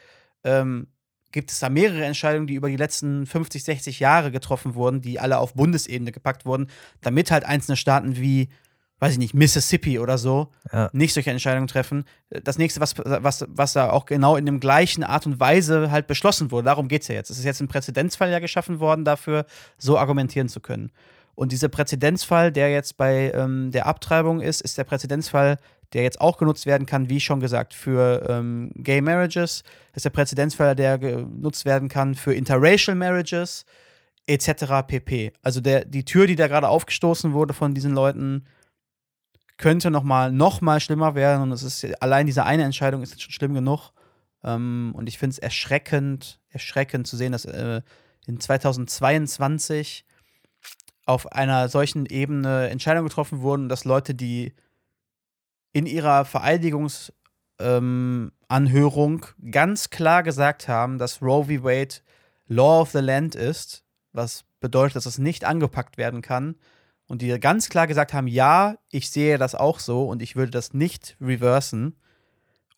[0.44, 0.88] ähm,
[1.32, 5.20] gibt es da mehrere Entscheidungen, die über die letzten 50, 60 Jahre getroffen wurden, die
[5.20, 6.68] alle auf Bundesebene gepackt wurden,
[7.02, 8.50] damit halt einzelne Staaten wie,
[9.00, 10.90] weiß ich nicht, Mississippi oder so, Ja.
[10.94, 12.06] nicht solche Entscheidungen treffen.
[12.30, 16.08] Das nächste, was, was, was da auch genau in dem gleichen Art und Weise halt
[16.08, 17.30] beschlossen wurde, darum geht es ja jetzt.
[17.30, 19.46] Es ist jetzt ein Präzedenzfall ja geschaffen worden, dafür
[19.78, 20.92] so argumentieren zu können.
[21.36, 25.58] Und dieser Präzedenzfall, der jetzt bei ähm, der Abtreibung ist, ist der Präzedenzfall,
[25.92, 29.64] der jetzt auch genutzt werden kann, wie schon gesagt, für ähm, Gay Marriages.
[29.92, 33.66] Das ist der Präzedenzfall, der genutzt werden kann für Interracial Marriages,
[34.28, 34.88] etc.
[34.88, 35.34] pp.
[35.44, 38.46] Also der, die Tür, die da gerade aufgestoßen wurde von diesen Leuten,
[39.58, 41.44] könnte noch mal, noch mal schlimmer werden.
[41.44, 43.92] Und es ist allein diese eine Entscheidung ist schon schlimm genug.
[44.44, 47.82] Ähm, und ich finde es erschreckend, erschreckend zu sehen, dass äh,
[48.28, 50.06] in 2022
[51.06, 54.54] auf einer solchen Ebene Entscheidungen getroffen wurden, dass Leute, die
[55.72, 61.64] in ihrer Vereidigungsanhörung ähm, ganz klar gesagt haben, dass Roe v.
[61.64, 61.96] Wade
[62.48, 63.84] Law of the Land ist,
[64.14, 66.56] was bedeutet, dass es nicht angepackt werden kann.
[67.08, 70.52] Und die ganz klar gesagt haben, ja, ich sehe das auch so und ich würde
[70.52, 71.96] das nicht reversen,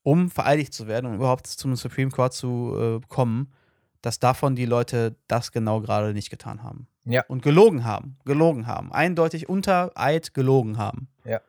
[0.04, 3.54] um vereidigt zu werden und überhaupt zum Supreme Court zu äh, kommen,
[4.02, 6.88] dass davon die Leute das genau gerade nicht getan haben.
[7.06, 7.24] Ja.
[7.28, 8.18] Und gelogen haben.
[8.26, 8.92] Gelogen haben.
[8.92, 11.08] Eindeutig unter Eid gelogen haben.
[11.24, 11.42] Ja.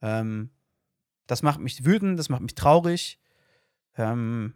[0.00, 0.50] Ähm,
[1.26, 3.20] das macht mich wütend, das macht mich traurig.
[3.96, 4.54] Ähm,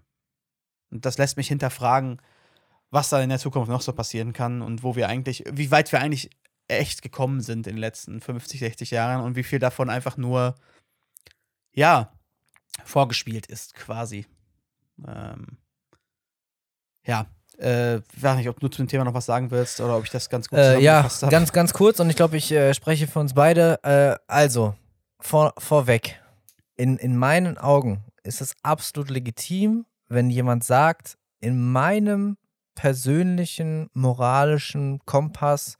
[0.91, 2.21] und das lässt mich hinterfragen,
[2.91, 5.93] was da in der Zukunft noch so passieren kann und wo wir eigentlich, wie weit
[5.93, 6.31] wir eigentlich
[6.69, 10.55] echt gekommen sind in den letzten 50, 60 Jahren und wie viel davon einfach nur,
[11.73, 12.13] ja,
[12.85, 14.27] vorgespielt ist, quasi.
[15.07, 15.59] Ähm,
[17.05, 17.27] ja,
[17.59, 20.11] äh, weiß nicht, ob du zu dem Thema noch was sagen willst oder ob ich
[20.11, 21.31] das ganz gut Äh, ja, habe.
[21.31, 23.79] ganz, ganz kurz und ich glaube, ich äh, spreche für uns beide.
[23.85, 24.75] Äh, also,
[25.21, 26.21] vor, vorweg,
[26.77, 32.37] in, in meinen Augen ist es absolut legitim, wenn jemand sagt, in meinem
[32.75, 35.77] persönlichen moralischen Kompass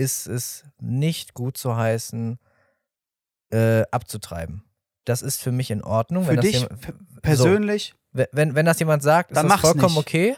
[0.00, 2.38] ist es nicht gut zu heißen,
[3.52, 4.64] äh, abzutreiben.
[5.04, 6.24] Das ist für mich in Ordnung.
[6.24, 9.98] Für dich jemand- persönlich, wenn, wenn, wenn das jemand sagt, ist das vollkommen nicht.
[10.06, 10.36] okay.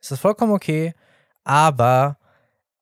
[0.00, 0.94] Ist das vollkommen okay.
[1.44, 2.18] Aber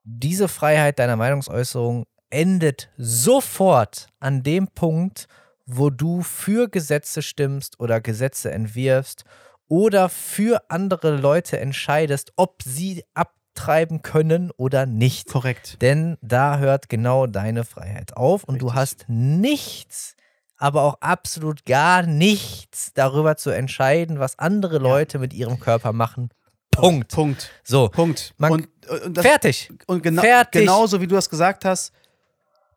[0.04, 5.26] diese Freiheit deiner Meinungsäußerung endet sofort an dem Punkt,
[5.66, 9.24] wo du für Gesetze stimmst oder Gesetze entwirfst
[9.68, 13.04] oder für andere Leute entscheidest, ob sie
[13.52, 15.28] abtreiben können oder nicht.
[15.28, 15.80] korrekt.
[15.80, 18.80] Denn da hört genau deine Freiheit auf und du Richtig.
[18.80, 20.16] hast nichts,
[20.56, 26.30] aber auch absolut gar nichts darüber zu entscheiden, was andere Leute mit ihrem Körper machen.
[26.70, 27.12] Punkt.
[27.12, 27.50] Punkt.
[27.62, 28.32] So, Punkt.
[28.38, 28.68] Man- und,
[29.04, 29.70] und, das, fertig.
[29.86, 30.62] und gena fertig.
[30.62, 31.92] genauso wie du das gesagt hast,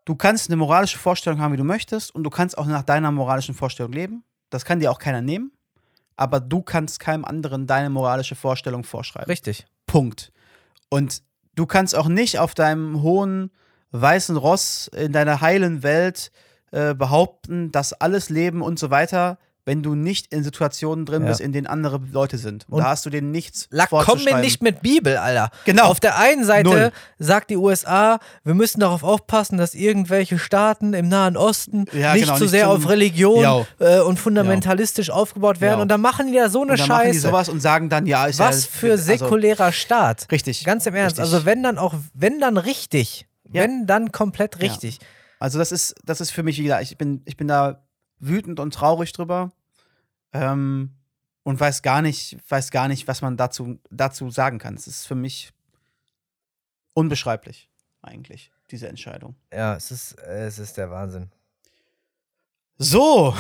[0.04, 3.12] du kannst eine moralische Vorstellung haben, wie du möchtest, und du kannst auch nach deiner
[3.12, 4.24] moralischen Vorstellung leben.
[4.50, 5.52] Das kann dir auch keiner nehmen.
[6.18, 9.28] Aber du kannst keinem anderen deine moralische Vorstellung vorschreiben.
[9.28, 9.66] Richtig.
[9.86, 10.32] Punkt.
[10.90, 11.24] Und
[11.56, 13.52] du kannst auch nicht auf deinem hohen
[13.92, 16.32] weißen Ross in deiner heilen Welt
[16.72, 21.30] äh, behaupten, dass alles Leben und so weiter, wenn du nicht in Situationen drin Ja.
[21.30, 22.66] bist, in denen andere Leute sind.
[22.70, 25.50] Und, da hast du denen nichts La komm mir nicht mit Bibel, Alter.
[25.66, 25.86] Genau.
[25.86, 26.92] Auf der einen Seite Null.
[27.18, 32.26] sagt die USA, wir müssen darauf aufpassen, dass irgendwelche Staaten im Nahen Osten Ja, nicht
[32.26, 33.66] genau, zu nicht sehr auf Religion Ja.
[33.80, 35.78] äh, und fundamentalistisch aufgebaut werden.
[35.80, 35.82] Ja.
[35.82, 37.28] Und dann machen die da so eine und dann machen die Scheiße.
[37.28, 40.28] sowas und sagen dann, ja, ist Was ja, für also, säkulärer Staat.
[40.32, 40.64] Richtig.
[40.64, 41.18] Ganz im Ernst.
[41.20, 41.34] Richtig.
[41.34, 43.28] Also wenn dann auch, wenn dann richtig.
[43.52, 43.64] Ja.
[43.64, 45.00] Wenn dann komplett richtig.
[45.40, 47.85] Also das ist, das ist für mich, wie gesagt, ich bin, ich bin da
[48.20, 49.52] wütend und traurig drüber.
[50.34, 50.96] Ähm,
[51.44, 54.74] und weiß gar nicht, weiß gar nicht, was man dazu, dazu sagen kann.
[54.74, 55.52] Es ist für mich
[56.94, 57.70] unbeschreiblich,
[58.02, 59.36] eigentlich, diese Entscheidung.
[59.54, 61.30] Ja, es ist, es ist der Wahnsinn.
[62.78, 63.36] So,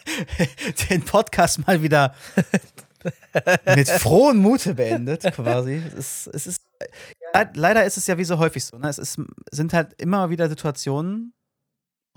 [0.90, 2.14] den Podcast mal wieder
[3.76, 5.74] mit frohem Mute beendet, quasi.
[5.86, 6.62] Es ist, es ist,
[7.34, 8.78] le- leider ist es ja wie so häufig so.
[8.78, 8.88] Ne?
[8.88, 9.20] Es ist,
[9.52, 11.32] sind halt immer wieder Situationen,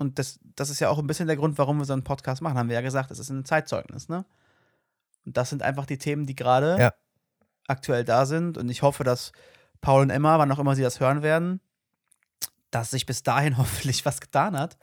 [0.00, 2.40] und das, das ist ja auch ein bisschen der Grund, warum wir so einen Podcast
[2.40, 4.24] machen, haben wir ja gesagt, es ist ein Zeitzeugnis, ne?
[5.26, 6.94] Und das sind einfach die Themen, die gerade Ja.
[7.68, 8.56] aktuell da sind.
[8.56, 9.32] Und ich hoffe, dass
[9.82, 11.60] Paul und Emma, wann auch immer sie das hören werden,
[12.70, 14.78] dass sich bis dahin hoffentlich was getan hat.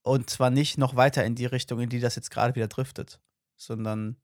[0.00, 3.20] Und zwar nicht noch weiter in die Richtung, in die das jetzt gerade wieder driftet,
[3.56, 4.16] sondern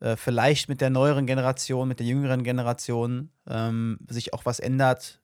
[0.00, 5.20] äh, vielleicht mit der neueren Generation, mit der jüngeren Generation ähm, sich auch was ändert,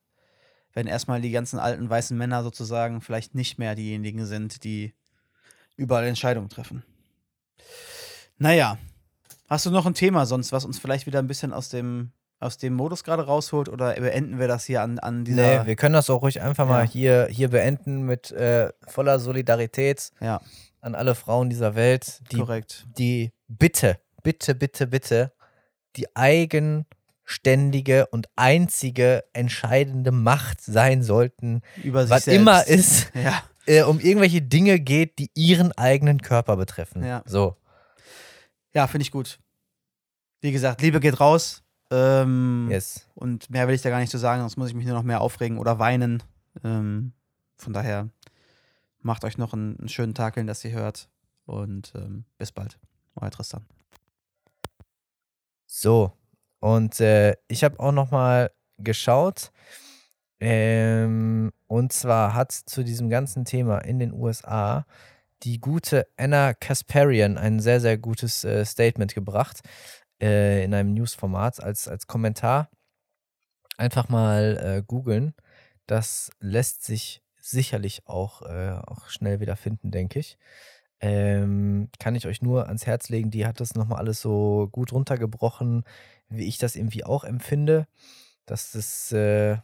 [0.74, 4.94] wenn erstmal die ganzen alten weißen Männer sozusagen vielleicht nicht mehr diejenigen sind, die
[5.76, 6.82] überall Entscheidungen treffen.
[8.38, 8.78] Naja,
[9.48, 12.58] hast du noch ein Thema sonst, was uns vielleicht wieder ein bisschen aus dem, aus
[12.58, 15.60] dem Modus gerade rausholt oder beenden wir das hier an, an dieser.
[15.60, 16.90] Nee, wir können das auch ruhig einfach mal Ja.
[16.90, 20.40] hier, hier beenden mit äh, voller Solidarität ja,
[20.80, 22.86] an alle Frauen dieser Welt, die, korrekt.
[22.98, 25.32] die bitte, bitte, bitte, bitte
[25.96, 26.16] die
[27.32, 32.40] eigenständige und einzige entscheidende Macht sein sollten, Über sich was selbst.
[32.40, 33.42] immer es Ja.
[33.66, 37.04] äh, um irgendwelche Dinge geht, die ihren eigenen Körper betreffen.
[37.04, 37.22] Ja.
[37.26, 37.56] So.
[38.74, 39.38] Ja, finde ich gut.
[40.40, 41.62] Wie gesagt, Liebe geht raus.
[41.90, 43.06] Ähm, Yes.
[43.14, 45.02] Und mehr will ich da gar nicht zu sagen, sonst muss ich mich nur noch
[45.02, 46.22] mehr aufregen oder weinen.
[46.64, 47.12] Ähm,
[47.56, 48.08] von daher
[49.00, 51.08] macht euch noch einen, einen schönen Tag, wenn das ihr hört.
[51.44, 52.78] Und ähm, bis bald.
[53.14, 53.64] Euer Tristan.
[55.66, 56.12] So.
[56.62, 59.50] Und äh, ich habe auch noch mal geschaut.
[60.38, 64.86] Ähm, und zwar hat zu diesem ganzen Thema in den USA
[65.42, 69.60] die gute Anna Kasparian ein sehr, sehr gutes äh, Statement gebracht
[70.22, 72.70] äh, in einem Newsformat als, als Kommentar.
[73.76, 75.34] Einfach mal äh, googeln.
[75.88, 80.38] Das lässt sich sicherlich auch, äh, auch schnell wieder finden, denke ich.
[81.00, 83.32] Ähm, kann ich euch nur ans Herz legen.
[83.32, 85.82] Die hat das nochmal alles so gut runtergebrochen,
[86.32, 87.86] wie ich das irgendwie auch empfinde.
[88.46, 89.58] Dass das, äh,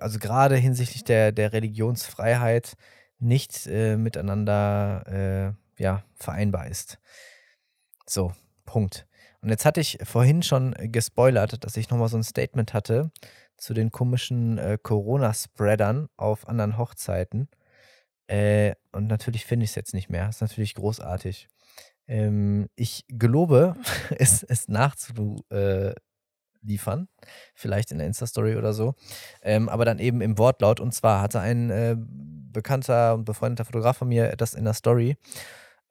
[0.00, 2.76] also gerade hinsichtlich der, der Religionsfreiheit
[3.18, 6.98] nicht äh, miteinander äh, ja, vereinbar ist.
[8.06, 8.32] So,
[8.64, 9.06] Punkt.
[9.40, 13.10] Und jetzt hatte ich vorhin schon gespoilert, dass ich nochmal so ein Statement hatte
[13.56, 17.48] zu den komischen äh, Corona-Spreadern auf anderen Hochzeiten.
[18.26, 20.28] Äh, und natürlich finde ich es jetzt nicht mehr.
[20.28, 21.48] Ist natürlich großartig.
[22.08, 23.76] Ähm, ich gelobe,
[24.18, 25.96] es, es nachzuliefern.
[27.54, 28.94] Vielleicht in der Insta-Story oder so.
[29.42, 30.80] Ähm, aber dann eben im Wortlaut.
[30.80, 35.16] Und zwar hatte ein äh, bekannter und befreundeter Fotograf von mir das in der Story.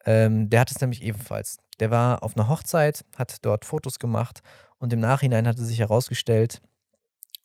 [0.04, 1.58] Ähm, der hat es nämlich ebenfalls.
[1.80, 4.40] Der war auf einer Hochzeit, hat dort Fotos gemacht
[4.78, 6.75] und im Nachhinein hatte sich herausgestellt, äh,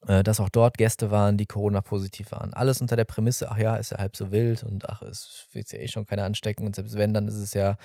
[0.08, 2.54] dass auch dort Gäste waren, die Corona-positiv waren.
[2.54, 5.72] Alles unter der Prämisse, ach ja, ist ja halb so wild und ach, es wird
[5.72, 7.78] ja eh schon keiner anstecken und selbst wenn, dann ist es ja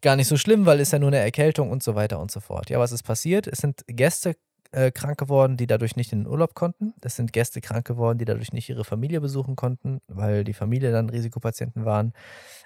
[0.00, 2.40] gar nicht so schlimm, weil ist ja nur eine Erkältung und so weiter und so
[2.40, 2.68] fort.
[2.68, 3.46] Ja, was ist passiert?
[3.46, 4.34] Es sind Gäste
[4.72, 6.94] äh, krank geworden, die dadurch nicht in den Urlaub konnten.
[7.00, 10.92] Es sind Gäste krank geworden, die dadurch nicht ihre Familie besuchen konnten, weil die Familie
[10.92, 12.12] dann Risikopatienten waren.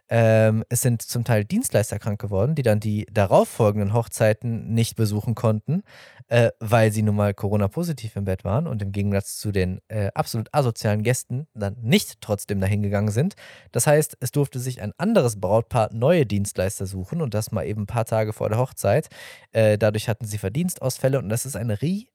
[0.09, 5.35] Ähm, es sind zum Teil Dienstleister krank geworden, die dann die darauffolgenden Hochzeiten nicht besuchen
[5.35, 5.83] konnten,
[6.29, 10.11] äh, weil sie nun mal Corona-positiv im Bett waren und im Gegensatz zu den äh,
[10.15, 13.35] absolut asozialen Gästen dann nicht trotzdem dahin gegangen sind.
[13.73, 17.83] Das heißt, es durfte sich ein anderes Brautpaar neue Dienstleister suchen und das mal eben
[17.83, 19.09] ein paar Tage vor der Hochzeit.
[19.51, 21.71] Äh, dadurch hatten sie Verdienstausfälle und das ist ein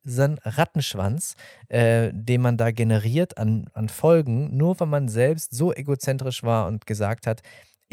[0.06, 1.36] riesen Rattenschwanz,
[1.70, 6.68] äh, den man da generiert an, an Folgen, nur weil man selbst so egozentrisch war
[6.68, 7.42] und gesagt hat,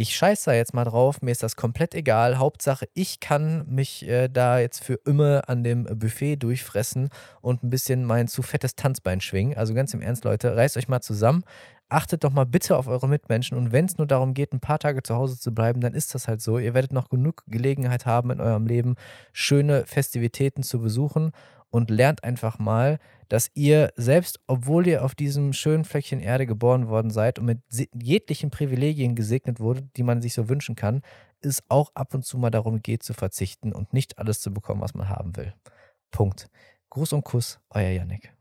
[0.00, 2.38] ich scheiße da jetzt mal drauf, mir ist das komplett egal.
[2.38, 7.08] Hauptsache, ich kann mich äh, da jetzt für immer an dem Buffet durchfressen
[7.40, 9.58] und ein bisschen mein zu fettes Tanzbein schwingen.
[9.58, 11.42] Also ganz im Ernst, Leute, reißt euch mal zusammen.
[11.88, 14.78] Achtet doch mal bitte auf eure Mitmenschen und wenn es nur darum geht, ein paar
[14.78, 16.58] Tage zu Hause zu bleiben, dann ist das halt so.
[16.58, 18.94] Ihr werdet noch genug Gelegenheit haben in eurem Leben,
[19.32, 21.32] schöne Festivitäten zu besuchen
[21.70, 26.88] und lernt einfach mal, dass ihr selbst, obwohl ihr auf diesem schönen Fleckchen Erde geboren
[26.88, 27.58] worden seid und mit
[27.92, 31.02] jeglichen Privilegien gesegnet wurde, die man sich so wünschen kann,
[31.40, 34.80] es auch ab und zu mal darum geht zu verzichten und nicht alles zu bekommen,
[34.80, 35.54] was man haben will.
[36.10, 36.48] Punkt.
[36.90, 38.32] Gruß und Kuss, euer Yannick.